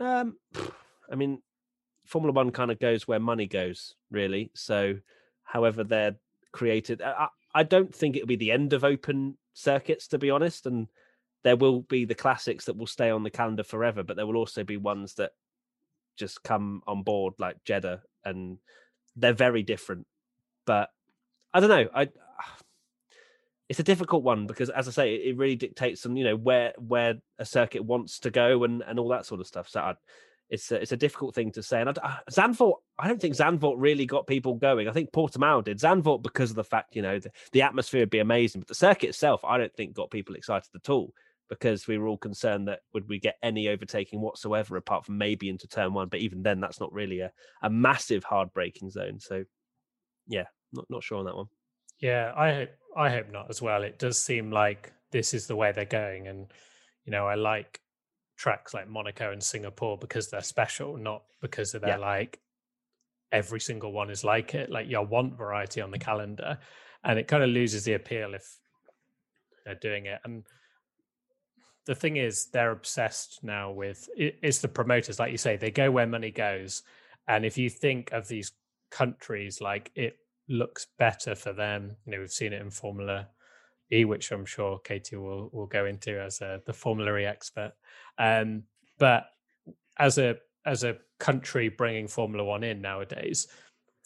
Um, 0.00 0.36
I 1.12 1.14
mean, 1.14 1.40
Formula 2.10 2.32
One 2.32 2.50
kind 2.50 2.72
of 2.72 2.80
goes 2.80 3.06
where 3.06 3.20
money 3.20 3.46
goes, 3.46 3.94
really. 4.10 4.50
So, 4.54 4.96
however 5.44 5.84
they're 5.84 6.16
created, 6.50 7.00
I, 7.00 7.28
I 7.54 7.62
don't 7.62 7.94
think 7.94 8.16
it'll 8.16 8.26
be 8.26 8.34
the 8.34 8.50
end 8.50 8.72
of 8.72 8.82
open 8.82 9.38
circuits, 9.54 10.08
to 10.08 10.18
be 10.18 10.28
honest. 10.28 10.66
And 10.66 10.88
there 11.44 11.56
will 11.56 11.82
be 11.82 12.04
the 12.04 12.16
classics 12.16 12.64
that 12.64 12.76
will 12.76 12.88
stay 12.88 13.10
on 13.10 13.22
the 13.22 13.30
calendar 13.30 13.62
forever, 13.62 14.02
but 14.02 14.16
there 14.16 14.26
will 14.26 14.36
also 14.36 14.64
be 14.64 14.76
ones 14.76 15.14
that 15.14 15.30
just 16.16 16.42
come 16.42 16.82
on 16.84 17.04
board, 17.04 17.34
like 17.38 17.62
Jeddah, 17.64 18.02
and 18.24 18.58
they're 19.14 19.32
very 19.32 19.62
different. 19.62 20.04
But 20.66 20.90
I 21.54 21.60
don't 21.60 21.70
know. 21.70 21.88
I 21.94 22.08
it's 23.68 23.78
a 23.78 23.84
difficult 23.84 24.24
one 24.24 24.48
because, 24.48 24.68
as 24.68 24.88
I 24.88 24.90
say, 24.90 25.14
it 25.14 25.36
really 25.36 25.54
dictates 25.54 26.04
on 26.06 26.16
you 26.16 26.24
know 26.24 26.36
where 26.36 26.72
where 26.76 27.14
a 27.38 27.44
circuit 27.44 27.84
wants 27.84 28.18
to 28.20 28.32
go 28.32 28.64
and 28.64 28.82
and 28.84 28.98
all 28.98 29.10
that 29.10 29.26
sort 29.26 29.40
of 29.40 29.46
stuff. 29.46 29.68
So 29.68 29.80
I, 29.80 29.94
it's 30.50 30.72
a, 30.72 30.82
it's 30.82 30.92
a 30.92 30.96
difficult 30.96 31.34
thing 31.34 31.52
to 31.52 31.62
say. 31.62 31.80
And 31.80 31.90
I, 31.90 31.92
uh, 32.02 32.16
Zandvoort, 32.30 32.74
I 32.98 33.08
don't 33.08 33.20
think 33.20 33.36
Zandvoort 33.36 33.76
really 33.78 34.04
got 34.04 34.26
people 34.26 34.54
going. 34.54 34.88
I 34.88 34.92
think 34.92 35.12
Portimao 35.12 35.64
did. 35.64 35.78
Zandvoort 35.78 36.22
because 36.22 36.50
of 36.50 36.56
the 36.56 36.64
fact 36.64 36.96
you 36.96 37.02
know 37.02 37.18
the, 37.18 37.30
the 37.52 37.62
atmosphere 37.62 38.00
would 38.00 38.10
be 38.10 38.18
amazing, 38.18 38.60
but 38.60 38.68
the 38.68 38.74
circuit 38.74 39.10
itself, 39.10 39.44
I 39.44 39.56
don't 39.58 39.74
think 39.74 39.94
got 39.94 40.10
people 40.10 40.34
excited 40.34 40.68
at 40.74 40.90
all 40.90 41.14
because 41.48 41.86
we 41.86 41.98
were 41.98 42.06
all 42.06 42.18
concerned 42.18 42.68
that 42.68 42.80
would 42.92 43.08
we 43.08 43.18
get 43.18 43.36
any 43.42 43.68
overtaking 43.68 44.20
whatsoever 44.20 44.76
apart 44.76 45.04
from 45.04 45.18
maybe 45.18 45.48
into 45.48 45.66
turn 45.66 45.92
one. 45.94 46.08
But 46.08 46.20
even 46.20 46.42
then, 46.42 46.60
that's 46.60 46.80
not 46.80 46.92
really 46.92 47.20
a, 47.20 47.32
a 47.62 47.70
massive 47.70 48.24
hard 48.24 48.52
braking 48.52 48.90
zone. 48.90 49.20
So 49.20 49.44
yeah, 50.26 50.44
not 50.72 50.86
not 50.90 51.04
sure 51.04 51.18
on 51.18 51.26
that 51.26 51.36
one. 51.36 51.46
Yeah, 52.00 52.32
I 52.36 52.54
hope 52.54 52.70
I 52.96 53.10
hope 53.10 53.30
not 53.30 53.50
as 53.50 53.62
well. 53.62 53.84
It 53.84 54.00
does 54.00 54.20
seem 54.20 54.50
like 54.50 54.92
this 55.12 55.32
is 55.32 55.46
the 55.46 55.56
way 55.56 55.70
they're 55.70 55.84
going, 55.84 56.26
and 56.26 56.52
you 57.04 57.12
know 57.12 57.26
I 57.26 57.36
like 57.36 57.80
tracks 58.40 58.72
like 58.72 58.88
Monaco 58.88 59.32
and 59.32 59.42
Singapore 59.42 59.98
because 59.98 60.30
they're 60.30 60.40
special, 60.40 60.96
not 60.96 61.24
because 61.42 61.72
they're 61.72 61.86
yeah. 61.86 61.96
like 61.98 62.40
every 63.32 63.60
single 63.60 63.92
one 63.92 64.08
is 64.08 64.24
like 64.24 64.54
it. 64.54 64.70
Like 64.70 64.88
you 64.88 65.00
want 65.02 65.36
variety 65.36 65.82
on 65.82 65.90
the 65.90 65.98
mm-hmm. 65.98 66.04
calendar, 66.04 66.58
and 67.04 67.18
it 67.18 67.28
kind 67.28 67.42
of 67.42 67.50
loses 67.50 67.84
the 67.84 67.92
appeal 67.92 68.32
if 68.32 68.58
they're 69.64 69.74
doing 69.74 70.06
it. 70.06 70.20
And 70.24 70.44
the 71.84 71.94
thing 71.94 72.16
is, 72.16 72.46
they're 72.46 72.70
obsessed 72.70 73.40
now 73.42 73.72
with 73.72 74.08
it's 74.16 74.60
the 74.60 74.68
promoters, 74.68 75.18
like 75.18 75.32
you 75.32 75.38
say, 75.38 75.56
they 75.56 75.70
go 75.70 75.90
where 75.90 76.06
money 76.06 76.30
goes. 76.30 76.82
And 77.28 77.44
if 77.44 77.58
you 77.58 77.68
think 77.68 78.10
of 78.12 78.26
these 78.26 78.52
countries, 78.90 79.60
like 79.60 79.90
it 79.94 80.16
looks 80.48 80.86
better 80.98 81.34
for 81.34 81.52
them. 81.52 81.96
You 82.06 82.12
know, 82.12 82.20
we've 82.20 82.32
seen 82.32 82.54
it 82.54 82.62
in 82.62 82.70
Formula 82.70 83.28
E, 83.92 84.04
which 84.04 84.30
I'm 84.30 84.46
sure 84.46 84.78
Katy 84.78 85.16
will 85.16 85.50
will 85.52 85.66
go 85.66 85.86
into 85.86 86.20
as 86.20 86.40
a, 86.40 86.60
the 86.64 86.72
Formula 86.72 87.16
E 87.18 87.24
expert. 87.24 87.72
Um, 88.18 88.64
but 88.98 89.24
as 89.98 90.18
a 90.18 90.36
as 90.64 90.84
a 90.84 90.98
country 91.18 91.68
bringing 91.68 92.08
Formula 92.08 92.44
One 92.44 92.62
in 92.64 92.80
nowadays, 92.80 93.48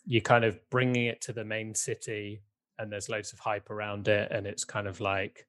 you're 0.07 0.23
kind 0.23 0.44
of 0.44 0.59
bringing 0.70 1.07
it 1.07 1.20
to 1.23 1.33
the 1.33 1.44
main 1.44 1.75
city, 1.75 2.42
and 2.79 2.90
there's 2.90 3.09
loads 3.09 3.33
of 3.33 3.38
hype 3.40 3.70
around 3.70 4.09
it, 4.09 4.31
and 4.31 4.47
it's 4.47 4.64
kind 4.64 4.87
of 4.87 5.01
like 5.01 5.47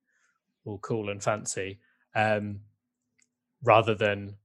all 0.65 0.80
cool 0.80 1.10
and 1.10 1.24
fancy, 1.24 1.80
um, 2.15 2.60
rather 3.63 3.95
than 3.95 4.36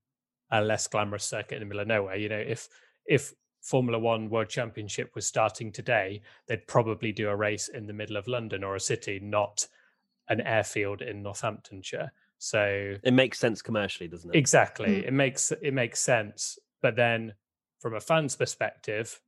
a 0.51 0.61
less 0.61 0.87
glamorous 0.87 1.25
circuit 1.25 1.57
in 1.57 1.61
the 1.61 1.67
middle 1.67 1.83
of 1.83 1.89
nowhere. 1.89 2.17
You 2.17 2.29
know, 2.29 2.39
if 2.39 2.69
if 3.07 3.35
Formula 3.61 3.99
One 3.99 4.31
World 4.31 4.49
Championship 4.49 5.15
was 5.15 5.27
starting 5.27 5.73
today, 5.73 6.23
they'd 6.47 6.67
probably 6.67 7.13
do 7.13 7.29
a 7.29 7.37
race 7.37 7.69
in 7.69 7.87
the 7.87 7.93
middle 7.93 8.17
of 8.17 8.27
London 8.27 8.65
or 8.65 8.75
a 8.75 8.81
city, 8.81 9.21
not 9.21 9.67
an 10.31 10.41
airfield 10.41 11.03
in 11.03 11.23
Northamptonshire. 11.23 12.13
So 12.39 12.95
it 13.03 13.13
makes 13.13 13.39
sense 13.39 13.61
commercially, 13.61 14.09
doesn't 14.09 14.35
it? 14.35 14.39
Exactly. 14.39 15.03
Mm. 15.03 15.09
It 15.09 15.13
makes 15.13 15.53
it 15.53 15.75
makes 15.75 16.01
sense. 16.01 16.59
But 16.81 16.97
then 16.97 17.35
from 17.81 17.95
a 17.95 18.01
fan's 18.01 18.37
perspective, 18.37 19.21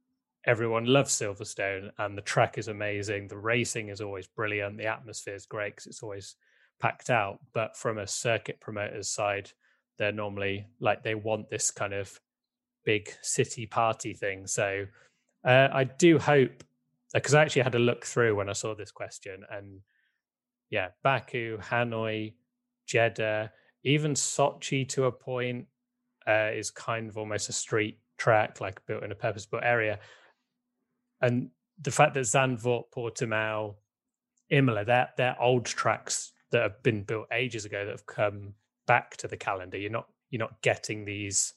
everyone 0.46 0.86
loves 0.86 1.12
Silverstone 1.12 1.90
and 1.98 2.16
the 2.16 2.22
track 2.22 2.56
is 2.56 2.68
amazing. 2.68 3.28
The 3.28 3.36
racing 3.36 3.88
is 3.88 4.00
always 4.00 4.26
brilliant. 4.26 4.78
The 4.78 4.86
atmosphere 4.86 5.34
is 5.34 5.44
great 5.44 5.74
because 5.74 5.86
it's 5.86 6.02
always 6.02 6.36
packed 6.80 7.10
out. 7.10 7.40
But 7.52 7.76
from 7.76 7.98
a 7.98 8.06
circuit 8.06 8.60
promoter's 8.60 9.10
side, 9.10 9.50
they're 9.98 10.12
normally 10.12 10.66
like 10.80 11.02
they 11.02 11.14
want 11.14 11.50
this 11.50 11.70
kind 11.70 11.92
of 11.92 12.18
big 12.84 13.10
city 13.20 13.66
party 13.66 14.14
thing. 14.14 14.46
So 14.46 14.86
uh, 15.44 15.68
I 15.72 15.84
do 15.84 16.18
hope 16.18 16.64
because 17.12 17.34
I 17.34 17.42
actually 17.42 17.62
had 17.62 17.74
a 17.74 17.78
look 17.78 18.06
through 18.06 18.36
when 18.36 18.48
I 18.48 18.54
saw 18.54 18.74
this 18.74 18.90
question 18.90 19.42
and 19.50 19.80
yeah, 20.72 20.88
Baku, 21.04 21.58
Hanoi, 21.58 22.32
Jeddah, 22.86 23.52
even 23.84 24.14
Sochi 24.14 24.88
to 24.88 25.04
a 25.04 25.12
point 25.12 25.66
uh, 26.26 26.48
is 26.52 26.70
kind 26.70 27.10
of 27.10 27.18
almost 27.18 27.50
a 27.50 27.52
street 27.52 27.98
track, 28.16 28.60
like 28.60 28.84
built 28.86 29.04
in 29.04 29.12
a 29.12 29.14
purpose-built 29.14 29.62
area. 29.62 29.98
And 31.20 31.50
the 31.80 31.90
fact 31.90 32.14
that 32.14 32.20
Zandvoort, 32.20 32.84
Portimao, 32.96 33.74
Imola, 34.48 34.84
they're, 34.86 35.10
they're 35.18 35.40
old 35.40 35.66
tracks 35.66 36.32
that 36.52 36.62
have 36.62 36.82
been 36.82 37.02
built 37.02 37.26
ages 37.30 37.66
ago 37.66 37.84
that 37.84 37.90
have 37.90 38.06
come 38.06 38.54
back 38.86 39.18
to 39.18 39.28
the 39.28 39.36
calendar. 39.36 39.76
You're 39.76 39.90
not 39.90 40.06
you're 40.30 40.40
not 40.40 40.62
getting 40.62 41.04
these 41.04 41.52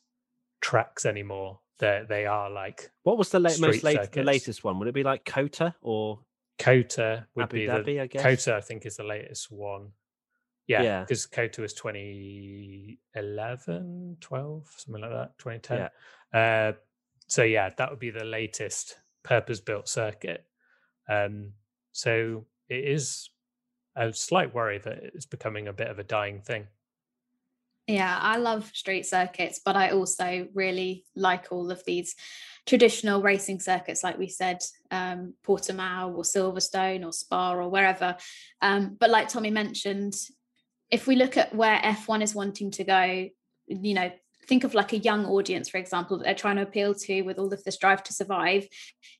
tracks 0.61 1.05
anymore. 1.05 1.59
They 1.79 2.03
they 2.07 2.25
are 2.25 2.49
like 2.49 2.91
what 3.03 3.17
was 3.17 3.29
the 3.29 3.39
late, 3.39 3.59
most 3.59 3.83
late, 3.83 4.11
the 4.11 4.23
latest 4.23 4.63
one? 4.63 4.79
Would 4.79 4.87
it 4.87 4.93
be 4.93 5.03
like 5.03 5.25
COTA 5.25 5.75
or 5.81 6.19
COTA 6.57 7.27
would 7.35 7.43
Abu 7.43 7.57
be 7.57 7.67
Dhabi, 7.67 7.85
the 7.85 8.01
I 8.01 8.07
guess. 8.07 8.21
COTA, 8.21 8.55
I 8.55 8.61
think, 8.61 8.85
is 8.85 8.97
the 8.97 9.03
latest 9.03 9.51
one. 9.51 9.89
Yeah, 10.67 11.01
because 11.01 11.27
yeah. 11.31 11.35
COTA 11.35 11.61
was 11.61 11.73
2011, 11.73 14.17
12, 14.19 14.73
something 14.77 15.01
like 15.01 15.11
that, 15.11 15.37
2010. 15.37 15.89
Yeah. 16.33 16.39
Uh, 16.39 16.73
so 17.27 17.43
yeah, 17.43 17.69
that 17.77 17.89
would 17.89 17.99
be 17.99 18.09
the 18.09 18.25
latest 18.25 18.97
purpose-built 19.23 19.87
circuit. 19.87 20.45
Um, 21.07 21.51
so 21.91 22.45
it 22.67 22.83
is 22.83 23.29
a 23.95 24.11
slight 24.11 24.53
worry 24.53 24.79
that 24.79 24.99
it's 25.13 25.25
becoming 25.25 25.67
a 25.67 25.73
bit 25.73 25.89
of 25.89 25.99
a 25.99 26.03
dying 26.03 26.41
thing. 26.41 26.67
Yeah, 27.87 28.17
I 28.19 28.37
love 28.37 28.71
street 28.73 29.05
circuits, 29.05 29.61
but 29.63 29.75
I 29.75 29.91
also 29.91 30.47
really 30.55 31.05
like 31.15 31.47
all 31.51 31.71
of 31.71 31.85
these 31.85 32.15
traditional 32.65 33.21
racing 33.21 33.59
circuits, 33.59 34.03
like 34.03 34.17
we 34.17 34.27
said, 34.27 34.59
um, 34.91 35.33
Portimao 35.45 36.15
or 36.15 36.23
Silverstone 36.23 37.05
or 37.05 37.13
Spa 37.13 37.53
or 37.53 37.69
wherever. 37.69 38.17
Um, 38.61 38.97
but 38.99 39.09
like 39.09 39.29
Tommy 39.29 39.51
mentioned, 39.51 40.15
if 40.91 41.07
we 41.07 41.15
look 41.15 41.37
at 41.37 41.53
where 41.53 41.77
F1 41.79 42.21
is 42.21 42.35
wanting 42.35 42.71
to 42.71 42.83
go, 42.83 43.29
you 43.67 43.93
know, 43.93 44.11
think 44.47 44.63
of 44.63 44.73
like 44.73 44.93
a 44.93 44.97
young 44.97 45.25
audience, 45.25 45.69
for 45.69 45.77
example, 45.77 46.17
that 46.17 46.23
they're 46.23 46.35
trying 46.35 46.57
to 46.57 46.61
appeal 46.61 46.93
to 46.93 47.21
with 47.23 47.39
all 47.39 47.51
of 47.51 47.63
this 47.63 47.77
drive 47.77 48.03
to 48.03 48.13
survive. 48.13 48.67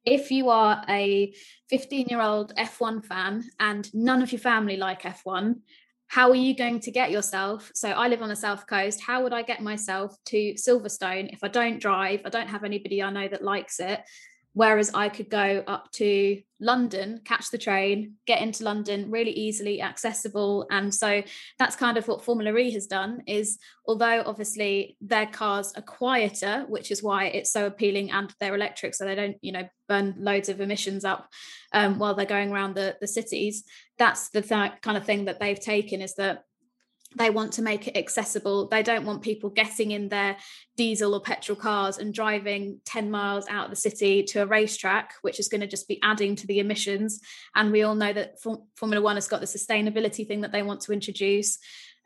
If 0.05 0.31
you 0.31 0.49
are 0.49 0.83
a 0.87 1.33
15 1.69 2.07
year 2.07 2.21
old 2.21 2.53
F1 2.55 3.05
fan 3.05 3.43
and 3.59 3.93
none 3.93 4.21
of 4.21 4.31
your 4.31 4.39
family 4.39 4.77
like 4.77 5.01
F1, 5.01 5.55
how 6.07 6.29
are 6.29 6.35
you 6.35 6.55
going 6.55 6.79
to 6.81 6.91
get 6.91 7.11
yourself? 7.11 7.71
So 7.73 7.89
i 7.89 8.07
live 8.07 8.21
on 8.21 8.29
the 8.29 8.35
south 8.35 8.67
coast. 8.67 9.01
How 9.01 9.23
would 9.23 9.33
i 9.33 9.41
get 9.41 9.61
myself 9.61 10.15
to 10.25 10.53
silverstone 10.53 11.31
if 11.33 11.43
i 11.43 11.47
don't 11.47 11.81
drive? 11.81 12.21
I 12.25 12.29
don't 12.29 12.47
have 12.47 12.63
anybody 12.63 13.01
i 13.01 13.09
know 13.09 13.27
that 13.27 13.43
likes 13.43 13.79
it. 13.79 14.01
Whereas 14.53 14.91
i 14.93 15.09
could 15.09 15.29
go 15.29 15.63
up 15.67 15.91
to 15.93 16.41
london 16.61 17.19
catch 17.25 17.51
the 17.51 17.57
train 17.57 18.13
get 18.25 18.41
into 18.41 18.63
london 18.63 19.11
really 19.11 19.31
easily 19.31 19.81
accessible. 19.81 20.67
And 20.71 20.93
so 20.93 21.23
that's 21.59 21.75
kind 21.75 21.97
of 21.97 22.07
what 22.07 22.23
formula 22.23 22.55
e 22.57 22.71
has 22.71 22.87
done 22.87 23.23
is 23.27 23.57
although 23.85 24.23
obviously 24.25 24.97
their 25.01 25.25
cars 25.25 25.73
are 25.75 25.81
quieter 25.81 26.65
which 26.69 26.91
is 26.91 27.03
why 27.03 27.25
it's 27.25 27.51
so 27.51 27.65
appealing 27.65 28.11
and 28.11 28.33
they're 28.39 28.55
electric 28.55 28.95
so 28.95 29.05
they 29.05 29.15
don't 29.15 29.37
you 29.41 29.51
know 29.51 29.67
burn 29.89 30.15
loads 30.17 30.49
of 30.49 30.61
emissions 30.61 31.03
up 31.03 31.27
um, 31.73 31.99
while 31.99 32.15
they're 32.15 32.25
going 32.25 32.51
around 32.51 32.75
the, 32.75 32.95
the 33.01 33.07
cities 33.07 33.65
that's 33.97 34.29
the 34.29 34.41
th- 34.41 34.81
kind 34.81 34.97
of 34.97 35.05
thing 35.05 35.25
that 35.25 35.39
they've 35.39 35.59
taken 35.59 36.01
is 36.01 36.15
that 36.15 36.43
they 37.15 37.29
want 37.29 37.53
to 37.53 37.61
make 37.61 37.87
it 37.87 37.97
accessible. 37.97 38.67
They 38.67 38.83
don't 38.83 39.05
want 39.05 39.21
people 39.21 39.49
getting 39.49 39.91
in 39.91 40.09
their 40.09 40.37
diesel 40.75 41.13
or 41.13 41.21
petrol 41.21 41.55
cars 41.55 41.97
and 41.97 42.13
driving 42.13 42.79
10 42.85 43.09
miles 43.09 43.47
out 43.47 43.65
of 43.65 43.69
the 43.69 43.75
city 43.75 44.23
to 44.23 44.43
a 44.43 44.45
racetrack, 44.45 45.13
which 45.21 45.39
is 45.39 45.47
going 45.47 45.61
to 45.61 45.67
just 45.67 45.87
be 45.87 45.99
adding 46.03 46.35
to 46.35 46.47
the 46.47 46.59
emissions. 46.59 47.21
And 47.55 47.71
we 47.71 47.83
all 47.83 47.95
know 47.95 48.11
that 48.11 48.41
Formula 48.75 49.01
One 49.01 49.15
has 49.15 49.27
got 49.27 49.39
the 49.39 49.47
sustainability 49.47 50.27
thing 50.27 50.41
that 50.41 50.51
they 50.51 50.63
want 50.63 50.81
to 50.81 50.93
introduce. 50.93 51.57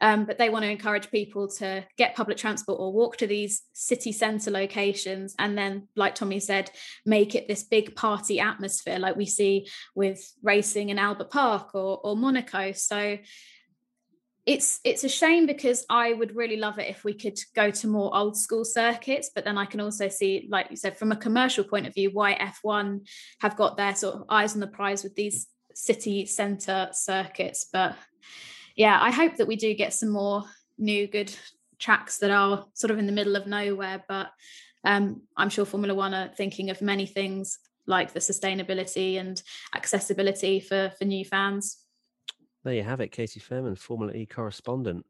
Um, 0.02 0.24
but 0.24 0.38
they 0.38 0.50
want 0.50 0.64
to 0.64 0.72
encourage 0.72 1.12
people 1.12 1.50
to 1.58 1.86
get 1.98 2.16
public 2.16 2.38
transport 2.38 2.80
or 2.80 2.94
walk 2.94 3.18
to 3.18 3.28
these 3.28 3.64
city 3.74 4.14
centre 4.14 4.50
locations 4.50 5.36
and 5.40 5.58
then 5.58 5.90
like 5.98 6.16
tommy 6.16 6.40
said 6.40 6.72
make 7.06 7.36
it 7.36 7.50
this 7.50 7.64
big 7.64 7.98
party 7.98 8.40
atmosphere 8.40 8.98
like 8.98 9.18
we 9.18 9.26
see 9.26 9.68
with 9.96 10.34
racing 10.42 10.88
in 10.88 10.98
albert 10.98 11.30
park 11.30 11.76
or, 11.76 12.00
or 12.02 12.16
monaco 12.16 12.72
so 12.72 13.18
it's 14.50 14.80
it's 14.84 15.04
a 15.04 15.10
shame 15.10 15.46
because 15.46 15.86
I 15.92 16.12
would 16.12 16.36
really 16.36 16.58
love 16.58 16.80
it 16.80 16.90
if 16.90 17.04
we 17.04 17.14
could 17.14 17.38
go 17.56 17.70
to 17.70 17.88
more 17.88 18.10
old 18.18 18.36
school 18.36 18.66
circuits, 18.66 19.30
but 19.36 19.46
then 19.46 19.60
I 19.60 19.66
can 19.66 19.80
also 19.80 20.08
see, 20.08 20.48
like 20.50 20.72
you 20.72 20.76
said, 20.76 20.98
from 20.98 21.12
a 21.12 21.16
commercial 21.16 21.64
point 21.64 21.86
of 21.86 21.94
view, 21.94 22.10
why 22.12 22.34
F1 22.34 23.08
have 23.42 23.56
got 23.56 23.78
their 23.78 23.94
sort 23.94 24.16
of 24.16 24.24
eyes 24.28 24.56
on 24.56 24.60
the 24.60 24.66
prize 24.66 25.04
with 25.04 25.14
these 25.14 25.46
city 25.76 26.26
centre 26.26 26.90
circuits. 26.94 27.68
But 27.72 27.96
yeah, 28.76 28.98
I 29.00 29.12
hope 29.12 29.36
that 29.36 29.46
we 29.46 29.56
do 29.56 29.76
get 29.76 29.94
some 29.94 30.10
more 30.10 30.46
new 30.80 31.06
good 31.06 31.32
tracks 31.78 32.18
that 32.18 32.32
are 32.32 32.66
sort 32.74 32.90
of 32.90 32.98
in 32.98 33.06
the 33.06 33.12
middle 33.12 33.36
of 33.36 33.46
nowhere. 33.46 34.04
But 34.10 34.32
um, 34.84 35.22
I'm 35.38 35.50
sure 35.50 35.64
Formula 35.64 35.94
One 35.94 36.16
are 36.16 36.34
thinking 36.36 36.72
of 36.72 36.82
many 36.82 37.06
things 37.06 37.60
like 37.86 38.14
the 38.14 38.20
sustainability 38.20 39.20
and 39.20 39.40
accessibility 39.76 40.60
for 40.60 40.92
for 40.98 41.06
new 41.06 41.24
fans. 41.24 41.78
There 42.64 42.74
you 42.74 42.84
have 42.84 43.00
it, 43.00 43.12
Katy 43.12 43.40
Fairman, 43.40 43.78
Formula 43.78 44.14
E 44.14 44.26
correspondent. 44.26 45.06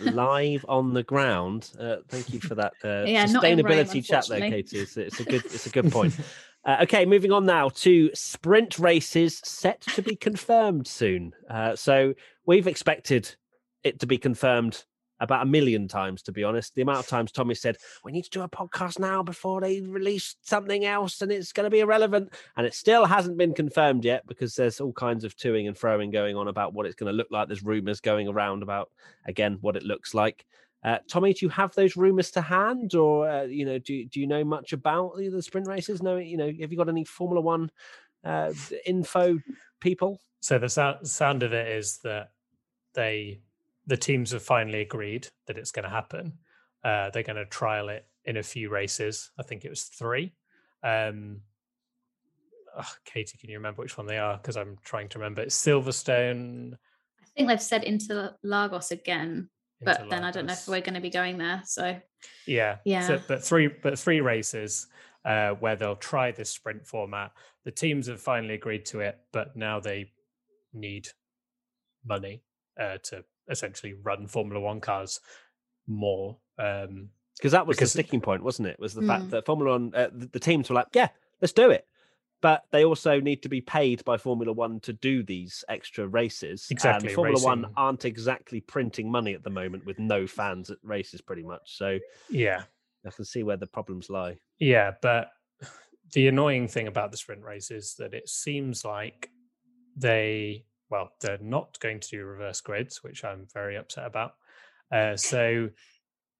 Live 0.00 0.64
on 0.68 0.94
the 0.94 1.02
ground. 1.02 1.70
Uh, 1.78 1.96
thank 2.08 2.32
you 2.32 2.40
for 2.40 2.54
that 2.54 2.72
uh, 2.84 3.04
yeah, 3.06 3.26
sustainability 3.26 3.94
rain, 3.94 4.02
chat 4.02 4.26
there, 4.28 4.40
Katy. 4.40 4.78
It's, 4.78 4.96
it's, 4.96 5.20
a 5.20 5.24
good, 5.24 5.44
it's 5.44 5.66
a 5.66 5.70
good 5.70 5.92
point. 5.92 6.18
Uh, 6.64 6.78
okay, 6.82 7.04
moving 7.04 7.32
on 7.32 7.44
now 7.44 7.68
to 7.68 8.10
sprint 8.14 8.78
races 8.78 9.40
set 9.44 9.80
to 9.82 10.02
be 10.02 10.16
confirmed 10.16 10.86
soon. 10.86 11.32
Uh, 11.48 11.76
so 11.76 12.14
we've 12.46 12.66
expected 12.66 13.36
it 13.84 14.00
to 14.00 14.06
be 14.06 14.18
confirmed 14.18 14.84
about 15.20 15.42
a 15.42 15.50
million 15.50 15.88
times, 15.88 16.22
to 16.22 16.32
be 16.32 16.44
honest. 16.44 16.74
The 16.74 16.82
amount 16.82 17.00
of 17.00 17.06
times 17.06 17.32
Tommy 17.32 17.54
said, 17.54 17.76
We 18.04 18.12
need 18.12 18.24
to 18.24 18.30
do 18.30 18.42
a 18.42 18.48
podcast 18.48 18.98
now 18.98 19.22
before 19.22 19.60
they 19.60 19.80
release 19.80 20.36
something 20.42 20.84
else 20.84 21.20
and 21.20 21.32
it's 21.32 21.52
going 21.52 21.64
to 21.64 21.70
be 21.70 21.80
irrelevant. 21.80 22.32
And 22.56 22.66
it 22.66 22.74
still 22.74 23.04
hasn't 23.04 23.38
been 23.38 23.54
confirmed 23.54 24.04
yet 24.04 24.26
because 24.26 24.54
there's 24.54 24.80
all 24.80 24.92
kinds 24.92 25.24
of 25.24 25.36
toing 25.36 25.66
and 25.66 25.76
froing 25.76 26.12
going 26.12 26.36
on 26.36 26.48
about 26.48 26.74
what 26.74 26.86
it's 26.86 26.94
going 26.94 27.10
to 27.10 27.16
look 27.16 27.28
like. 27.30 27.48
There's 27.48 27.64
rumors 27.64 28.00
going 28.00 28.28
around 28.28 28.62
about, 28.62 28.90
again, 29.26 29.58
what 29.60 29.76
it 29.76 29.82
looks 29.82 30.14
like. 30.14 30.44
Uh, 30.84 30.98
Tommy, 31.08 31.32
do 31.34 31.44
you 31.44 31.50
have 31.50 31.74
those 31.74 31.96
rumors 31.96 32.30
to 32.30 32.40
hand, 32.40 32.94
or 32.94 33.28
uh, 33.28 33.42
you 33.42 33.64
know, 33.64 33.80
do 33.80 34.04
do 34.04 34.20
you 34.20 34.28
know 34.28 34.44
much 34.44 34.72
about 34.72 35.16
the, 35.16 35.28
the 35.28 35.42
sprint 35.42 35.66
races? 35.66 36.04
No, 36.04 36.18
you 36.18 36.36
know, 36.36 36.46
have 36.46 36.70
you 36.70 36.78
got 36.78 36.88
any 36.88 37.02
Formula 37.02 37.40
One 37.40 37.70
uh, 38.24 38.52
info, 38.86 39.40
people? 39.80 40.20
So 40.40 40.58
the 40.58 40.68
sound 41.02 41.42
of 41.42 41.52
it 41.52 41.68
is 41.68 41.98
that 42.04 42.30
they 42.94 43.40
the 43.88 43.96
teams 43.96 44.30
have 44.32 44.42
finally 44.42 44.82
agreed 44.82 45.26
that 45.46 45.58
it's 45.58 45.72
going 45.72 45.84
to 45.84 45.90
happen. 45.90 46.34
Uh, 46.84 47.10
they're 47.10 47.22
going 47.24 47.36
to 47.36 47.46
trial 47.46 47.88
it 47.88 48.06
in 48.24 48.36
a 48.36 48.42
few 48.42 48.68
races. 48.70 49.30
I 49.38 49.42
think 49.42 49.64
it 49.64 49.70
was 49.70 49.84
three. 49.84 50.34
Um, 50.84 51.40
oh, 52.78 52.92
Katy, 53.06 53.38
can 53.38 53.50
you 53.50 53.56
remember 53.56 53.82
which 53.82 53.96
one 53.96 54.06
they 54.06 54.18
are? 54.18 54.36
Because 54.36 54.56
I'm 54.56 54.76
trying 54.84 55.08
to 55.08 55.18
remember. 55.18 55.42
It's 55.42 55.60
Silverstone. 55.60 56.74
I 56.74 57.26
think 57.34 57.48
they've 57.48 57.60
said 57.60 57.82
Interlagos 57.82 58.90
again, 58.90 59.48
but 59.80 60.08
then 60.10 60.22
I 60.22 60.30
don't 60.30 60.46
know 60.46 60.52
if 60.52 60.68
we're 60.68 60.82
going 60.82 60.94
to 60.94 61.00
be 61.00 61.10
going 61.10 61.38
there. 61.38 61.62
So 61.64 61.96
yeah, 62.46 62.76
yeah. 62.84 63.06
So, 63.06 63.20
but 63.26 63.42
three, 63.42 63.68
but 63.68 63.98
three 63.98 64.20
races 64.20 64.86
uh, 65.24 65.50
where 65.52 65.76
they'll 65.76 65.96
try 65.96 66.30
this 66.30 66.50
sprint 66.50 66.86
format. 66.86 67.32
The 67.64 67.70
teams 67.70 68.06
have 68.06 68.20
finally 68.20 68.54
agreed 68.54 68.84
to 68.86 69.00
it, 69.00 69.18
but 69.32 69.56
now 69.56 69.80
they 69.80 70.12
need 70.74 71.08
money 72.04 72.42
uh, 72.78 72.98
to 73.04 73.24
essentially 73.48 73.94
run 73.94 74.26
Formula 74.26 74.60
One 74.60 74.80
cars 74.80 75.20
more. 75.86 76.36
Um, 76.58 77.10
because 77.36 77.52
that 77.52 77.66
was 77.66 77.76
because, 77.76 77.92
the 77.92 78.02
sticking 78.02 78.20
point, 78.20 78.42
wasn't 78.42 78.68
it? 78.68 78.78
Was 78.80 78.94
the 78.94 79.00
mm. 79.00 79.06
fact 79.06 79.30
that 79.30 79.46
Formula 79.46 79.72
One, 79.72 79.92
uh, 79.94 80.08
the, 80.12 80.26
the, 80.26 80.40
teams 80.40 80.68
were 80.68 80.74
like, 80.74 80.88
yeah, 80.92 81.08
let's 81.40 81.52
do 81.52 81.70
it. 81.70 81.86
But 82.40 82.64
they 82.70 82.84
also 82.84 83.20
need 83.20 83.42
to 83.42 83.48
be 83.48 83.60
paid 83.60 84.04
by 84.04 84.16
Formula 84.16 84.52
One 84.52 84.80
to 84.80 84.92
do 84.92 85.22
these 85.22 85.64
extra 85.68 86.06
races. 86.06 86.66
Exactly. 86.70 87.08
And 87.08 87.14
Formula 87.14 87.36
racing. 87.36 87.48
One 87.48 87.72
aren't 87.76 88.04
exactly 88.04 88.60
printing 88.60 89.10
money 89.10 89.34
at 89.34 89.44
the 89.44 89.50
moment 89.50 89.86
with 89.86 89.98
no 89.98 90.26
fans 90.26 90.70
at 90.70 90.78
races, 90.82 91.20
pretty 91.20 91.42
much. 91.42 91.76
So, 91.76 91.98
yeah, 92.28 92.62
I 93.06 93.10
can 93.10 93.24
see 93.24 93.42
where 93.42 93.56
the 93.56 93.66
problems 93.66 94.10
lie. 94.10 94.38
Yeah, 94.58 94.92
but 95.00 95.30
the 96.12 96.28
annoying 96.28 96.68
thing 96.68 96.88
about 96.88 97.10
the 97.12 97.16
sprint 97.16 97.42
race 97.42 97.70
is 97.70 97.94
that 97.98 98.14
it 98.14 98.28
seems 98.28 98.84
like 98.84 99.30
they 99.96 100.64
well, 100.90 101.10
they're 101.20 101.38
not 101.40 101.78
going 101.80 102.00
to 102.00 102.08
do 102.08 102.24
reverse 102.24 102.60
grids, 102.60 103.02
which 103.02 103.24
I'm 103.24 103.46
very 103.52 103.76
upset 103.76 104.06
about. 104.06 104.34
Uh, 104.90 105.16
so, 105.16 105.68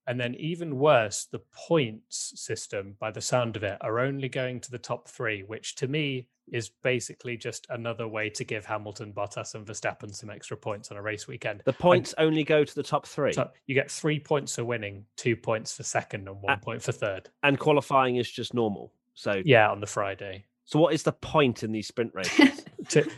and 0.07 0.19
then 0.19 0.35
even 0.37 0.79
worse, 0.79 1.27
the 1.31 1.43
points 1.69 2.33
system, 2.37 2.97
by 2.99 3.11
the 3.11 3.21
sound 3.21 3.57
of 3.57 3.63
it, 3.63 3.79
are 3.81 4.01
only 4.01 4.29
going 4.29 4.61
to 4.61 4.71
the 4.71 4.79
top 4.79 5.09
three, 5.09 5.43
which 5.43 5.75
to 5.77 5.89
me 5.89 6.29
is 6.53 6.71
basically 6.83 7.37
just 7.37 7.67
another 7.71 8.09
way 8.09 8.31
to 8.31 8.45
give 8.45 8.65
Hamilton, 8.65 9.13
Bottas, 9.13 9.55
and 9.55 9.67
Verstappen 9.67 10.15
some 10.15 10.31
extra 10.31 10.57
points 10.57 10.91
on 10.91 10.97
a 10.97 11.03
race 11.03 11.29
weekend. 11.29 11.63
The 11.65 11.73
points 11.73 12.15
and, 12.15 12.27
only 12.27 12.45
go 12.45 12.65
to 12.65 12.75
the 12.75 12.83
top 12.83 13.07
three. 13.07 13.33
So 13.33 13.51
you 13.67 13.75
get 13.75 13.91
three 13.91 14.19
points 14.19 14.55
for 14.55 14.65
winning, 14.65 15.05
two 15.17 15.37
points 15.37 15.77
for 15.77 15.83
second, 15.83 16.27
and 16.29 16.41
one 16.41 16.59
point 16.61 16.83
for 16.83 16.93
third. 16.93 17.29
And 17.43 17.59
qualifying 17.59 18.17
is 18.17 18.31
just 18.31 18.55
normal. 18.55 18.93
So 19.15 19.43
yeah, 19.45 19.71
on 19.71 19.81
the 19.81 19.87
Friday. 19.87 20.45
So 20.65 20.79
what 20.79 20.95
is 20.95 21.03
the 21.03 21.13
point 21.13 21.63
in 21.63 21.73
these 21.73 21.89
sprint 21.89 22.13
races? 22.15 22.65
to, 22.91 23.11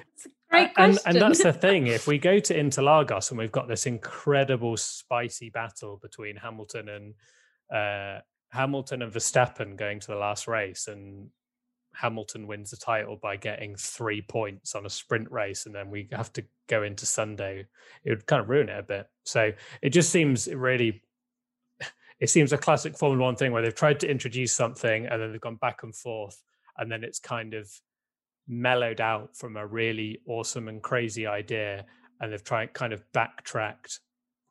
Great 0.50 0.70
and, 0.76 0.98
and 1.06 1.20
that's 1.20 1.42
the 1.42 1.52
thing. 1.52 1.86
If 1.86 2.06
we 2.06 2.18
go 2.18 2.40
to 2.40 2.54
Interlagos 2.62 3.30
and 3.30 3.38
we've 3.38 3.52
got 3.52 3.68
this 3.68 3.86
incredible 3.86 4.76
spicy 4.76 5.50
battle 5.50 5.98
between 6.02 6.36
Hamilton 6.36 6.88
and 6.88 7.14
uh, 7.72 8.20
Hamilton 8.50 9.02
and 9.02 9.12
Verstappen 9.12 9.76
going 9.76 10.00
to 10.00 10.08
the 10.08 10.16
last 10.16 10.48
race, 10.48 10.88
and 10.88 11.28
Hamilton 11.94 12.46
wins 12.46 12.70
the 12.70 12.76
title 12.76 13.16
by 13.16 13.36
getting 13.36 13.76
three 13.76 14.22
points 14.22 14.74
on 14.74 14.86
a 14.86 14.90
sprint 14.90 15.30
race, 15.30 15.66
and 15.66 15.74
then 15.74 15.88
we 15.88 16.08
have 16.12 16.32
to 16.32 16.44
go 16.68 16.82
into 16.82 17.06
Sunday, 17.06 17.66
it 18.04 18.10
would 18.10 18.26
kind 18.26 18.42
of 18.42 18.48
ruin 18.48 18.68
it 18.68 18.78
a 18.78 18.82
bit. 18.82 19.06
So 19.24 19.52
it 19.82 19.90
just 19.90 20.10
seems 20.10 20.48
really, 20.48 21.02
it 22.18 22.30
seems 22.30 22.52
a 22.52 22.58
classic 22.58 22.98
Formula 22.98 23.24
One 23.24 23.36
thing 23.36 23.52
where 23.52 23.62
they've 23.62 23.74
tried 23.74 24.00
to 24.00 24.10
introduce 24.10 24.52
something 24.52 25.06
and 25.06 25.22
then 25.22 25.30
they've 25.30 25.40
gone 25.40 25.56
back 25.56 25.84
and 25.84 25.94
forth, 25.94 26.42
and 26.76 26.90
then 26.90 27.04
it's 27.04 27.20
kind 27.20 27.54
of 27.54 27.70
mellowed 28.50 29.00
out 29.00 29.36
from 29.36 29.56
a 29.56 29.64
really 29.64 30.18
awesome 30.26 30.66
and 30.66 30.82
crazy 30.82 31.24
idea 31.24 31.84
and 32.20 32.32
they've 32.32 32.42
tried 32.42 32.74
kind 32.74 32.92
of 32.92 33.00
backtracked 33.12 34.00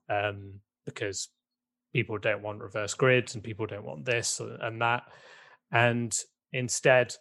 um, 0.10 0.54
because 0.86 1.28
people 1.94 2.18
don't 2.18 2.42
want 2.42 2.62
reverse 2.62 2.94
grids 2.94 3.36
and 3.36 3.44
people 3.44 3.68
don't 3.68 3.84
want 3.84 4.06
this 4.06 4.40
and 4.62 4.82
that. 4.82 5.04
And 5.72 6.18
instead 6.54 7.14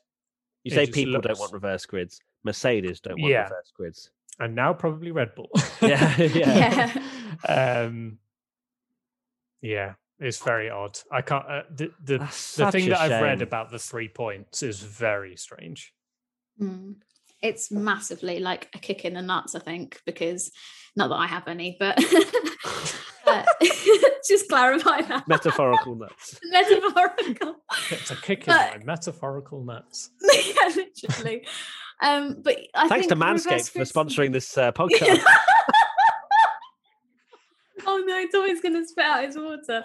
you 0.63 0.71
say 0.71 0.87
people 0.87 1.15
looks... 1.15 1.27
don't 1.27 1.39
want 1.41 1.53
reverse 1.53 1.85
grids 1.85 2.21
mercedes 2.45 3.01
don't 3.01 3.21
want 3.21 3.33
yeah. 3.33 3.43
reverse 3.43 3.73
grids. 3.77 4.11
And 4.39 4.55
now 4.55 4.73
probably 4.73 5.11
red 5.11 5.35
bull. 5.35 5.51
Yeah 5.83 6.17
yeah, 6.19 7.01
yeah. 7.45 7.83
um 7.83 8.19
yeah 9.61 9.95
it's 10.21 10.39
very 10.39 10.71
odd. 10.71 10.99
I 11.11 11.23
can't 11.23 11.45
uh, 11.45 11.63
the 11.75 11.91
the, 12.03 12.19
the 12.19 12.71
thing 12.73 12.89
that 12.89 13.01
i've 13.01 13.23
read 13.23 13.43
about 13.43 13.71
the 13.71 13.79
three 13.79 14.09
points 14.09 14.63
is 14.63 14.81
very 14.81 15.37
strange 15.37 15.93
Mm. 16.61 16.97
It's 17.43 17.71
massively 17.71 18.41
like 18.41 18.69
a 18.75 18.79
kick 18.79 19.05
in 19.05 19.15
the 19.15 19.23
nuts, 19.23 19.55
I 19.55 19.61
think, 19.61 20.01
because 20.05 20.51
not 20.97 21.09
that 21.09 21.15
I 21.15 21.27
have 21.27 21.47
any, 21.47 21.77
but 21.79 21.97
uh, 23.27 23.45
just 24.29 24.49
clarify 24.49 25.03
that. 25.03 25.29
Metaphorical 25.29 25.95
nuts. 25.95 26.39
Metaphorical. 26.51 27.57
It's 27.91 28.11
a 28.11 28.17
kick 28.17 28.41
in 28.41 28.55
but, 28.55 28.79
my 28.79 28.85
metaphorical 28.85 29.65
nuts. 29.65 30.11
yeah, 30.23 30.73
literally. 30.75 31.47
Um, 32.01 32.43
but 32.43 32.59
I 32.75 32.89
thanks 32.89 33.07
to 33.09 33.17
Manscaped 33.17 33.71
for 33.71 33.81
sponsoring 33.81 34.33
this 34.33 34.57
uh, 34.59 34.73
podcast. 34.73 35.23
oh 37.87 38.03
no, 38.07 38.27
Tommy's 38.33 38.61
going 38.61 38.75
to 38.75 38.87
spit 38.87 39.05
out 39.05 39.25
his 39.25 39.37
water. 39.37 39.85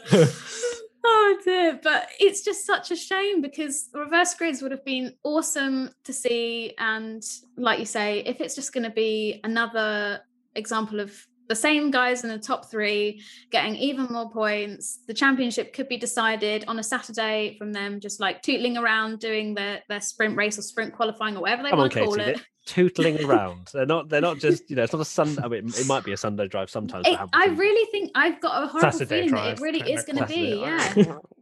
Oh 1.06 1.38
dear, 1.44 1.80
but 1.84 2.08
it's 2.20 2.44
just 2.44 2.66
such 2.66 2.92
a 2.92 2.96
shame 2.96 3.42
because 3.42 3.90
reverse 3.94 4.34
grids 4.36 4.62
would 4.62 4.72
have 4.72 4.86
been 4.86 5.14
awesome 5.24 5.90
to 6.06 6.14
see. 6.14 6.74
And 6.78 7.22
like 7.58 7.80
you 7.80 7.86
say, 7.86 8.20
if 8.20 8.40
it's 8.40 8.56
just 8.56 8.74
going 8.74 8.86
to 8.86 8.90
be 8.90 9.42
another 9.44 10.22
example 10.56 11.00
of 11.02 11.14
the 11.50 11.56
same 11.56 11.92
guys 11.92 12.24
in 12.24 12.30
the 12.30 12.40
top 12.40 12.72
three 12.72 13.22
getting 13.52 13.76
even 13.76 14.06
more 14.06 14.30
points, 14.32 15.00
the 15.08 15.14
championship 15.14 15.74
could 15.74 15.90
be 15.90 15.98
decided 15.98 16.64
on 16.70 16.80
a 16.80 16.84
Saturday 16.84 17.58
from 17.58 17.74
them 17.74 18.00
just 18.00 18.22
like 18.22 18.42
tootling 18.42 18.78
around 18.78 19.20
doing 19.20 19.54
their, 19.54 19.82
their 19.90 20.00
sprint 20.00 20.38
race 20.38 20.58
or 20.58 20.62
sprint 20.62 20.94
qualifying 20.94 21.36
or 21.36 21.42
whatever 21.42 21.64
they 21.64 21.70
Come 21.70 21.80
want 21.80 21.92
to 21.92 22.04
call 22.06 22.20
it. 22.20 22.42
Tootling 22.66 23.24
around. 23.26 23.70
They're 23.74 23.86
not. 23.86 24.10
They're 24.10 24.22
not 24.22 24.40
just. 24.40 24.70
You 24.70 24.76
know, 24.76 24.84
it's 24.84 24.94
not 24.94 25.02
a 25.02 25.06
Sunday. 25.06 25.42
I 25.44 25.48
mean, 25.48 25.68
it 25.68 25.86
might 25.88 26.04
be 26.04 26.14
a 26.14 26.18
Sunday 26.18 26.48
drive 26.48 26.70
sometimes. 26.70 27.08
It, 27.08 27.18
I 27.34 27.48
really 27.48 27.90
think 27.92 28.12
I've 28.16 28.40
got 28.40 28.64
a 28.64 28.68
horrible 28.68 28.92
Saturday 28.92 29.16
feeling 29.16 29.30
drive, 29.30 29.58
that 29.58 29.62
it 29.62 29.64
really 29.64 29.92
is 29.92 30.04
going 30.04 30.18
to 30.18 30.26
be. 30.26 30.60
Yeah, 30.62 30.94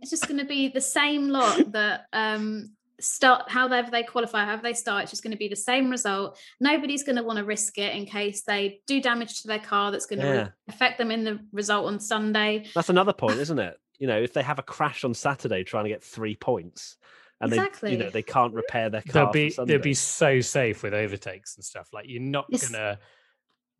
it's 0.01 0.09
just 0.09 0.27
going 0.27 0.39
to 0.39 0.45
be 0.45 0.69
the 0.69 0.81
same 0.81 1.29
lot 1.29 1.71
that 1.73 2.05
um 2.13 2.71
start 2.99 3.49
however 3.49 3.89
they 3.89 4.03
qualify 4.03 4.45
however 4.45 4.61
they 4.61 4.73
start 4.75 5.01
it's 5.01 5.09
just 5.09 5.23
going 5.23 5.31
to 5.31 5.37
be 5.37 5.47
the 5.47 5.55
same 5.55 5.89
result 5.89 6.37
nobody's 6.59 7.03
going 7.03 7.15
to 7.15 7.23
want 7.23 7.39
to 7.39 7.43
risk 7.43 7.79
it 7.79 7.95
in 7.95 8.05
case 8.05 8.43
they 8.43 8.79
do 8.85 9.01
damage 9.01 9.41
to 9.41 9.47
their 9.47 9.57
car 9.57 9.89
that's 9.89 10.05
going 10.05 10.19
to 10.19 10.27
Yeah. 10.27 10.47
affect 10.69 10.99
them 10.99 11.09
in 11.09 11.23
the 11.23 11.39
result 11.51 11.87
on 11.87 11.99
sunday 11.99 12.63
That's 12.75 12.89
another 12.89 13.11
point, 13.11 13.39
isn't 13.39 13.57
it? 13.57 13.75
You 13.97 14.05
know, 14.05 14.21
if 14.21 14.33
they 14.33 14.43
have 14.43 14.59
a 14.59 14.63
crash 14.63 15.03
on 15.03 15.15
Saturday 15.15 15.63
trying 15.63 15.85
to 15.85 15.89
get 15.89 16.03
three 16.03 16.35
points, 16.35 16.97
and 17.41 17.51
they, 17.51 17.55
you 17.57 17.61
know, 17.61 17.67
Exactly. 17.67 18.09
they 18.09 18.21
can't 18.23 18.53
repair 18.53 18.89
their 18.89 19.01
car. 19.01 19.11
They'll 19.25 19.31
be 19.31 19.53
they'll 19.65 19.79
be 19.79 19.93
so 19.93 20.39
safe 20.41 20.83
with 20.83 20.93
overtakes 20.93 21.55
and 21.55 21.63
stuff. 21.65 21.89
Like 21.93 22.05
you're 22.07 22.21
not 22.21 22.45
It's- 22.49 22.69
gonna 22.69 22.99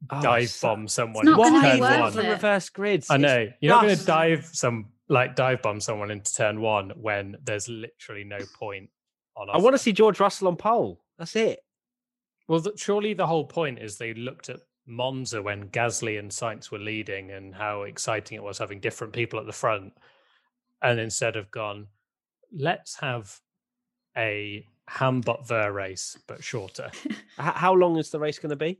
Oh, 0.09 0.21
dive 0.21 0.49
so- 0.49 0.67
bomb 0.69 0.87
someone 0.87 1.25
not 1.25 1.37
gonna 1.37 1.61
turn 1.61 1.75
be 1.75 1.81
Why 1.81 2.01
worth 2.01 2.15
one. 2.15 2.25
it. 2.25 2.29
reverse 2.29 2.69
grids? 2.69 3.09
I 3.09 3.15
It's 3.15 3.21
know 3.21 3.47
you're 3.61 3.73
not 3.75 3.83
going 3.83 3.95
to 3.97 4.05
dive 4.05 4.45
some 4.45 4.91
like 5.09 5.35
dive 5.35 5.61
bomb 5.61 5.79
someone 5.79 6.09
into 6.09 6.33
turn 6.33 6.59
one 6.61 6.89
when 6.95 7.35
there's 7.43 7.69
literally 7.69 8.23
no 8.23 8.39
point 8.57 8.89
on. 9.37 9.49
I 9.51 9.57
want 9.57 9.75
to 9.75 9.77
see 9.77 9.91
George 9.93 10.19
Russell 10.19 10.47
on 10.47 10.55
pole. 10.55 11.03
That's 11.19 11.35
it. 11.35 11.59
Well, 12.47 12.61
th- 12.61 12.79
surely 12.79 13.13
the 13.13 13.27
whole 13.27 13.45
point 13.45 13.77
is 13.79 13.97
they 13.97 14.13
looked 14.15 14.49
at 14.49 14.59
Monza 14.87 15.41
when 15.41 15.69
Gasly 15.69 16.17
and 16.17 16.31
Sainz 16.31 16.71
were 16.71 16.79
leading 16.79 17.29
and 17.31 17.53
how 17.53 17.83
exciting 17.83 18.37
it 18.37 18.43
was 18.43 18.57
having 18.57 18.79
different 18.79 19.13
people 19.13 19.39
at 19.39 19.45
the 19.45 19.53
front, 19.53 19.93
and 20.81 20.99
instead 20.99 21.35
of 21.35 21.51
gone, 21.51 21.87
let's 22.51 22.99
have 23.01 23.39
a 24.17 24.65
Hambot 24.89 25.47
Ver 25.47 25.71
race 25.71 26.17
but 26.27 26.43
shorter, 26.43 26.91
how 27.37 27.73
long 27.73 27.97
is 27.97 28.09
the 28.09 28.19
race 28.19 28.39
going 28.39 28.49
to 28.49 28.55
be? 28.55 28.79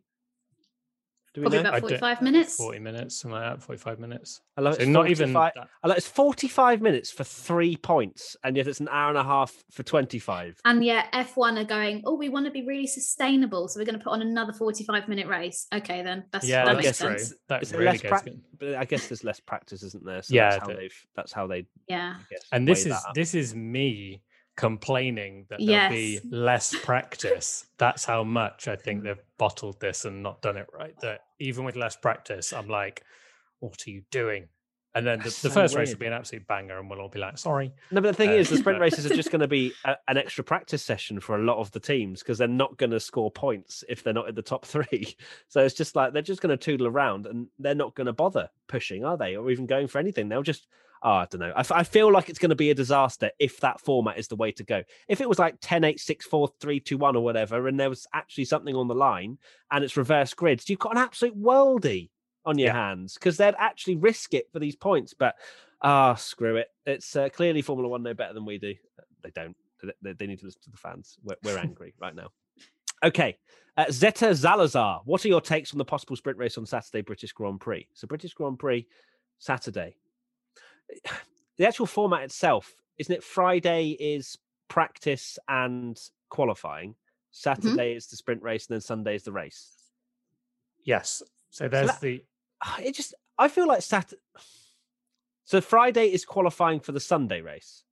Do 1.33 1.39
we 1.39 1.43
probably 1.45 1.63
know? 1.63 1.69
About 1.69 1.79
45 1.81 2.21
minutes 2.21 2.55
forty 2.57 2.79
minutes, 2.79 3.21
something 3.21 3.39
like 3.39 3.53
that, 3.57 3.63
forty-five 3.63 3.99
minutes. 3.99 4.41
I 4.57 4.61
love 4.61 4.75
So 4.75 4.81
it's 4.81 4.89
not 4.89 5.09
even 5.09 5.31
that- 5.31 5.53
I 5.81 5.87
love 5.87 5.95
it's 5.95 6.05
45 6.07 6.81
minutes 6.81 7.09
for 7.09 7.23
three 7.23 7.77
points, 7.77 8.35
and 8.43 8.57
yet 8.57 8.67
it's 8.67 8.81
an 8.81 8.89
hour 8.91 9.07
and 9.07 9.17
a 9.17 9.23
half 9.23 9.53
for 9.71 9.83
25. 9.83 10.59
and 10.65 10.83
yet 10.83 11.09
f1 11.13 11.57
are 11.57 11.63
going 11.63 12.01
oh 12.05 12.15
we 12.15 12.27
want 12.27 12.45
to 12.47 12.51
be 12.51 12.67
really 12.67 12.85
sustainable 12.85 13.69
so 13.69 13.79
we're 13.79 13.85
going 13.85 13.97
to 13.97 14.03
put 14.03 14.11
on 14.11 14.21
another 14.21 14.51
45 14.51 15.07
minute 15.07 15.27
race 15.27 15.67
okay 15.73 16.01
then 16.03 16.25
that's 16.33 16.45
yeah, 16.45 16.65
that 16.65 16.71
I 16.71 16.73
makes 16.73 16.87
guess 16.87 16.97
that's 16.97 17.09
true. 17.09 17.17
sense 17.19 17.33
That 17.47 17.63
Is 17.63 17.71
really 17.71 17.85
less 17.85 18.01
goes 18.01 18.09
prac- 18.09 18.23
good. 18.25 18.41
But 18.59 18.75
I 18.75 18.83
guess 18.83 19.07
there's 19.07 19.23
less 19.23 19.39
practice, 19.39 19.83
isn't 19.83 20.03
there? 20.03 20.21
So 20.23 20.35
Yeah, 20.35 20.49
that's 20.49 20.61
how 20.63 20.67
the- 20.67 20.73
they've. 20.75 21.05
That's 21.15 21.31
how 21.31 21.47
they. 21.47 21.65
yeah 21.87 22.15
guess, 22.29 22.41
And 22.51 22.67
this 22.67 22.85
is 22.85 22.95
this 23.15 23.33
is 23.35 23.55
me 23.55 24.21
complaining 24.61 25.45
that 25.49 25.59
there'll 25.59 25.89
be 25.89 26.19
less 26.29 26.75
practice. 26.83 27.65
That's 27.79 28.05
how 28.05 28.23
much 28.23 28.67
I 28.67 28.75
think 28.75 29.03
they've 29.03 29.19
bottled 29.39 29.79
this 29.81 30.05
and 30.05 30.21
not 30.21 30.41
done 30.41 30.55
it 30.55 30.67
right. 30.71 30.93
That 31.01 31.21
even 31.39 31.65
with 31.65 31.75
less 31.75 31.95
practice, 31.95 32.53
I'm 32.53 32.67
like, 32.67 33.03
what 33.59 33.83
are 33.87 33.89
you 33.89 34.03
doing? 34.11 34.47
And 34.93 35.07
then 35.07 35.19
the, 35.19 35.25
the 35.25 35.31
so 35.31 35.49
first 35.49 35.75
race 35.75 35.89
will 35.89 35.99
be 35.99 36.05
an 36.05 36.13
absolute 36.13 36.45
banger, 36.47 36.77
and 36.77 36.89
we'll 36.89 36.99
all 36.99 37.09
be 37.09 37.17
like, 37.17 37.37
sorry. 37.37 37.73
No, 37.91 38.01
but 38.01 38.09
the 38.09 38.13
thing 38.13 38.31
Uh, 38.31 38.33
is, 38.33 38.49
the 38.49 38.57
sprint 38.57 38.79
races 38.79 39.05
are 39.05 39.15
just 39.15 39.31
going 39.33 39.39
to 39.39 39.47
be 39.47 39.73
a, 39.85 39.95
an 40.07 40.17
extra 40.17 40.43
practice 40.43 40.83
session 40.83 41.19
for 41.19 41.37
a 41.37 41.43
lot 41.43 41.57
of 41.57 41.71
the 41.71 41.79
teams 41.79 42.19
because 42.19 42.37
they're 42.37 42.47
not 42.47 42.77
going 42.77 42.91
to 42.91 42.99
score 42.99 43.31
points 43.31 43.83
if 43.89 44.03
they're 44.03 44.13
not 44.13 44.29
in 44.29 44.35
the 44.35 44.41
top 44.41 44.65
three. 44.73 45.15
So 45.47 45.63
it's 45.63 45.73
just 45.73 45.95
like 45.95 46.13
they're 46.13 46.21
just 46.21 46.41
going 46.41 46.55
to 46.55 46.57
tootle 46.57 46.87
around 46.87 47.25
and 47.25 47.47
they're 47.57 47.73
not 47.73 47.95
going 47.95 48.07
to 48.07 48.13
bother 48.13 48.49
pushing, 48.67 49.03
are 49.05 49.17
they? 49.17 49.37
Or 49.37 49.49
even 49.49 49.65
going 49.65 49.87
for 49.87 49.97
anything. 49.97 50.29
They'll 50.29 50.43
just, 50.43 50.67
oh, 51.03 51.11
I 51.11 51.27
don't 51.29 51.39
know. 51.41 51.53
I, 51.55 51.61
f- 51.61 51.71
I 51.71 51.83
feel 51.83 52.11
like 52.11 52.29
it's 52.29 52.39
going 52.39 52.49
to 52.49 52.55
be 52.55 52.69
a 52.69 52.75
disaster 52.75 53.31
if 53.39 53.59
that 53.61 53.79
format 53.81 54.17
is 54.19 54.27
the 54.27 54.35
way 54.35 54.51
to 54.53 54.63
go. 54.63 54.83
If 55.07 55.21
it 55.21 55.27
was 55.29 55.39
like 55.39 55.55
10, 55.61 55.83
8, 55.83 55.99
6, 55.99 56.25
4, 56.25 56.49
3, 56.59 56.79
2, 56.79 56.97
1 56.97 57.15
or 57.15 57.23
whatever, 57.23 57.67
and 57.67 57.79
there 57.79 57.89
was 57.89 58.05
actually 58.13 58.45
something 58.45 58.75
on 58.75 58.87
the 58.87 58.95
line 58.95 59.37
and 59.71 59.83
it's 59.83 59.97
reverse 59.97 60.33
grids, 60.33 60.69
you've 60.69 60.79
got 60.79 60.91
an 60.95 61.01
absolute 61.01 61.39
worldie 61.41 62.09
on 62.45 62.57
your 62.57 62.67
Yeah. 62.67 62.73
hands 62.89 63.13
because 63.15 63.37
they'd 63.37 63.55
actually 63.57 63.95
risk 63.97 64.33
it 64.33 64.51
for 64.51 64.59
these 64.59 64.75
points. 64.75 65.13
But 65.13 65.35
ah, 65.81 66.15
screw 66.15 66.57
it. 66.57 66.67
It's 66.85 67.15
uh, 67.15 67.29
clearly 67.29 67.61
Formula 67.61 67.87
One 67.89 68.03
know 68.03 68.13
better 68.13 68.33
than 68.33 68.45
we 68.45 68.57
do. 68.57 68.73
They 69.23 69.31
don't. 69.31 69.55
They- 69.83 69.91
They, 70.03 70.13
they 70.13 70.27
need 70.27 70.39
to 70.39 70.45
listen 70.45 70.61
to 70.63 70.69
the 70.71 70.77
fans. 70.77 71.17
We're, 71.23 71.37
we're 71.43 71.57
angry 71.67 71.93
right 71.99 72.15
now. 72.15 72.29
Okay. 73.03 73.37
Uh, 73.77 73.85
Zeta 73.89 74.25
Zalazar, 74.25 75.01
what 75.05 75.23
are 75.25 75.29
your 75.29 75.41
takes 75.41 75.71
on 75.73 75.77
the 75.79 75.85
possible 75.85 76.15
sprint 76.15 76.37
race 76.37 76.57
on 76.57 76.65
Saturday 76.67 77.01
British 77.01 77.31
Grand 77.31 77.59
Prix? 77.59 77.87
So, 77.93 78.05
British 78.05 78.33
Grand 78.33 78.59
Prix 78.59 78.85
Saturday. 79.39 79.95
The 81.57 81.67
actual 81.67 81.85
format 81.85 82.23
itself, 82.23 82.73
isn't 82.97 83.13
it? 83.13 83.23
Friday 83.23 83.89
is 83.99 84.37
practice 84.67 85.37
and 85.47 85.99
qualifying. 86.29 86.95
Saturday 87.31 87.93
is 87.93 88.07
the 88.07 88.15
sprint 88.15 88.41
race, 88.41 88.67
and 88.67 88.75
then 88.75 88.81
Sunday 88.81 89.15
is 89.15 89.23
the 89.23 89.31
race. 89.31 89.75
Yes. 90.83 91.21
So 91.49 91.67
there's 91.67 91.87
that- 91.87 92.01
the 92.01 92.23
Ah, 92.63 92.77
It 92.79 92.93
just, 92.95 93.13
I 93.37 93.47
feel 93.47 93.67
like 93.67 93.81
Saturday. 93.81 94.21
So, 95.45 95.59
Friday 95.61 96.11
is 96.13 96.25
qualifying 96.25 96.79
for 96.79 96.91
the 96.91 96.99
Sunday 96.99 97.41
race 97.41 97.83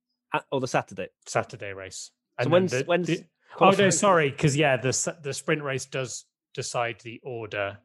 or 0.52 0.60
the 0.62 0.68
Saturday. 0.68 1.10
Saturday 1.26 1.74
race. 1.74 2.12
So 2.39 2.43
then 2.45 2.52
when's- 2.52 2.72
the- 2.72 2.84
when's 2.86 3.08
the- 3.08 3.26
oh 3.60 3.72
no, 3.72 3.89
sorry, 3.89 4.30
because 4.30 4.56
yeah, 4.56 4.78
the 4.78 5.18
the 5.24 5.34
sprint 5.34 5.64
race 5.64 5.86
does 5.86 6.26
decide 6.54 7.02
the 7.02 7.20
order. 7.24 7.80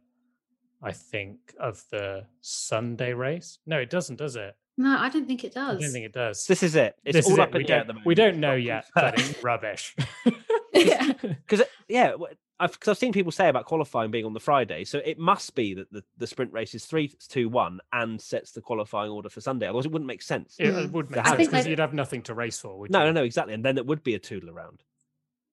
I 0.83 0.93
think 0.93 1.55
of 1.59 1.83
the 1.91 2.27
Sunday 2.43 3.15
race. 3.15 3.59
No, 3.67 3.79
it 3.79 3.89
doesn't, 3.91 4.17
does 4.17 4.37
it? 4.37 4.55
No 4.77 4.97
i 4.99 5.09
don't 5.09 5.27
think 5.27 5.45
it 5.45 5.55
does. 5.55 5.79
I 5.79 5.81
don't 5.83 5.93
think 5.93 6.07
it 6.07 6.13
does. 6.13 6.47
This 6.47 6.63
is 6.63 6.75
it. 6.75 6.97
It's 7.05 7.17
This 7.17 7.27
all 7.31 7.41
up 7.41 7.51
it. 7.51 7.57
in 7.57 7.59
We 7.63 7.67
the 7.67 7.73
air 7.73 7.81
at 7.81 7.87
don't, 7.87 7.87
the 7.89 7.93
moment. 7.95 8.07
we 8.07 8.15
don't 8.15 8.39
know 8.39 8.55
yet, 8.55 8.87
but 8.95 9.19
it's 9.19 9.43
rubbish. 9.51 9.95
yeah 10.75 11.13
because 11.23 11.63
yeah, 11.89 12.11
w- 12.13 12.35
I've 12.61 12.73
because 12.73 12.89
I've 12.89 12.99
seen 12.99 13.13
people 13.13 13.33
say 13.33 13.49
about 13.49 13.65
qualifying 13.67 14.11
being 14.11 14.25
on 14.25 14.33
the 14.33 14.41
Friday, 14.41 14.85
so 14.85 14.99
it 15.05 15.19
must 15.19 15.55
be 15.55 15.75
that 15.75 15.91
the, 15.93 16.03
the 16.19 16.27
sprint 16.27 16.53
race 16.53 16.75
is 16.75 16.85
three 16.87 17.09
two 17.29 17.49
one 17.49 17.81
and 17.93 18.21
sets 18.21 18.53
the 18.53 18.61
qualifying 18.61 19.11
order 19.11 19.29
for 19.29 19.41
Sunday. 19.41 19.67
Otherwise, 19.67 19.87
it 19.87 19.93
wouldn't 19.93 20.07
make 20.07 20.23
sense. 20.23 20.57
It 20.59 20.73
Mm. 20.73 20.91
would 20.93 21.09
They 21.09 21.17
make 21.17 21.27
sense 21.27 21.37
because 21.49 21.67
you'd 21.67 21.79
have 21.81 21.95
nothing 21.95 22.23
to 22.23 22.35
race 22.35 22.59
for. 22.59 22.79
Would 22.79 22.91
No, 22.91 23.01
you? 23.01 23.07
no, 23.07 23.13
no, 23.13 23.25
exactly, 23.25 23.55
and 23.55 23.65
then 23.65 23.77
it 23.79 23.87
would 23.87 24.03
be 24.05 24.15
a 24.15 24.19
tootle 24.19 24.51
around. 24.51 24.83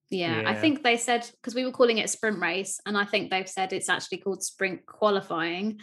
Yeah, 0.09 0.43
I 0.45 0.55
think 0.55 0.83
they 0.83 0.97
said 0.97 1.27
because 1.31 1.55
we 1.55 1.63
were 1.65 1.71
calling 1.71 1.97
it 1.97 2.09
sprint 2.09 2.39
race, 2.39 2.79
and 2.85 2.97
I 2.97 3.05
think 3.05 3.29
they've 3.31 3.47
said 3.49 3.71
it's 3.73 3.89
actually 3.89 4.17
called 4.19 4.43
sprint 4.43 4.85
qualifying. 4.85 5.79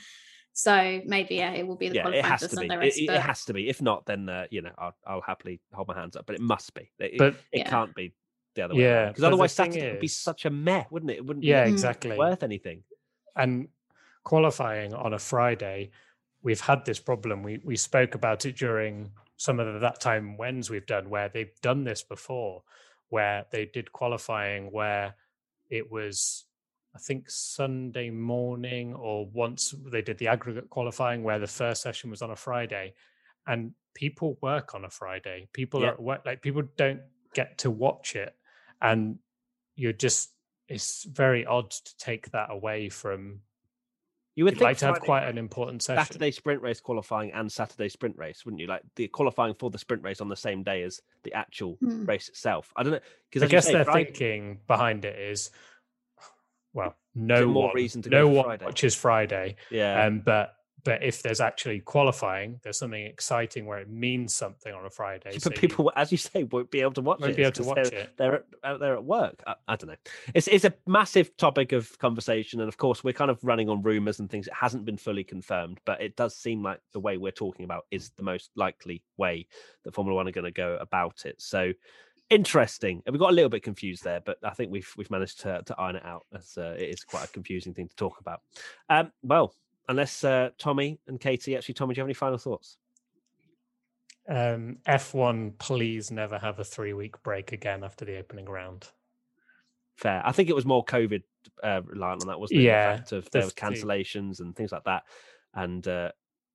So 0.58 1.00
maybe 1.04 1.36
yeah, 1.36 1.52
it 1.52 1.64
will 1.64 1.76
be 1.76 1.88
the 1.88 1.94
Yeah, 1.94 2.08
it 2.08 2.24
has 2.24 2.40
to 2.40 2.48
be. 2.48 2.56
Sunday 2.56 2.74
It, 2.74 2.78
race. 2.78 2.98
it- 2.98 3.10
it 3.10 3.20
has 3.20 3.44
to 3.44 3.52
be. 3.54 3.68
If 3.68 3.80
not, 3.80 4.06
then 4.06 4.28
uh, 4.28 4.46
you 4.50 4.60
know 4.60 4.72
I'll, 4.76 4.96
I'll 5.06 5.20
happily 5.20 5.60
hold 5.72 5.86
my 5.86 5.94
hands 5.94 6.16
up. 6.16 6.26
But 6.26 6.34
it 6.34 6.40
must 6.40 6.74
be. 6.74 6.90
It, 6.98 7.16
But 7.16 7.34
it 7.52 7.58
Yeah. 7.60 7.70
can't 7.70 7.94
be 7.94 8.12
the 8.56 8.62
other 8.62 8.74
way. 8.74 8.82
Yeah, 8.82 9.06
because 9.06 9.22
otherwise 9.22 9.54
thing 9.54 9.70
Saturday 9.70 9.92
would 9.92 10.00
be 10.00 10.08
such 10.08 10.46
a 10.46 10.50
meh, 10.50 10.82
wouldn't 10.90 11.12
it? 11.12 11.18
It 11.18 11.26
wouldn't 11.26 11.44
yeah, 11.44 11.64
be 11.64 11.70
exactly. 11.70 12.18
worth 12.18 12.42
anything. 12.42 12.82
and 13.36 13.68
qualifying 14.24 14.92
on 14.94 15.14
a 15.14 15.18
Friday, 15.18 15.90
we've 16.42 16.60
had 16.60 16.84
this 16.84 16.98
problem. 16.98 17.44
We 17.44 17.60
we 17.62 17.76
spoke 17.76 18.16
about 18.16 18.44
it 18.44 18.56
during 18.56 19.12
some 19.36 19.60
of 19.60 19.72
the 19.72 19.78
that 19.78 20.00
time 20.00 20.36
wins 20.36 20.70
we've 20.70 20.86
done 20.86 21.08
where 21.08 21.28
they've 21.28 21.54
done 21.62 21.84
this 21.84 22.02
before, 22.02 22.64
where 23.10 23.46
they 23.52 23.64
did 23.64 23.92
qualifying 23.92 24.72
where 24.72 25.14
it 25.70 25.88
was 25.88 26.46
I 26.94 26.98
think 26.98 27.28
Sunday 27.30 28.10
morning 28.10 28.94
or 28.94 29.26
once 29.26 29.74
they 29.86 30.02
did 30.02 30.18
the 30.18 30.28
aggregate 30.28 30.70
qualifying 30.70 31.22
where 31.22 31.38
the 31.38 31.46
first 31.46 31.82
session 31.82 32.10
was 32.10 32.22
on 32.22 32.30
a 32.30 32.36
Friday. 32.36 32.94
And 33.46 33.72
people 33.94 34.38
work 34.42 34.74
on 34.74 34.84
a 34.84 34.90
Friday. 34.90 35.48
People 35.52 35.80
Yeah. 35.82 35.88
are 35.88 35.92
at 35.94 36.02
work 36.02 36.22
like 36.26 36.42
people 36.42 36.62
don't 36.76 37.02
get 37.34 37.58
to 37.58 37.70
watch 37.70 38.16
it. 38.16 38.34
And 38.80 39.18
you're 39.74 39.92
just 39.92 40.32
it's 40.68 41.04
very 41.04 41.46
odd 41.46 41.70
to 41.70 41.96
take 41.96 42.30
that 42.32 42.50
away 42.50 42.90
from 42.90 43.40
You 44.34 44.44
would 44.44 44.60
like 44.60 44.76
to 44.78 44.86
have 44.86 44.96
Friday- 44.96 45.06
quite 45.06 45.24
an 45.28 45.38
important 45.38 45.82
session. 45.82 46.04
Saturday 46.04 46.30
sprint 46.30 46.62
race 46.62 46.78
qualifying 46.80 47.32
and 47.32 47.50
Saturday 47.50 47.88
sprint 47.88 48.16
race, 48.16 48.44
wouldn't 48.44 48.60
you? 48.60 48.66
Like 48.68 48.82
the 48.94 49.08
qualifying 49.08 49.54
for 49.54 49.70
the 49.70 49.78
sprint 49.78 50.02
race 50.04 50.20
on 50.20 50.28
the 50.28 50.36
same 50.36 50.62
day 50.62 50.82
as 50.84 51.00
the 51.24 51.32
actual 51.32 51.74
Hmm. 51.80 52.04
race 52.04 52.28
itself. 52.28 52.72
I 52.76 52.82
don't 52.82 52.92
know 52.92 53.00
because 53.30 53.42
I 53.42 53.46
guess 53.46 53.66
their 53.66 53.84
thinking 53.84 54.60
behind 54.66 55.04
it 55.04 55.18
is, 55.18 55.50
well, 56.78 56.96
no 57.14 57.46
more 57.46 57.66
one, 57.66 57.74
reason 57.74 58.00
to 58.02 58.10
no 58.10 58.28
one 58.28 58.44
Friday? 58.44 58.64
watches 58.64 58.94
Friday. 58.94 59.56
yeah, 59.70 60.04
Um, 60.06 60.20
but 60.24 60.54
but 60.84 61.02
if 61.02 61.22
there's 61.22 61.40
actually 61.40 61.80
qualifying, 61.80 62.60
there's 62.62 62.78
something 62.78 63.04
exciting 63.04 63.66
where 63.66 63.78
it 63.78 63.90
means 63.90 64.32
something 64.32 64.72
on 64.72 64.86
a 64.86 64.90
Friday. 64.90 65.32
but 65.32 65.42
so 65.42 65.50
you 65.50 65.56
people, 65.56 65.92
as 65.96 66.12
you 66.12 66.16
say, 66.16 66.44
won't 66.44 66.70
be 66.70 66.80
able 66.80 66.92
to 66.92 67.02
watch 67.02 67.20
won't 67.20 67.32
it. 67.32 67.36
be 67.36 67.42
able 67.42 67.52
to 67.52 67.64
watch 67.64 67.90
they're, 67.90 68.00
it. 68.00 68.10
They're 68.16 68.44
out 68.64 68.80
there 68.80 68.94
at 68.94 69.04
work. 69.04 69.42
I, 69.46 69.54
I 69.66 69.76
don't 69.76 69.90
know. 69.90 69.96
It's 70.34 70.46
it's 70.48 70.64
a 70.64 70.72
massive 70.86 71.36
topic 71.36 71.72
of 71.72 71.98
conversation, 71.98 72.60
and 72.60 72.68
of 72.68 72.76
course, 72.76 73.02
we're 73.02 73.12
kind 73.12 73.30
of 73.30 73.38
running 73.42 73.68
on 73.68 73.82
rumors 73.82 74.20
and 74.20 74.30
things. 74.30 74.46
It 74.46 74.54
hasn't 74.54 74.84
been 74.84 74.96
fully 74.96 75.24
confirmed, 75.24 75.78
but 75.84 76.00
it 76.00 76.16
does 76.16 76.36
seem 76.36 76.62
like 76.62 76.80
the 76.92 77.00
way 77.00 77.16
we're 77.18 77.32
talking 77.32 77.64
about 77.64 77.86
is 77.90 78.10
the 78.16 78.22
most 78.22 78.50
likely 78.54 79.02
way 79.16 79.46
that 79.84 79.94
Formula 79.94 80.14
One 80.16 80.28
are 80.28 80.32
going 80.32 80.44
to 80.44 80.50
go 80.52 80.78
about 80.80 81.26
it. 81.26 81.42
So 81.42 81.72
interesting. 82.30 83.02
And 83.06 83.12
we 83.12 83.18
got 83.18 83.30
a 83.30 83.34
little 83.34 83.50
bit 83.50 83.62
confused 83.62 84.04
there, 84.04 84.20
but 84.20 84.38
I 84.42 84.50
think 84.50 84.70
we've 84.70 84.92
we've 84.96 85.10
managed 85.10 85.40
to, 85.40 85.62
to 85.64 85.74
iron 85.78 85.96
it 85.96 86.04
out. 86.04 86.26
As 86.34 86.56
uh, 86.56 86.76
it 86.78 86.88
is 86.88 87.04
quite 87.04 87.24
a 87.24 87.28
confusing 87.28 87.74
thing 87.74 87.88
to 87.88 87.96
talk 87.96 88.20
about. 88.20 88.42
Um, 88.88 89.12
well, 89.22 89.54
unless 89.88 90.24
uh, 90.24 90.50
Tommy 90.58 90.98
and 91.06 91.20
Katy, 91.20 91.56
actually, 91.56 91.74
Tommy, 91.74 91.94
do 91.94 91.98
you 91.98 92.02
have 92.02 92.08
any 92.08 92.14
final 92.14 92.38
thoughts? 92.38 92.76
Um, 94.28 94.78
F1, 94.86 95.56
please 95.58 96.10
never 96.10 96.38
have 96.38 96.58
a 96.58 96.64
three 96.64 96.92
week 96.92 97.22
break 97.22 97.52
again 97.52 97.82
after 97.82 98.04
the 98.04 98.18
opening 98.18 98.44
round. 98.44 98.88
Fair. 99.96 100.22
I 100.24 100.32
think 100.32 100.48
it 100.48 100.54
was 100.54 100.66
more 100.66 100.84
COVID 100.84 101.22
uh, 101.62 101.80
reliant 101.84 102.22
on 102.22 102.28
that, 102.28 102.38
wasn't 102.38 102.60
it? 102.60 102.64
Yeah, 102.64 102.92
the 102.92 102.98
fact 102.98 103.12
of 103.12 103.24
the 103.24 103.30
there 103.32 103.44
was 103.44 103.54
cancellations 103.54 104.40
and 104.40 104.54
things 104.54 104.70
like 104.70 104.84
that, 104.84 105.04
and 105.54 105.86
uh, 105.88 106.12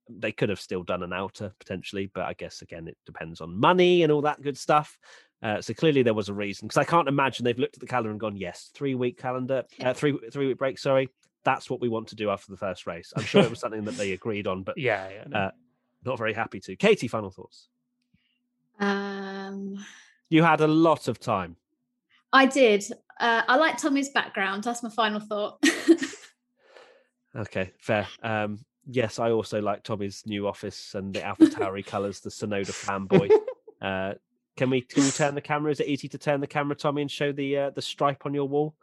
they 0.08 0.32
could 0.32 0.50
have 0.50 0.62
still 0.62 0.84
done 0.84 1.04
an 1.04 1.14
outer 1.14 1.54
potentially, 1.60 2.10
but 2.14 2.26
I 2.26 2.34
guess 2.34 2.62
again 2.62 2.88
it 2.88 2.98
depends 3.06 3.42
on 3.42 3.60
money 3.60 4.04
and 4.04 4.12
all 4.12 4.22
that 4.22 4.42
good 4.42 4.58
stuff. 4.58 4.98
Uh, 5.44 5.62
so 5.62 5.74
clearly 5.74 6.02
there 6.04 6.14
was 6.14 6.30
a 6.30 6.34
reason 6.34 6.68
because 6.68 6.78
I 6.78 6.86
can't 6.86 7.08
imagine 7.10 7.44
they've 7.44 7.60
looked 7.60 7.76
at 7.76 7.82
the 7.82 7.86
calendar 7.88 8.12
and 8.12 8.20
gone, 8.20 8.38
yes, 8.38 8.72
three 8.74 8.96
week 8.96 9.18
calendar, 9.20 9.64
uh, 9.82 9.94
three 9.94 10.18
three 10.32 10.48
week 10.48 10.58
break. 10.58 10.80
Sorry, 10.80 11.10
that's 11.44 11.70
what 11.70 11.82
we 11.82 11.90
want 11.90 12.08
to 12.08 12.16
do 12.16 12.30
after 12.30 12.50
the 12.50 12.58
first 12.58 12.88
race. 12.88 13.12
I'm 13.16 13.24
sure 13.26 13.44
it 13.44 13.50
was 13.50 13.60
something 13.60 13.84
that 13.84 13.98
they 13.98 14.14
agreed 14.14 14.48
on, 14.48 14.64
but 14.64 14.78
Yeah, 14.78 15.10
yeah. 15.10 15.24
no. 15.28 15.38
Uh, 15.38 15.52
not 16.06 16.18
very 16.18 16.34
happy 16.34 16.60
to. 16.62 16.76
Katy, 16.78 17.08
final 17.10 17.30
thoughts. 17.30 17.68
Um, 18.80 19.84
You 20.30 20.44
had 20.44 20.62
a 20.62 20.68
lot 20.68 21.08
of 21.08 21.20
time. 21.20 21.58
I 22.32 22.46
did. 22.46 22.84
Uh, 23.20 23.42
I 23.48 23.58
like 23.58 23.78
Tommy's 23.78 24.10
background. 24.10 24.64
That's 24.64 24.82
my 24.82 24.90
final 24.90 25.20
thought. 25.20 25.64
Okay, 27.36 27.72
fair. 27.80 28.08
Um, 28.22 28.60
yes, 28.86 29.18
I 29.18 29.32
also 29.32 29.60
like 29.62 29.84
Tommy's 29.84 30.24
new 30.26 30.48
office 30.48 30.94
and 30.94 31.14
the 31.14 31.24
Alpha 31.24 31.46
Tauri 31.46 31.84
colours, 31.86 32.20
the 32.20 32.30
Tsunoda 32.30 32.72
fanboy. 32.72 33.30
Uh, 33.82 34.14
can 34.58 34.70
we 34.70 34.82
can 34.82 35.04
you 35.04 35.12
turn 35.12 35.36
the 35.36 35.42
camera? 35.42 35.72
Is 35.72 35.80
it 35.80 35.88
easy 35.88 36.08
to 36.10 36.18
turn 36.18 36.40
the 36.42 36.48
camera, 36.48 36.76
Tommy, 36.76 37.02
and 37.02 37.10
show 37.12 37.32
the 37.32 37.58
uh, 37.58 37.70
the 37.72 37.82
stripe 37.82 38.26
on 38.26 38.34
your 38.34 38.48
wall? 38.48 38.76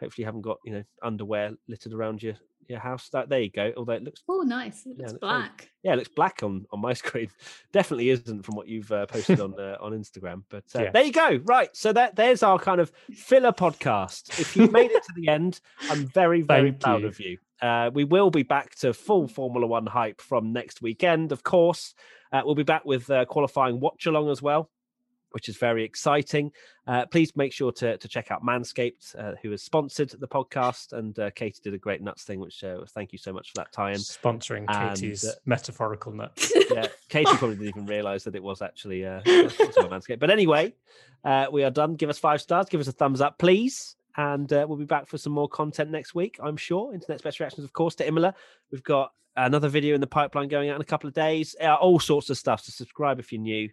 Hopefully, 0.00 0.22
you 0.22 0.26
haven't 0.26 0.42
got 0.42 0.58
you 0.64 0.72
know 0.72 0.84
underwear 1.02 1.52
littered 1.68 1.92
around 1.92 2.22
your 2.22 2.34
your 2.68 2.78
house. 2.80 3.08
That 3.10 3.28
there 3.28 3.40
you 3.40 3.50
go. 3.50 3.72
Although 3.76 3.92
it 3.94 4.02
looks 4.02 4.22
oh, 4.28 4.42
nice. 4.42 4.84
It 4.86 4.96
Yeah, 4.98 5.02
looks 5.06 5.12
looks 5.12 5.20
very- 5.20 5.38
black. 5.40 5.70
yeah, 5.82 5.92
it 5.92 5.96
looks 5.96 6.08
black 6.08 6.42
on 6.42 6.66
on 6.72 6.80
my 6.80 6.92
screen. 7.02 7.28
Definitely 7.72 8.10
isn't 8.10 8.42
from 8.44 8.56
what 8.56 8.68
you've 8.68 8.90
uh, 8.92 9.06
posted 9.06 9.40
on 9.40 9.58
uh, 9.58 9.76
on 9.80 9.92
Instagram. 9.92 10.42
But 10.48 10.64
uh, 10.74 10.78
Yeah. 10.82 10.90
there 10.90 11.04
you 11.04 11.12
go. 11.12 11.40
Right, 11.44 11.74
so 11.76 11.92
that 11.92 12.16
there's 12.16 12.42
our 12.42 12.58
kind 12.58 12.80
of 12.80 12.90
filler 13.14 13.52
podcast. 13.52 14.38
If 14.40 14.56
you've 14.56 14.72
made 14.72 14.90
it 14.90 15.02
to 15.04 15.12
the 15.16 15.28
end, 15.28 15.60
I'm 15.90 16.06
very 16.06 16.42
very 16.42 16.70
Thank 16.70 16.82
proud 16.82 17.02
you. 17.02 17.08
of 17.08 17.20
you. 17.20 17.38
Uh, 17.62 17.90
we 17.94 18.04
will 18.04 18.30
be 18.30 18.42
back 18.42 18.74
to 18.76 18.92
full 18.92 19.28
Formula 19.28 19.66
One 19.66 19.86
hype 19.86 20.20
from 20.20 20.52
next 20.52 20.82
weekend, 20.82 21.32
of 21.32 21.42
course. 21.42 21.94
Uh, 22.30 22.42
we'll 22.44 22.54
be 22.54 22.64
back 22.64 22.84
with 22.84 23.08
uh, 23.10 23.24
qualifying 23.24 23.80
watch 23.80 24.04
along 24.04 24.28
as 24.28 24.42
well, 24.42 24.68
which 25.36 25.50
is 25.50 25.58
very 25.58 25.84
exciting. 25.84 26.50
Uh, 26.86 27.04
please 27.04 27.36
make 27.36 27.52
sure 27.52 27.70
to, 27.70 27.98
to 27.98 28.08
check 28.08 28.30
out 28.30 28.42
Manscaped, 28.42 29.14
uh, 29.18 29.32
who 29.42 29.50
has 29.50 29.62
sponsored 29.62 30.08
the 30.18 30.26
podcast. 30.26 30.94
And 30.94 31.18
uh, 31.18 31.30
Katy 31.32 31.60
did 31.62 31.74
a 31.74 31.78
great 31.78 32.00
nuts 32.00 32.24
thing, 32.24 32.40
which 32.40 32.64
uh, 32.64 32.78
thank 32.94 33.12
you 33.12 33.18
so 33.18 33.34
much 33.34 33.50
for 33.50 33.56
that 33.56 33.70
tie-in. 33.70 33.98
Sponsoring 33.98 34.64
and, 34.66 34.94
Katy's 34.96 35.26
uh, 35.26 35.32
metaphorical 35.44 36.10
nuts. 36.10 36.54
Yeah, 36.70 36.86
Katy 37.10 37.36
probably 37.36 37.56
didn't 37.56 37.68
even 37.68 37.86
realise 37.86 38.24
that 38.24 38.34
it 38.34 38.42
was 38.42 38.62
actually 38.62 39.04
uh, 39.04 39.20
Manscaped. 39.22 40.18
But 40.18 40.30
anyway, 40.30 40.74
uh, 41.22 41.46
we 41.52 41.64
are 41.64 41.70
done. 41.70 41.96
Give 41.96 42.08
us 42.08 42.18
five 42.18 42.40
stars. 42.40 42.66
Give 42.70 42.80
us 42.80 42.88
a 42.88 42.92
thumbs 42.92 43.20
up, 43.20 43.38
please. 43.38 43.96
And 44.16 44.50
uh, 44.54 44.64
we'll 44.66 44.78
be 44.78 44.86
back 44.86 45.06
for 45.06 45.18
some 45.18 45.34
more 45.34 45.48
content 45.50 45.90
next 45.90 46.14
week, 46.14 46.38
I'm 46.42 46.56
sure. 46.56 46.94
Internet's 46.94 47.22
best 47.22 47.40
reactions, 47.40 47.64
of 47.64 47.74
course, 47.74 47.94
to 47.96 48.08
Imola. 48.08 48.34
We've 48.72 48.82
got 48.82 49.12
another 49.36 49.68
video 49.68 49.94
in 49.94 50.00
the 50.00 50.06
pipeline 50.06 50.48
going 50.48 50.70
out 50.70 50.76
in 50.76 50.80
a 50.80 50.86
couple 50.86 51.08
of 51.08 51.14
days. 51.14 51.54
Uh, 51.60 51.74
all 51.74 52.00
sorts 52.00 52.30
of 52.30 52.38
stuff. 52.38 52.62
So 52.62 52.70
subscribe 52.70 53.18
if 53.18 53.32
you're 53.32 53.42
new. 53.42 53.68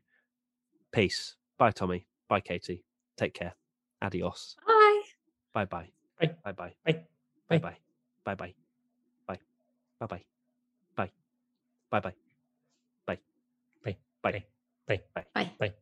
Peace. 0.92 1.36
Bye, 1.58 1.72
Tommy. 1.72 2.06
Bye, 2.28 2.40
Katy. 2.42 2.84
Take 3.18 3.34
care. 3.34 3.54
Adios. 4.02 4.56
Hi. 4.66 5.04
Bye 5.54 5.66
bye. 5.66 5.90
Bye. 6.20 6.36
Bye 6.44 6.52
bye. 6.52 6.74
Bye. 6.86 6.94
Bye 7.48 7.58
bye. 7.60 7.60
Bye. 7.60 7.60
Bye 7.60 7.60
Bye. 7.60 7.60
bye. 7.60 7.78
Bye 8.26 8.36
bye. 8.36 8.54
Bye. 9.28 9.40
Bye 10.00 10.08
bye. 10.08 10.24
Bye. 10.96 11.12
Bye 11.92 12.00
bye. 12.00 12.14
Bye. 13.06 13.18
Bye. 13.84 13.98
Bye. 14.24 14.44
Bye. 14.88 15.02
Bye. 15.14 15.26
Bye. 15.34 15.52
Bye. 15.60 15.74